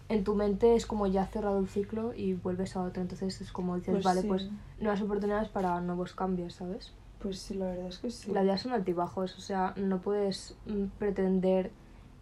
En 0.08 0.24
tu 0.24 0.34
mente 0.34 0.74
es 0.76 0.84
como 0.84 1.06
ya 1.06 1.24
cerrado 1.26 1.58
el 1.58 1.68
ciclo 1.68 2.12
y 2.14 2.34
vuelves 2.34 2.76
a 2.76 2.82
otro. 2.82 3.00
Entonces 3.00 3.40
es 3.40 3.50
como 3.52 3.76
dices, 3.76 3.92
Pues 3.94 4.04
vale, 4.04 4.20
sí. 4.22 4.28
pues 4.28 4.48
nuevas 4.78 5.00
oportunidades 5.00 5.48
para 5.48 5.80
nuevos 5.80 6.12
cambios, 6.14 6.54
¿sabes? 6.54 6.92
Pues 7.20 7.38
sí, 7.38 7.54
la 7.54 7.66
verdad 7.66 7.86
es 7.86 7.98
que 7.98 8.10
sí. 8.10 8.30
La 8.32 8.42
vida 8.42 8.58
son 8.58 8.72
altibajos, 8.72 9.38
o 9.38 9.40
sea, 9.40 9.72
no 9.76 10.00
puedes 10.00 10.54
mm, 10.66 10.86
pretender 10.98 11.70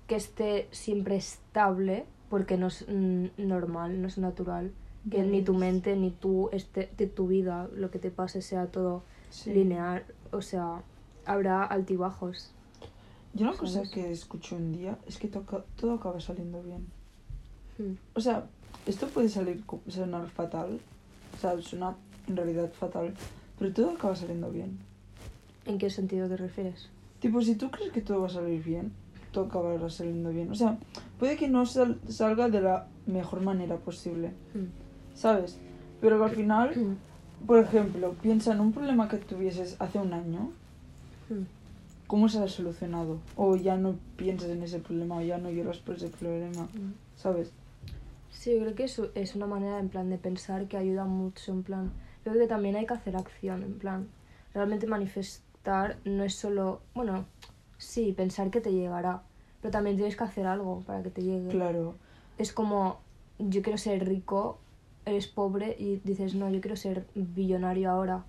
que 0.06 0.14
esté 0.16 0.68
siempre 0.70 1.16
estable 1.16 2.04
porque 2.28 2.56
no 2.58 2.68
es 2.68 2.84
mm, 2.88 3.26
normal, 3.38 4.00
no 4.00 4.06
es 4.08 4.18
natural. 4.18 4.70
Que 5.10 5.22
ni 5.22 5.42
tu 5.42 5.54
mente 5.54 5.96
ni 5.96 6.10
tú, 6.10 6.50
este, 6.52 6.90
de 6.98 7.06
tu 7.06 7.26
vida, 7.26 7.68
lo 7.74 7.90
que 7.90 7.98
te 7.98 8.10
pase 8.10 8.42
sea 8.42 8.66
todo 8.66 9.02
Sí. 9.30 9.52
lineal. 9.54 10.04
O 10.30 10.42
sea, 10.42 10.82
habrá 11.26 11.64
altibajos. 11.64 12.50
Yo 13.34 13.48
una 13.48 13.56
cosa 13.56 13.82
que 13.82 14.10
escuché 14.10 14.56
un 14.56 14.72
día 14.72 14.98
es 15.06 15.18
que 15.18 15.28
toca- 15.28 15.64
todo 15.76 15.94
acaba 15.94 16.20
saliendo 16.20 16.62
bien. 16.62 16.86
Mm. 17.78 17.94
O 18.14 18.20
sea, 18.20 18.46
esto 18.86 19.06
puede 19.08 19.28
salir 19.28 19.62
sonar 19.88 20.28
fatal. 20.28 20.80
O 21.36 21.40
sea, 21.40 21.60
suena 21.60 21.94
en 22.26 22.36
realidad 22.36 22.70
fatal. 22.72 23.14
Pero 23.58 23.72
todo 23.72 23.90
acaba 23.90 24.16
saliendo 24.16 24.50
bien. 24.50 24.78
¿En 25.66 25.78
qué 25.78 25.90
sentido 25.90 26.28
te 26.28 26.36
refieres? 26.36 26.88
Tipo, 27.20 27.40
si 27.42 27.54
tú 27.54 27.70
crees 27.70 27.92
que 27.92 28.00
todo 28.00 28.22
va 28.22 28.26
a 28.26 28.30
salir 28.30 28.64
bien, 28.64 28.92
todo 29.30 29.44
acabará 29.44 29.88
saliendo 29.90 30.30
bien. 30.30 30.50
O 30.50 30.54
sea, 30.54 30.78
puede 31.18 31.36
que 31.36 31.48
no 31.48 31.66
sal- 31.66 32.00
salga 32.08 32.48
de 32.48 32.62
la 32.62 32.88
mejor 33.06 33.42
manera 33.42 33.76
posible, 33.76 34.30
Mm. 34.54 35.14
¿sabes? 35.14 35.58
Pero 36.00 36.18
que 36.18 36.24
al 36.24 36.30
final, 36.30 36.70
Mm. 36.76 37.46
por 37.46 37.58
ejemplo, 37.60 38.14
piensa 38.22 38.52
en 38.52 38.60
un 38.60 38.72
problema 38.72 39.08
que 39.08 39.18
tuvieses 39.18 39.76
hace 39.78 39.98
un 39.98 40.14
año, 40.14 40.50
Mm. 41.30 41.44
¿cómo 42.06 42.28
se 42.28 42.42
ha 42.42 42.48
solucionado? 42.48 43.18
O 43.36 43.54
ya 43.56 43.76
no 43.76 43.94
piensas 44.16 44.50
en 44.50 44.62
ese 44.64 44.80
problema, 44.80 45.16
o 45.18 45.22
ya 45.22 45.38
no 45.38 45.48
lloras 45.50 45.78
por 45.78 45.94
ese 45.94 46.08
problema, 46.08 46.64
Mm. 46.64 46.92
¿sabes? 47.16 47.52
Sí, 48.30 48.52
yo 48.54 48.60
creo 48.60 48.74
que 48.74 48.84
eso 48.84 49.10
es 49.14 49.34
una 49.36 49.46
manera 49.46 49.78
en 49.78 49.88
plan 49.88 50.10
de 50.10 50.18
pensar 50.18 50.66
que 50.66 50.76
ayuda 50.76 51.04
mucho, 51.04 51.52
en 51.52 51.62
plan. 51.62 51.92
Creo 52.24 52.34
que 52.36 52.46
también 52.46 52.76
hay 52.76 52.86
que 52.86 52.94
hacer 52.94 53.16
acción, 53.16 53.62
en 53.62 53.74
plan. 53.74 54.08
Realmente 54.54 54.86
manifestar 54.86 55.98
no 56.04 56.24
es 56.24 56.34
solo, 56.34 56.80
bueno, 56.94 57.26
sí, 57.78 58.12
pensar 58.12 58.50
que 58.50 58.60
te 58.60 58.72
llegará, 58.72 59.22
pero 59.60 59.70
también 59.70 59.96
tienes 59.96 60.16
que 60.16 60.24
hacer 60.24 60.46
algo 60.46 60.80
para 60.86 61.02
que 61.02 61.10
te 61.10 61.22
llegue. 61.22 61.48
Claro, 61.48 61.94
Es 62.38 62.52
como, 62.52 62.98
yo 63.38 63.62
quiero 63.62 63.78
ser 63.78 64.06
rico, 64.08 64.58
eres 65.04 65.26
pobre 65.28 65.76
y 65.78 66.00
dices, 66.04 66.34
no, 66.34 66.48
yo 66.50 66.60
quiero 66.60 66.76
ser 66.76 67.06
billonario 67.14 67.90
ahora. 67.90 68.24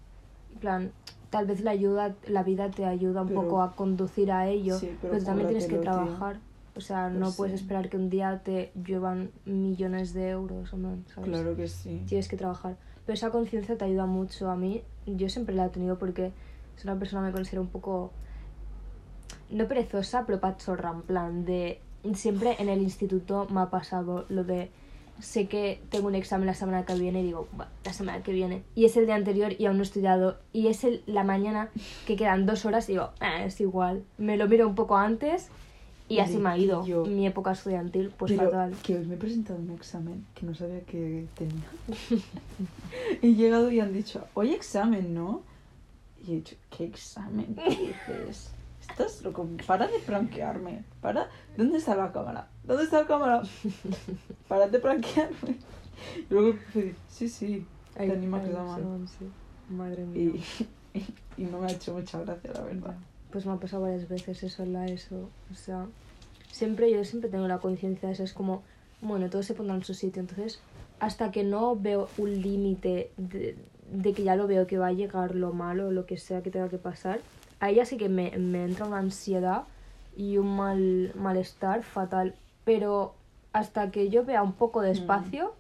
En 0.54 0.60
plan, 0.60 0.92
tal 1.32 1.48
vez 1.48 1.62
la 1.62 1.72
ayuda, 1.72 2.14
la 2.28 2.44
vida 2.44 2.70
te 2.70 2.86
ayuda 2.86 3.24
un 3.24 3.30
Pero- 3.30 3.42
poco 3.42 3.62
a 3.64 3.76
conducir 3.76 4.32
a 4.32 4.48
ello, 4.48 4.78
Sí, 4.78 4.96
pero 5.02 5.18
también 5.24 5.48
tienes 5.48 5.66
que 5.66 5.74
tío. 5.76 5.82
trabajar. 5.82 6.40
O 6.76 6.80
sea, 6.82 7.08
Pues 7.10 7.20
no 7.20 7.32
puedes 7.34 7.56
esperar 7.56 7.90
que 7.90 7.98
un 7.98 8.10
día 8.10 8.42
te 8.46 8.72
lluevan 8.76 9.32
millones 9.46 10.14
de 10.14 10.30
euros, 10.30 10.72
hombre, 10.74 10.92
¿sabes? 11.14 11.30
claro 11.30 11.56
que 11.56 11.68
sí. 11.68 12.04
Tienes 12.08 12.28
que 12.30 12.38
trabajar. 12.38 12.78
Pero 13.06 13.14
esa 13.16 13.30
conciencia 13.32 13.76
te 13.78 13.84
ayuda 13.86 14.06
mucho. 14.06 14.50
A 14.52 14.56
mí, 14.56 14.84
yo 15.08 15.28
siempre 15.28 15.56
la 15.56 15.66
he 15.66 15.70
tenido 15.70 15.98
porque 15.98 16.32
soy 16.78 16.92
una 16.92 17.00
persona 17.00 17.24
que 17.24 17.28
me 17.32 17.34
considero 17.34 17.62
un 17.64 17.68
poco. 17.70 18.12
No 19.50 19.68
perezosa, 19.68 20.26
pero 20.26 20.40
pachorra. 20.40 20.92
En 20.92 21.02
plan, 21.02 21.46
de. 21.46 21.80
Siempre 22.14 22.56
en 22.60 22.70
el 22.70 22.82
instituto 22.82 23.48
me 23.50 23.62
ha 23.62 23.70
pasado 23.70 24.26
lo 24.30 24.44
de. 24.44 24.70
Sé 25.20 25.48
que 25.48 25.82
tengo 25.90 26.08
un 26.08 26.16
examen 26.16 26.48
la 26.48 26.54
semana 26.56 26.84
que 26.86 26.96
viene 26.96 27.22
y 27.22 27.26
digo, 27.26 27.48
"Buah, 27.54 27.68
la 27.86 27.94
semana 27.94 28.24
que 28.24 28.32
viene. 28.32 28.64
Y 28.76 28.86
es 28.86 28.98
el 28.98 29.06
día 29.06 29.16
anterior 29.16 29.54
y 29.58 29.66
aún 29.66 29.78
no 29.78 29.84
he 29.84 29.86
estudiado. 29.86 30.38
Y 30.54 30.68
es 30.68 30.84
el, 30.84 31.04
la 31.06 31.24
mañana 31.24 31.70
que 32.08 32.16
quedan 32.16 32.46
dos 32.46 32.66
horas 32.66 32.90
y 32.90 32.94
digo, 32.94 33.10
"Ah, 33.20 33.44
es 33.46 33.62
igual. 33.62 34.04
Me 34.18 34.38
lo 34.38 34.48
miro 34.48 34.68
un 34.68 34.74
poco 34.76 34.98
antes 34.98 35.50
y 36.10 36.20
así 36.20 36.38
me 36.38 36.50
ha 36.50 36.58
ido. 36.58 36.86
Yo- 36.86 37.06
Mi 37.06 37.28
época 37.28 37.52
estudiantil, 37.52 38.12
pues 38.18 38.32
Pero 38.32 38.46
fatal. 38.50 38.76
que 38.84 38.98
hoy 38.98 39.06
me 39.06 39.14
he 39.14 39.18
presentado 39.18 39.60
un 39.60 39.70
examen 39.72 40.26
que 40.34 40.46
no 40.46 40.56
sabía 40.56 40.82
que 40.82 41.28
tenía. 41.38 41.70
he 43.22 43.34
llegado 43.34 43.72
y 43.72 43.80
han 43.80 43.94
dicho, 43.94 44.26
hoy 44.34 44.54
examen, 44.54 45.14
¿no? 45.14 45.44
Y 46.26 46.32
he 46.32 46.36
dicho, 46.36 46.56
¿qué 46.76 46.86
examen? 46.86 47.56
¿Qué 47.56 47.70
dices? 47.70 48.52
Estás 48.92 49.22
loco, 49.24 49.48
para 49.68 49.88
de 49.88 50.00
pranquearme. 50.00 50.84
Para. 51.02 51.30
¿Dónde 51.58 51.78
está 51.78 51.96
la 51.96 52.12
cámara? 52.12 52.48
¿Dónde 52.64 52.84
está 52.84 53.02
la 53.02 53.08
cámara? 53.08 53.42
Para 54.48 54.68
de 54.68 54.80
pranquearme. 54.80 55.58
Y 56.18 56.34
luego 56.34 56.58
sí, 57.10 57.30
sí, 57.30 57.66
te 57.96 58.04
Ay, 58.04 58.12
anima 58.12 58.38
a 58.38 58.42
ay, 58.42 58.48
que 58.48 58.54
da 58.54 58.64
mal. 58.64 58.82
son, 58.82 59.08
sí. 59.08 59.30
Madre 59.70 60.06
mía. 60.06 60.42
Y, 60.94 61.44
y 61.44 61.46
no 61.46 61.60
me 61.60 61.68
ha 61.68 61.72
hecho 61.72 61.94
mucha 61.94 62.20
gracia, 62.20 62.52
la 62.54 62.62
verdad. 62.64 62.96
Pues 63.32 63.46
me 63.46 63.54
ha 63.54 63.56
pasado 63.56 63.84
varias 63.84 64.10
veces 64.10 64.44
eso 64.44 64.64
en 64.64 64.74
la 64.74 64.86
ESO. 64.88 65.30
O 65.50 65.56
sea, 65.56 65.86
siempre 66.52 66.92
yo 66.92 67.06
siempre 67.06 67.30
tengo 67.30 67.48
la 67.48 67.60
conciencia 67.60 68.10
de 68.10 68.14
eso. 68.14 68.24
Es 68.26 68.34
como, 68.34 68.62
bueno, 69.02 69.30
todo 69.30 69.42
se 69.42 69.54
pondrá 69.54 69.76
en 69.76 69.86
su 69.86 69.94
sitio. 69.94 70.20
Entonces, 70.20 70.60
hasta 71.00 71.32
que 71.32 71.46
no 71.46 71.78
veo 71.78 72.10
un 72.18 72.42
límite 72.42 73.14
de, 73.16 73.56
de 73.90 74.14
que 74.14 74.24
ya 74.24 74.36
lo 74.36 74.48
veo 74.48 74.68
que 74.68 74.78
va 74.78 74.88
a 74.88 74.92
llegar 74.92 75.34
lo 75.34 75.54
malo, 75.54 75.92
lo 75.92 76.06
que 76.06 76.18
sea 76.18 76.44
que 76.44 76.52
tenga 76.52 76.68
que 76.68 76.78
pasar, 76.78 77.22
ahí 77.62 77.76
ya 77.76 77.86
sí 77.86 77.96
que 77.96 78.10
me, 78.10 78.38
me 78.38 78.66
entra 78.66 78.86
una 78.86 78.98
ansiedad 78.98 79.64
y 80.18 80.38
un 80.38 80.58
mal 80.58 81.14
malestar 81.16 81.84
fatal. 81.84 82.36
Pero 82.66 83.14
hasta 83.54 83.90
que 83.92 84.10
yo 84.10 84.26
vea 84.26 84.44
un 84.44 84.54
poco 84.54 84.82
de 84.82 84.90
Mm. 84.90 84.94
espacio, 84.96 85.54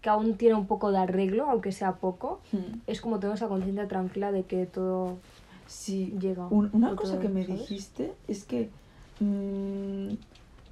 que 0.00 0.08
aún 0.08 0.36
tiene 0.36 0.54
un 0.54 0.66
poco 0.66 0.90
de 0.92 0.98
arreglo, 0.98 1.50
aunque 1.50 1.72
sea 1.72 1.96
poco, 1.96 2.40
Hmm. 2.52 2.78
es 2.86 3.00
como 3.00 3.18
tengo 3.18 3.34
esa 3.34 3.48
conciencia 3.48 3.86
tranquila 3.88 4.32
de 4.32 4.44
que 4.44 4.64
todo 4.64 5.18
Sí, 5.66 6.14
llega. 6.18 6.46
Un- 6.48 6.70
una 6.72 6.96
cosa 6.96 7.12
todo, 7.12 7.20
que 7.20 7.28
me 7.28 7.44
¿sabes? 7.44 7.60
dijiste 7.60 8.14
es 8.28 8.44
que. 8.44 8.70
mm, 9.20 10.14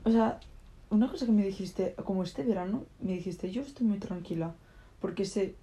o 0.05 0.11
sea, 0.11 0.39
una 0.91 1.11
cosa 1.11 1.27
que 1.27 1.33
me 1.33 1.45
dijiste, 1.45 1.95
como 2.05 2.23
este 2.23 2.45
verano, 2.45 2.85
me 3.03 3.13
dijiste, 3.13 3.51
yo 3.51 3.63
estoy 3.63 3.87
muy 3.87 3.99
tranquila, 3.99 4.55
porque 5.01 5.25
sé 5.25 5.55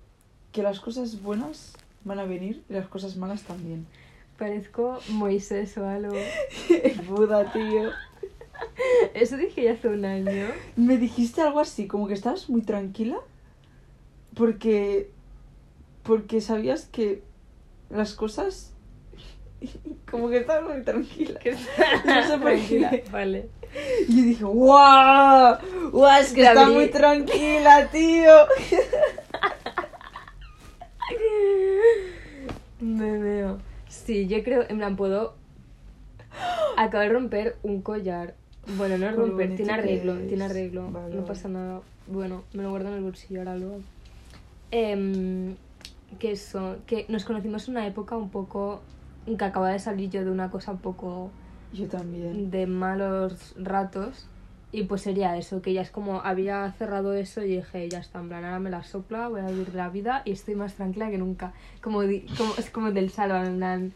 que 0.52 0.62
las 0.62 0.80
cosas 0.82 1.22
buenas 1.24 1.74
van 2.04 2.20
a 2.20 2.26
venir 2.26 2.64
y 2.70 2.74
las 2.74 2.88
cosas 2.88 3.16
malas 3.16 3.44
también. 3.44 3.88
Parezco 4.38 5.00
Moisés 5.10 5.78
o 5.78 5.88
algo. 5.88 6.16
Buda, 7.08 7.52
tío. 7.52 7.92
Eso 9.14 9.38
dije 9.38 9.64
ya 9.64 9.74
hace 9.74 9.88
un 9.90 10.06
año. 10.06 10.48
Me 10.76 10.98
dijiste 10.98 11.42
algo 11.42 11.60
así, 11.60 11.88
como 11.88 12.08
que 12.08 12.14
estabas 12.14 12.50
muy 12.50 12.62
tranquila, 12.62 13.18
porque. 14.36 15.10
porque 16.04 16.42
sabías 16.42 16.86
que 16.86 17.22
las 17.90 18.14
cosas. 18.14 18.74
como 20.12 20.30
que 20.30 20.38
estabas 20.38 20.70
muy 20.74 20.84
tranquila. 20.84 21.40
No 22.06 22.28
sé 22.28 22.38
por 22.38 22.42
Tranquila, 22.52 22.90
qué. 22.90 23.04
vale. 23.12 23.50
Y 24.08 24.18
yo 24.18 24.24
dije, 24.24 24.44
¡guau! 24.44 25.58
¡Guau! 25.92 26.22
Es 26.22 26.32
que 26.34 26.44
La 26.44 26.50
está 26.50 26.68
vi. 26.70 26.74
muy 26.76 26.90
tranquila, 26.90 27.90
tío. 27.92 28.36
Me 32.80 33.18
veo. 33.18 33.58
Sí, 33.94 34.28
yo 34.28 34.44
creo, 34.44 34.66
en 34.68 34.78
plan, 34.78 34.96
puedo. 34.96 35.36
Acabo 36.78 37.04
de 37.04 37.10
romper 37.10 37.58
un 37.62 37.82
collar. 37.82 38.34
Bueno, 38.78 38.98
no 38.98 39.08
es 39.08 39.16
romper, 39.16 39.56
tiene 39.56 39.74
arreglo, 39.74 40.18
tiene 40.22 40.46
arreglo. 40.46 40.90
Vale, 40.90 41.16
no 41.16 41.26
pasa 41.26 41.48
nada. 41.48 41.82
Bueno, 42.08 42.44
me 42.54 42.64
lo 42.64 42.72
guardo 42.72 42.90
en 42.90 42.96
el 42.96 43.04
bolsillo 43.04 43.40
ahora 43.40 43.56
luego. 43.56 43.82
Em, 44.72 45.56
que 46.20 46.32
eso, 46.32 46.78
que 46.88 47.06
nos 47.08 47.24
conocimos 47.24 47.68
en 47.68 47.76
una 47.76 47.86
época 47.86 48.18
un 48.18 48.30
poco. 48.30 48.82
que 49.26 49.46
acaba 49.46 49.70
de 49.70 49.80
salir 49.80 50.10
yo 50.10 50.26
de 50.26 50.32
una 50.32 50.50
cosa 50.50 50.72
un 50.72 50.80
poco. 50.80 51.30
Yo 51.72 51.88
también. 51.88 52.50
de 52.52 52.66
malos 52.66 53.56
ratos 53.58 54.28
y 54.74 54.84
pues 54.84 55.04
sería 55.04 55.38
eso, 55.38 55.62
que 55.62 55.72
ya 55.72 55.82
es 55.82 55.92
como 55.92 56.20
había 56.22 56.70
cerrado 56.78 57.14
eso 57.14 57.42
y 57.44 57.56
dije, 57.58 57.88
ya 57.88 58.00
está, 58.00 58.20
en 58.20 58.28
plan, 58.28 58.44
ahora 58.44 58.60
me 58.60 58.70
la 58.70 58.84
sopla, 58.84 59.30
voy 59.30 59.40
a 59.42 59.46
vivir 59.46 59.74
la 59.76 59.88
vida 59.90 60.24
y 60.26 60.32
estoy 60.32 60.56
más 60.56 60.74
tranquila 60.74 61.10
que 61.12 61.18
nunca. 61.20 61.54
Como, 61.82 62.02
di- 62.02 62.26
como 62.38 62.54
es 62.58 62.70
como 62.72 62.92
del 62.92 63.10
Salva, 63.12 63.46
en 63.46 63.58
plan, 63.58 63.94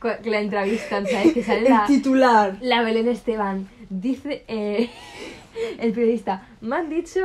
cu- 0.00 0.22
que 0.22 0.30
la 0.30 0.40
entrevistan, 0.40 1.06
¿sabes? 1.06 1.34
Que 1.34 1.42
sale 1.42 1.66
El 1.66 1.70
la, 1.74 1.84
titular. 1.86 2.56
la 2.62 2.82
Belén 2.82 3.08
Esteban. 3.08 3.68
Dice 3.90 4.44
eh, 4.48 4.88
el 5.80 5.92
periodista, 5.92 6.46
me 6.62 6.76
han 6.76 6.88
dicho... 6.88 7.20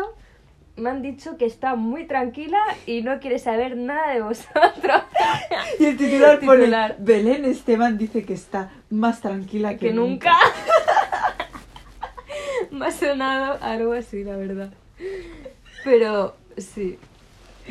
Me 0.77 0.89
han 0.89 1.01
dicho 1.01 1.37
que 1.37 1.45
está 1.45 1.75
muy 1.75 2.05
tranquila 2.05 2.57
y 2.85 3.01
no 3.01 3.21
quiere 3.21 3.39
saber 3.39 3.77
nada 3.77 4.13
de 4.13 4.21
vosotros. 4.21 5.03
Y 5.79 5.85
el 5.85 5.95
titular, 5.95 6.37
Titular. 6.41 6.97
pone, 6.97 7.05
Belén 7.05 7.45
Esteban 7.45 7.97
dice 7.97 8.25
que 8.25 8.33
está 8.33 8.71
más 8.89 9.21
tranquila 9.21 9.77
que, 9.77 9.87
que 9.87 9.93
nunca. 9.93 10.35
Me 12.71 12.87
ha 12.87 12.91
sonado 12.91 13.57
algo 13.61 13.93
así, 13.93 14.23
la 14.23 14.35
verdad. 14.35 14.73
Pero 15.83 16.35
sí, 16.57 16.97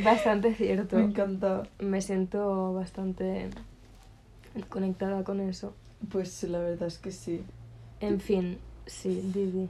bastante 0.03 0.55
cierto. 0.55 0.97
Me 0.97 1.05
encanta. 1.05 1.65
Me 1.79 2.01
siento 2.01 2.73
bastante 2.75 3.51
conectada 4.69 5.25
con 5.25 5.41
eso. 5.41 5.75
Pues 6.11 6.43
la 6.45 6.59
verdad 6.59 6.89
es 6.89 6.99
que 6.99 7.11
sí. 7.11 7.43
En 8.01 8.21
fin, 8.21 8.59
sí, 8.87 9.31
Didi. 9.33 9.69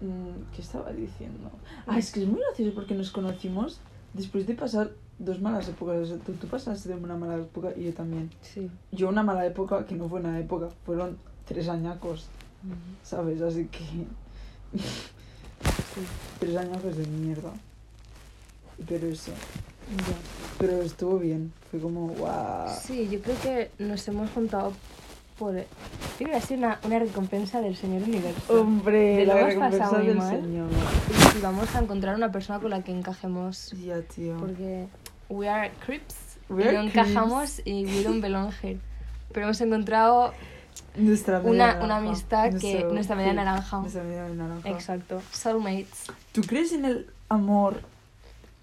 Mm, 0.00 0.52
¿Qué 0.54 0.60
estaba 0.60 0.92
diciendo? 0.92 1.50
Ah, 1.86 1.98
es 1.98 2.12
que 2.12 2.22
es 2.22 2.28
muy 2.28 2.40
gracioso 2.40 2.74
porque 2.74 2.94
nos 2.94 3.10
conocimos 3.10 3.80
después 4.12 4.46
de 4.46 4.54
pasar 4.54 4.90
dos 5.18 5.40
malas 5.40 5.68
épocas. 5.68 6.12
Tú 6.24 6.46
pasaste 6.48 6.88
de 6.88 6.96
una 6.96 7.16
mala 7.16 7.36
época 7.36 7.72
y 7.76 7.84
yo 7.84 7.94
también. 7.94 8.30
Sí. 8.42 8.70
Yo 8.92 9.08
una 9.08 9.22
mala 9.22 9.46
época 9.46 9.86
que 9.86 9.94
no 9.94 10.08
fue 10.08 10.20
una 10.20 10.38
época, 10.38 10.68
fueron 10.84 11.16
tres 11.46 11.68
añacos, 11.68 12.28
¿sabes? 13.02 13.40
Así 13.40 13.66
que... 13.66 14.06
Sí, 14.74 16.00
tres 16.40 16.56
añacos 16.56 16.96
de 16.96 17.06
mierda. 17.06 17.52
Pero 18.88 19.06
eso. 19.06 19.32
ya. 19.32 20.14
Pero 20.58 20.82
estuvo 20.82 21.18
bien. 21.18 21.52
Fue 21.70 21.80
como, 21.80 22.08
guau. 22.08 22.68
Sí, 22.80 23.08
yo 23.10 23.20
creo 23.20 23.36
que 23.40 23.70
nos 23.78 24.06
hemos 24.08 24.30
juntado 24.30 24.72
por... 25.38 25.54
Yo 25.56 25.64
creo 26.18 26.30
que 26.30 26.36
ha 26.36 26.40
sido 26.40 26.58
una, 26.58 26.80
una 26.84 26.98
recompensa 26.98 27.60
del 27.60 27.76
Señor 27.76 28.02
Universo. 28.02 28.60
Hombre, 28.60 29.16
De 29.16 29.26
la 29.26 29.46
recompensa 29.46 29.98
del 29.98 30.16
mal. 30.16 30.40
Señor. 30.40 30.68
Y 31.36 31.40
vamos 31.40 31.74
a 31.74 31.80
encontrar 31.80 32.16
una 32.16 32.32
persona 32.32 32.60
con 32.60 32.70
la 32.70 32.82
que 32.82 32.92
encajemos. 32.92 33.72
Ya, 33.82 34.02
tío. 34.02 34.36
Porque 34.38 34.86
we 35.28 35.48
are 35.48 35.70
creeps. 35.84 36.14
We 36.48 36.64
y 36.64 36.68
are 36.68 36.76
no 36.78 36.84
encajamos 36.84 37.60
y 37.64 37.84
we 37.86 38.02
don't 38.02 38.22
belong 38.22 38.52
here. 38.62 38.78
Pero 39.32 39.46
hemos 39.46 39.60
encontrado 39.60 40.32
Nuestra 40.96 41.40
una, 41.40 41.82
una 41.84 41.96
amistad 41.98 42.50
que... 42.54 42.72
Nuestro- 42.72 42.92
Nuestra 42.92 43.16
media 43.16 43.30
sí, 43.32 43.36
naranja. 43.36 43.80
Nuestra 43.80 44.02
media 44.02 44.28
naranja. 44.28 44.68
Exacto. 44.70 45.22
Soulmates. 45.32 46.04
¿Tú 46.32 46.42
crees 46.42 46.72
en 46.72 46.84
el 46.84 47.10
amor 47.28 47.80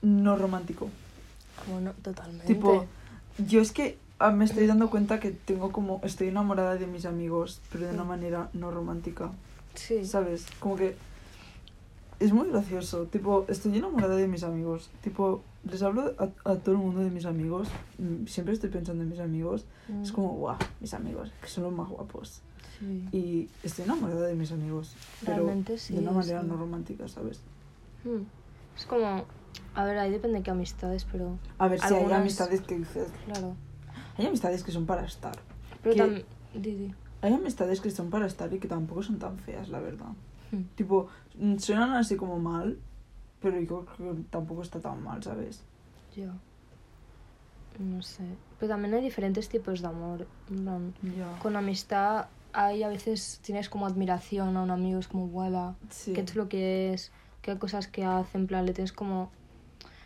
no 0.02 0.36
romántico? 0.36 0.90
Como 1.66 1.80
no, 1.82 1.92
totalmente. 1.94 2.46
Tipo, 2.48 2.86
yo 3.38 3.62
es 3.62 3.72
que 3.72 3.98
ah, 4.20 4.32
me 4.32 4.46
estoy 4.46 4.66
dando 4.68 4.90
cuenta 4.90 5.20
que 5.20 5.32
tengo 5.32 5.72
como, 5.72 6.02
estoy 6.04 6.28
enamorada 6.30 6.76
de 6.76 6.88
mis 6.88 7.06
amigos, 7.06 7.62
pero 7.72 7.86
de 7.86 7.94
una 7.94 8.04
Sí. 8.04 8.08
manera 8.10 8.50
no 8.54 8.72
romántica, 8.72 9.32
Sí. 9.76 10.06
¿sabes? 10.06 10.46
Como 10.60 10.76
que 10.76 10.96
es 12.20 12.32
muy 12.32 12.48
gracioso, 12.50 13.04
tipo, 13.06 13.46
estoy 13.48 13.78
enamorada 13.78 14.16
de 14.16 14.28
mis 14.28 14.44
amigos, 14.44 14.90
tipo, 15.02 15.44
les 15.70 15.82
hablo 15.82 16.14
a, 16.18 16.24
a 16.50 16.56
todo 16.56 16.76
el 16.76 16.78
mundo 16.82 17.02
de 17.02 17.10
mis 17.10 17.26
amigos, 17.26 17.68
mm, 17.98 18.26
siempre 18.26 18.54
estoy 18.54 18.70
pensando 18.70 19.04
en 19.04 19.10
mis 19.10 19.20
amigos, 19.20 19.66
es 20.02 20.12
Mm, 20.12 20.16
como, 20.16 20.34
guau, 20.36 20.58
mis 20.82 20.94
amigos, 20.94 21.32
que 21.42 21.48
son 21.48 21.64
los 21.66 21.74
más 21.74 21.90
guapos. 21.90 22.42
sí. 22.80 23.08
Y 23.12 23.50
estoy 23.64 23.86
enamorada 23.86 24.28
de 24.28 24.36
mis 24.36 24.52
amigos, 24.52 24.96
pero 25.24 25.38
Realmente 25.46 25.78
sí, 25.78 25.94
de 25.94 26.00
una 26.02 26.12
manera 26.12 26.42
sí. 26.42 26.48
no 26.48 26.58
romántica, 26.58 27.08
¿sabes? 27.08 27.42
Mm. 28.04 28.24
Es 28.78 28.86
como... 28.86 29.24
A 29.76 29.86
ver, 29.86 29.98
ahí 30.00 30.12
depende 30.12 30.40
de 30.40 30.44
qué 30.44 30.52
amistades, 30.52 31.06
pero... 31.12 31.38
A 31.60 31.68
ver, 31.68 31.80
si 31.80 31.86
hay 31.86 31.94
Algunas- 31.96 32.22
amistades 32.22 32.62
que 32.62 32.78
dices, 32.78 33.08
Claro. 33.26 33.56
hay 34.18 34.26
amistades 34.26 34.64
que 34.64 34.72
son 34.72 34.86
para 34.86 35.06
estar. 35.06 35.38
Pero 35.82 35.96
Que- 35.96 36.02
también... 36.02 36.26
Didi. 36.56 36.94
Hay 37.22 37.34
amistades 37.34 37.80
que 37.82 37.90
son 37.90 38.10
para 38.10 38.26
estar 38.26 38.52
y 38.54 38.60
que 38.60 38.68
tampoco 38.68 39.02
son 39.04 39.18
tan 39.20 39.38
feas, 39.38 39.70
la 39.70 39.80
verdad. 39.80 40.10
Mm. 40.52 40.64
Tipo, 40.76 41.08
suenan 41.58 41.92
así 41.94 42.16
como 42.18 42.38
mal, 42.40 42.78
pero 43.44 43.60
yo 43.60 43.86
creo 43.86 44.16
que 44.16 44.22
tampoco 44.30 44.62
está 44.62 44.80
tan 44.80 45.04
mal, 45.04 45.22
¿sabes? 45.22 45.62
Yo. 46.16 46.32
No 47.78 48.02
sé. 48.02 48.24
Pero 48.58 48.72
también 48.72 48.94
hay 48.94 49.02
diferentes 49.02 49.50
tipos 49.50 49.82
de 49.82 49.88
amor. 49.88 50.26
Con 51.42 51.56
amistad 51.58 52.28
hay 52.54 52.84
a 52.84 52.88
veces 52.88 53.40
tienes 53.44 53.68
como 53.68 53.86
admiración 53.86 54.56
a 54.56 54.62
un 54.62 54.72
amigo, 54.72 55.00
es 55.00 55.08
como, 55.08 55.28
guala, 55.28 55.76
Sí. 55.90 56.14
qué 56.14 56.24
chulo 56.24 56.48
que 56.48 56.94
es, 56.94 57.12
qué 57.42 57.58
cosas 57.58 57.88
que 57.88 58.06
hace, 58.06 58.38
en 58.38 58.48
plan, 58.48 58.66
le 58.66 58.74
tienes 58.74 58.94
como... 58.94 59.32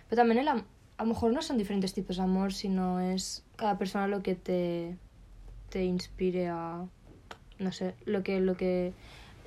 Pero 0.10 0.22
también 0.22 0.40
el 0.40 0.48
a 0.48 1.04
lo 1.04 1.06
mejor 1.06 1.32
no 1.32 1.42
son 1.44 1.58
diferentes 1.58 1.94
tipos 1.94 2.18
de 2.18 2.24
amor, 2.24 2.54
sino 2.54 3.00
es 3.00 3.44
cada 3.56 3.78
persona 3.78 4.08
lo 4.08 4.24
que 4.24 4.34
te, 4.34 4.98
te 5.70 5.84
inspire 5.84 6.48
a... 6.48 6.86
No 7.60 7.72
sé, 7.72 7.94
lo 8.06 8.24
que, 8.24 8.40
lo 8.40 8.58
que... 8.58 8.94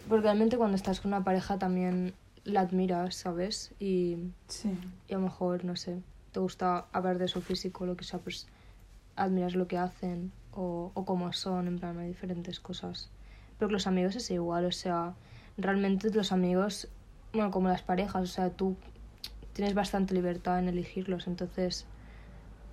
Porque 0.09 0.23
realmente 0.25 0.57
cuando 0.59 0.77
estás 0.77 1.01
con 1.01 1.13
una 1.13 1.25
pareja 1.25 1.59
también 1.59 2.15
la 2.51 2.61
admiras, 2.61 3.15
¿sabes? 3.15 3.73
Y, 3.79 4.17
Sí. 4.49 4.79
y 5.09 5.13
a 5.15 5.17
lo 5.19 5.23
mejor, 5.25 5.65
no 5.65 5.77
sé, 5.77 6.03
te 6.33 6.41
gusta 6.41 6.87
hablar 6.93 7.19
de 7.19 7.29
su 7.29 7.41
físico, 7.41 7.87
lo 7.87 7.97
que 7.97 8.05
sea, 8.05 8.19
pues 8.21 8.47
admiras 9.17 9.55
lo 9.55 9.67
que 9.67 9.79
hacen 9.79 10.33
o, 10.53 10.93
o 10.95 11.05
cómo 11.05 11.33
son, 11.33 11.67
en 11.69 11.79
plan, 11.79 11.99
hay 11.99 12.09
diferentes 12.09 12.61
cosas. 12.61 13.11
Pero 13.59 13.71
los 13.71 13.87
amigos 13.87 14.17
es 14.17 14.31
igual, 14.31 14.65
o 14.67 14.73
sea, 14.73 15.15
realmente 15.57 16.11
los 16.11 16.33
amigos, 16.33 16.89
bueno, 17.33 17.51
como 17.51 17.69
las 17.69 17.83
parejas, 17.83 18.23
o 18.23 18.27
sea, 18.33 18.51
tú 18.51 18.77
tienes 19.53 19.75
bastante 19.75 20.15
libertad 20.15 20.59
en 20.59 20.69
elegirlos, 20.69 21.27
entonces, 21.27 21.85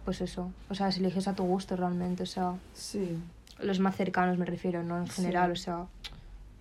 pues 0.06 0.22
eso, 0.22 0.52
o 0.70 0.76
sea, 0.76 0.92
si 0.92 1.02
eliges 1.02 1.28
a 1.28 1.36
tu 1.36 1.44
gusto 1.44 1.76
realmente, 1.76 2.24
o 2.24 2.28
sea, 2.28 2.56
Sí. 2.74 3.18
los 3.60 3.80
más 3.80 3.96
cercanos 3.98 4.38
me 4.38 4.46
refiero, 4.46 4.84
no 4.84 4.98
en 5.00 5.08
Sí. 5.08 5.22
general, 5.24 5.52
o 5.52 5.56
sea, 5.56 5.88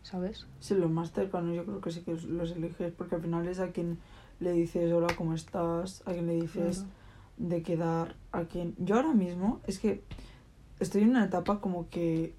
¿sabes? 0.07 0.47
Sí, 0.61 0.75
los 0.75 0.91
más 0.91 1.11
cercanos 1.13 1.55
yo 1.57 1.65
creo 1.65 1.81
que 1.81 1.91
sí 1.91 2.01
que 2.03 2.13
los 2.15 2.53
eliges, 2.53 2.93
porque 2.93 3.17
al 3.17 3.23
final 3.23 3.49
es 3.49 3.59
a 3.59 3.73
quien 3.73 3.99
le 4.41 4.53
dices 4.53 4.93
hola, 4.93 5.09
¿cómo 5.17 5.35
estás? 5.35 6.03
A 6.07 6.13
quien 6.13 6.27
le 6.27 6.35
dices 6.35 6.79
Claro. 6.79 6.91
de 7.39 7.63
quedar, 7.63 8.15
a 8.33 8.45
quien... 8.45 8.75
Yo 8.79 8.95
ahora 8.97 9.13
mismo 9.13 9.61
es 9.67 9.79
que 9.79 10.03
estoy 10.79 11.03
en 11.03 11.11
una 11.11 11.25
etapa 11.25 11.61
como 11.61 11.89
que... 11.91 12.35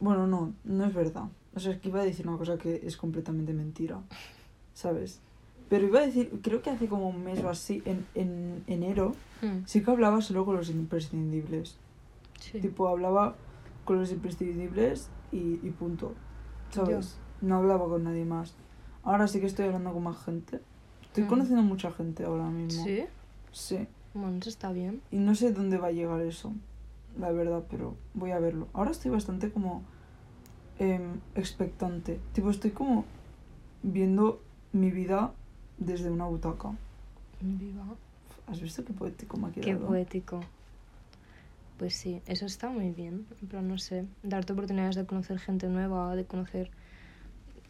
Bueno, 0.00 0.26
no, 0.26 0.52
no 0.64 0.84
es 0.84 0.92
verdad. 0.94 1.24
O 1.54 1.60
sea, 1.60 1.72
es 1.72 1.80
que 1.80 1.88
iba 1.90 2.00
a 2.00 2.04
decir 2.04 2.26
una 2.26 2.36
cosa 2.38 2.58
que 2.58 2.80
es 2.84 2.96
completamente 2.96 3.52
mentira, 3.52 4.00
¿sabes? 4.74 5.20
Pero 5.68 5.86
iba 5.86 6.00
a 6.00 6.06
decir, 6.06 6.40
creo 6.42 6.60
que 6.60 6.70
hace 6.70 6.88
como 6.88 7.08
un 7.08 7.22
mes 7.22 7.42
o 7.42 7.48
así, 7.48 7.82
en, 7.86 8.04
en 8.14 8.64
enero, 8.66 9.14
Mm, 9.42 9.64
sí 9.66 9.82
que 9.82 9.90
hablaba 9.90 10.20
solo 10.22 10.44
con 10.46 10.56
los 10.56 10.70
imprescindibles. 10.70 11.76
sí. 12.40 12.60
Tipo, 12.60 12.88
hablaba 12.88 13.36
con 13.84 13.98
los 13.98 14.10
imprescindibles 14.10 15.08
y, 15.32 15.60
y 15.62 15.70
punto. 15.70 16.14
¿Sabes? 16.74 17.16
No 17.40 17.56
hablaba 17.56 17.86
con 17.86 18.04
nadie 18.04 18.24
más. 18.24 18.54
Ahora 19.02 19.26
sí 19.28 19.40
que 19.40 19.46
estoy 19.46 19.66
hablando 19.66 19.92
con 19.92 20.02
más 20.02 20.22
gente. 20.24 20.60
Estoy 21.04 21.24
Mm. 21.24 21.28
conociendo 21.28 21.62
mucha 21.62 21.90
gente 21.92 22.24
ahora 22.24 22.46
mismo. 22.48 22.84
¿Sí? 22.84 23.04
Sí. 23.52 23.86
Bueno, 24.14 24.38
eso 24.40 24.48
está 24.48 24.72
bien. 24.72 25.00
Y 25.10 25.16
no 25.18 25.34
sé 25.34 25.52
dónde 25.52 25.76
va 25.78 25.88
a 25.88 25.92
llegar 25.92 26.20
eso, 26.22 26.52
la 27.18 27.30
verdad, 27.32 27.64
pero 27.70 27.96
voy 28.14 28.30
a 28.30 28.38
verlo. 28.38 28.68
Ahora 28.72 28.90
estoy 28.92 29.10
bastante 29.10 29.50
como 29.50 29.82
em, 30.78 31.20
expectante. 31.36 32.18
Tipo, 32.32 32.50
estoy 32.50 32.72
como 32.72 33.04
viendo 33.84 34.40
mi 34.72 34.90
vida 34.90 35.32
desde 35.78 36.10
una 36.10 36.24
butaca. 36.26 36.72
Viva. 37.40 37.84
¿Has 38.48 38.60
visto 38.60 38.84
qué 38.84 38.92
poético 38.92 39.36
me 39.36 39.48
ha 39.48 39.52
Qué 39.52 39.60
quedado? 39.60 39.86
poético. 39.86 40.40
Pues 41.78 41.94
sí, 41.94 42.22
eso 42.26 42.46
está 42.46 42.68
muy 42.70 42.90
bien. 42.90 43.26
Pero 43.48 43.62
no 43.62 43.78
sé, 43.78 44.06
darte 44.22 44.52
oportunidades 44.52 44.94
de 44.96 45.06
conocer 45.06 45.38
gente 45.38 45.68
nueva, 45.68 46.14
de 46.16 46.24
conocer 46.24 46.70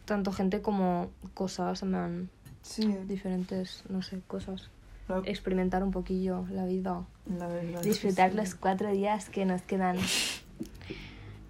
tanto 0.05 0.31
gente 0.31 0.61
como 0.61 1.09
cosas, 1.33 1.81
en 1.83 1.89
plan, 1.89 2.29
Sí, 2.61 2.87
diferentes, 3.07 3.83
no 3.89 4.01
sé, 4.01 4.21
cosas. 4.27 4.69
la, 5.07 5.21
Experimentar 5.25 5.83
un 5.83 5.91
poquillo 5.91 6.45
la 6.51 6.65
vida. 6.65 7.05
la 7.37 7.47
verdad. 7.47 7.81
Disfrutar 7.81 8.31
sí. 8.31 8.37
los 8.37 8.55
cuatro 8.55 8.91
días 8.91 9.29
que 9.29 9.45
nos 9.45 9.61
quedan. 9.63 9.97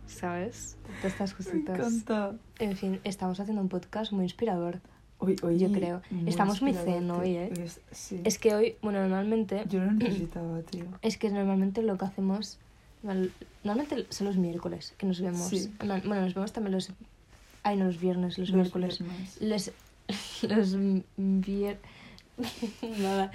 ¿Sabes? 0.08 0.78
Todas 1.02 1.06
estas 1.14 1.32
Me 1.32 1.38
cositas. 1.38 1.78
encanta. 1.80 2.36
En 2.60 2.78
fin, 2.78 3.00
estamos 3.04 3.40
haciendo 3.40 3.62
un 3.62 3.70
podcast 3.70 4.12
muy 4.12 4.24
inspirador. 4.24 4.80
Hoy, 5.18 5.36
hoy 5.44 5.58
Yo 5.60 5.72
creo. 5.72 6.02
Estamos 6.26 6.62
muy 6.62 6.74
zen 6.74 7.10
hoy, 7.10 7.38
¿eh? 7.38 7.54
Es- 7.64 7.80
sí. 7.92 8.22
Es 8.24 8.38
que 8.38 8.54
hoy, 8.54 8.76
bueno, 8.82 9.00
normalmente 9.02 9.64
Yo 9.70 9.80
lo 9.84 9.92
necesitaba, 9.94 10.62
tío. 10.62 10.86
Es 11.02 11.18
que 11.18 11.30
normalmente 11.30 11.82
lo 11.82 11.98
que 11.98 12.06
hacemos. 12.06 12.58
Normalmente 13.64 14.08
son 14.10 14.28
los 14.28 14.38
miércoles 14.38 14.94
que 14.98 15.06
nos 15.06 15.22
vemos. 15.22 15.48
Sí. 15.48 15.72
No- 15.84 16.00
Bueno, 16.02 16.22
nos 16.22 16.34
vemos 16.34 16.52
también 16.54 16.74
los. 16.74 16.92
Ay, 17.64 17.78
no, 17.78 17.86
los 17.86 18.00
viernes, 18.00 18.38
los, 18.38 18.50
Los 18.50 18.56
miércoles. 18.56 19.00
viernes. 19.00 19.42
Los. 19.42 19.72
Los 20.52 20.76
viernes. 21.18 21.80
nada. 23.00 23.32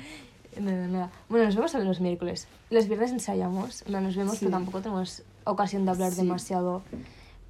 Nada, 0.60 0.86
nada. 0.88 1.10
Bueno, 1.28 1.46
nos 1.46 1.54
vemos 1.54 1.72
también 1.72 1.88
los 1.88 2.00
miércoles. 2.00 2.46
Los 2.70 2.88
viernes 2.88 3.12
ensayamos. 3.12 3.84
No, 3.88 4.00
nos 4.00 4.16
vemos, 4.16 4.34
Sí. 4.34 4.40
pero 4.46 4.50
tampoco 4.58 4.80
tenemos 4.80 5.22
ocasión 5.44 5.84
de 5.84 5.92
hablar 5.92 6.10
Sí. 6.12 6.18
demasiado. 6.22 6.82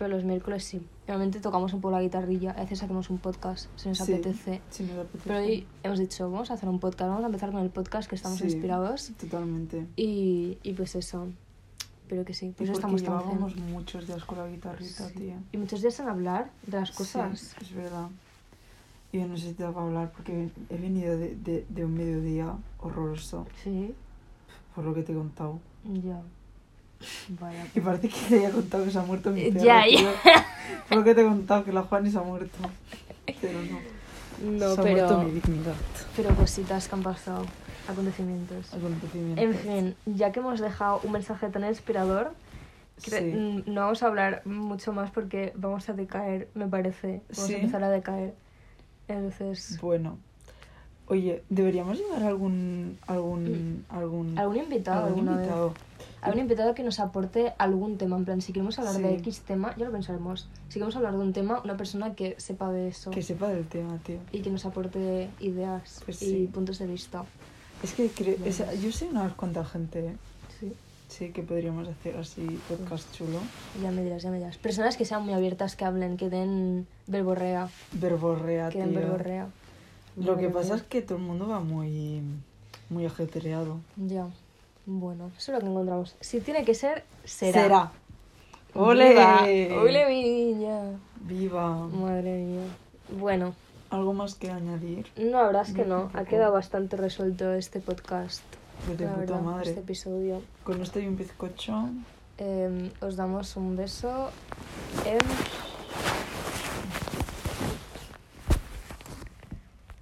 Pero 0.01 0.15
los 0.17 0.25
miércoles 0.25 0.65
sí. 0.65 0.81
Normalmente 1.07 1.41
tocamos 1.41 1.75
un 1.75 1.83
poco 1.83 1.93
la 1.93 2.01
guitarrilla. 2.01 2.53
A 2.53 2.61
veces 2.63 2.83
hacemos 2.83 3.11
un 3.11 3.19
podcast 3.19 3.69
si 3.77 3.91
nos 3.91 3.99
Sí, 3.99 4.15
apetece. 4.15 4.63
sí, 4.71 4.85
me 4.85 4.93
apetece. 4.99 5.25
Pero 5.29 5.41
hoy 5.41 5.67
hemos 5.83 5.99
dicho, 5.99 6.31
vamos 6.31 6.51
a 6.51 6.55
hacer 6.55 6.71
un 6.71 6.81
podcast. 6.81 7.11
Vamos 7.11 7.25
a 7.25 7.27
empezar 7.27 7.53
con 7.53 7.61
el 7.61 7.69
podcast 7.69 8.09
que 8.09 8.15
estamos 8.17 8.39
Sí. 8.39 8.45
inspirados. 8.47 9.13
Totalmente. 9.21 9.87
Y, 9.97 10.57
y 10.63 10.73
pues 10.73 10.95
eso. 10.95 11.29
Pero 12.09 12.25
que 12.25 12.33
sí, 12.33 12.47
Y 12.47 12.51
pues 12.53 12.71
eso 12.71 12.79
estamos 12.79 13.03
tan 13.03 13.13
llevábamos 13.19 13.53
zen. 13.53 13.71
muchos 13.73 14.07
días 14.07 14.25
con 14.25 14.39
la 14.39 14.49
guitarrita, 14.49 15.07
Sí. 15.11 15.15
tío. 15.17 15.35
Y 15.53 15.59
muchos 15.59 15.83
días 15.83 16.01
en 16.01 16.09
hablar 16.09 16.51
de 16.67 16.81
las 16.81 16.93
cosas. 16.93 17.39
Sí, 17.39 17.57
es 17.61 17.75
verdad. 17.75 18.09
Y 19.13 19.19
yo 19.21 19.29
necesitaba 19.29 19.83
hablar 19.83 20.13
porque 20.13 20.49
he 20.71 20.77
venido 20.79 21.19
de, 21.19 21.37
de, 21.37 21.67
de 21.69 21.85
un 21.85 21.93
mediodía 21.93 22.57
horroroso, 22.79 23.47
Sí, 23.63 23.95
por 24.75 24.83
lo 24.85 24.95
que 24.95 25.03
te 25.03 25.13
he 25.13 25.15
contado. 25.15 25.59
ya. 25.85 26.23
Vaya. 27.41 27.67
Y 27.75 27.81
parece 27.81 28.09
que 28.09 28.17
te 28.29 28.39
haya 28.39 28.51
contado 28.51 28.85
que 28.85 28.91
se 28.91 28.99
ha 28.99 29.03
muerto 29.03 29.31
mi 29.31 29.41
Eh, 29.43 29.53
perro, 29.53 29.65
ya, 29.65 29.83
ya. 29.89 30.47
Por 30.89 30.99
lo 30.99 31.05
que 31.05 31.15
te 31.15 31.21
he 31.23 31.25
contado 31.25 31.65
que 31.65 31.73
la 31.73 31.83
Juani 31.83 32.11
se 32.11 32.19
ha 32.19 32.23
muerto. 32.23 32.59
Pero 33.41 33.59
no. 33.63 33.79
No, 34.53 34.75
Se 34.75 34.81
ha 34.81 34.85
pero, 34.85 34.97
muerto 35.07 35.23
mi 35.23 35.31
dignidad. 35.33 35.75
pero 36.17 36.35
cositas 36.35 36.89
que 36.89 36.95
han 36.95 37.03
pasado, 37.03 37.45
acontecimientos. 37.89 38.73
Acontecimientos. 38.75 39.45
En 39.45 39.55
fin, 39.55 39.97
ya 40.07 40.33
que 40.33 40.41
hemos 40.41 40.61
dejado 40.61 41.01
un 41.05 41.13
mensaje 41.13 41.49
tan 41.51 41.65
inspirador, 41.65 42.33
Sí. 42.99 43.63
no 43.67 43.81
vamos 43.83 44.03
a 44.03 44.07
hablar 44.09 44.43
mucho 44.45 44.93
más 44.93 45.11
porque 45.11 45.53
vamos 45.57 45.89
a 45.89 45.95
decaer, 45.95 46.49
me 46.55 46.67
parece. 46.67 47.23
Vamos 47.31 47.47
Sí. 47.47 47.55
a 47.55 47.57
empezar 47.59 47.83
a 47.85 47.89
decaer. 47.91 48.35
Entonces, 49.09 49.79
Bueno. 49.81 50.19
Oye, 51.07 51.43
deberíamos 51.49 51.99
llevar 51.99 52.23
algún 52.23 52.99
algún 53.09 53.85
algún 53.89 54.35
Mm. 54.35 54.39
¿algún 54.39 54.57
invitado 54.59 55.07
algún 55.07 55.27
invitado? 55.27 55.71
vez? 55.71 55.79
Algún 56.23 56.41
invitado 56.41 56.75
que 56.75 56.83
nos 56.83 57.01
aporte 57.01 57.53
algún 57.59 57.97
tema. 57.97 58.17
En 58.17 58.25
plan, 58.25 58.41
si 58.43 58.53
queremos 58.53 58.79
hablar 58.79 58.95
de 58.99 59.09
Sí. 59.09 59.15
X 59.17 59.41
tema, 59.41 59.75
ya 59.77 59.87
lo 59.87 59.93
pensaremos. 59.93 60.49
Si 60.69 60.75
queremos 60.75 60.95
hablar 60.97 61.13
de 61.13 61.19
un 61.21 61.33
tema, 61.33 61.61
una 61.65 61.77
persona 61.77 62.15
que 62.15 62.35
sepa 62.39 62.71
de 62.71 62.89
eso 62.89 63.11
Que 63.11 63.23
sepa 63.23 63.49
del 63.49 63.67
tema, 63.67 63.99
tío. 64.05 64.19
y 64.33 64.41
que 64.41 64.51
nos 64.51 64.67
aporte 64.67 65.29
ideas 65.41 66.03
Pues 66.05 66.21
y 66.23 66.27
sí. 66.27 66.51
puntos 66.53 66.79
de 66.79 66.87
vista. 66.87 67.25
Es 67.83 67.95
que 67.95 68.09
creo, 68.11 68.35
Bueno. 68.37 68.47
esa- 68.51 68.75
yo 68.75 68.93
sé 68.93 69.07
unas 69.07 69.33
cuantas 69.35 69.69
gente, 69.71 70.01
¿eh? 70.09 70.17
Sí. 70.61 70.73
sí, 71.09 71.31
que 71.33 71.43
podríamos 71.43 71.89
hacer 71.89 72.17
así 72.19 72.61
podcast 72.69 73.11
chulo. 73.15 73.39
Ya 73.83 73.91
me 73.91 74.05
dirás, 74.05 74.23
ya 74.23 74.31
me 74.31 74.37
dirás. 74.39 74.59
Personas 74.59 74.97
que 74.99 75.05
sean 75.07 75.25
muy 75.25 75.33
abiertas, 75.33 75.75
que 75.75 75.85
hablen, 75.87 76.17
que 76.19 76.29
den 76.29 76.87
verborrea. 77.07 77.71
Verborrea, 77.93 78.69
Que 78.69 78.75
tío. 78.79 78.83
den 78.87 78.95
verborrea. 78.95 79.49
Lo 80.17 80.37
que 80.37 80.51
pasa 80.51 80.75
es 80.75 80.83
que 80.83 81.01
todo 81.03 81.17
el 81.19 81.25
mundo 81.25 81.49
va 81.49 81.61
muy 81.61 82.21
muy 82.91 83.07
ajetreado. 83.07 83.79
Ya. 83.97 84.27
Bueno, 84.93 85.31
eso 85.39 85.53
es 85.53 85.59
lo 85.59 85.61
que 85.61 85.67
encontramos. 85.71 86.17
Si 86.21 86.41
tiene 86.41 86.65
que 86.65 86.75
ser, 86.75 87.05
será. 87.25 87.63
Será. 87.63 87.93
Viva. 88.75 89.43
¡Ole! 89.45 89.79
¡Ole, 89.79 90.09
mi 90.09 90.23
niña! 90.23 90.81
Viva. 91.21 91.87
Madre 91.87 92.39
mía. 92.39 92.65
Bueno, 93.19 93.55
¿Algo 93.91 94.13
más 94.15 94.35
que 94.35 94.51
añadir? 94.51 95.07
no, 95.17 95.39
la 95.39 95.47
verdad 95.47 95.63
es 95.69 95.75
que 95.75 95.85
no. 95.85 96.11
Ha 96.15 96.25
quedado 96.25 96.53
bastante 96.53 96.97
resuelto 96.97 97.53
este 97.53 97.79
podcast. 97.79 98.43
Pues 98.87 98.99
de 98.99 99.05
la 99.05 99.11
puta 99.13 99.21
verdad, 99.21 99.41
madre. 99.43 99.69
este 99.69 99.81
episodio. 99.81 100.43
Con 100.65 100.83
esto 100.83 100.99
y 100.99 101.07
un 101.07 101.17
bizcocho. 101.17 101.89
Em, 102.39 102.91
os 103.01 103.15
damos 103.15 103.57
un 103.57 103.77
beso. 103.77 104.31
Em, 105.05 105.19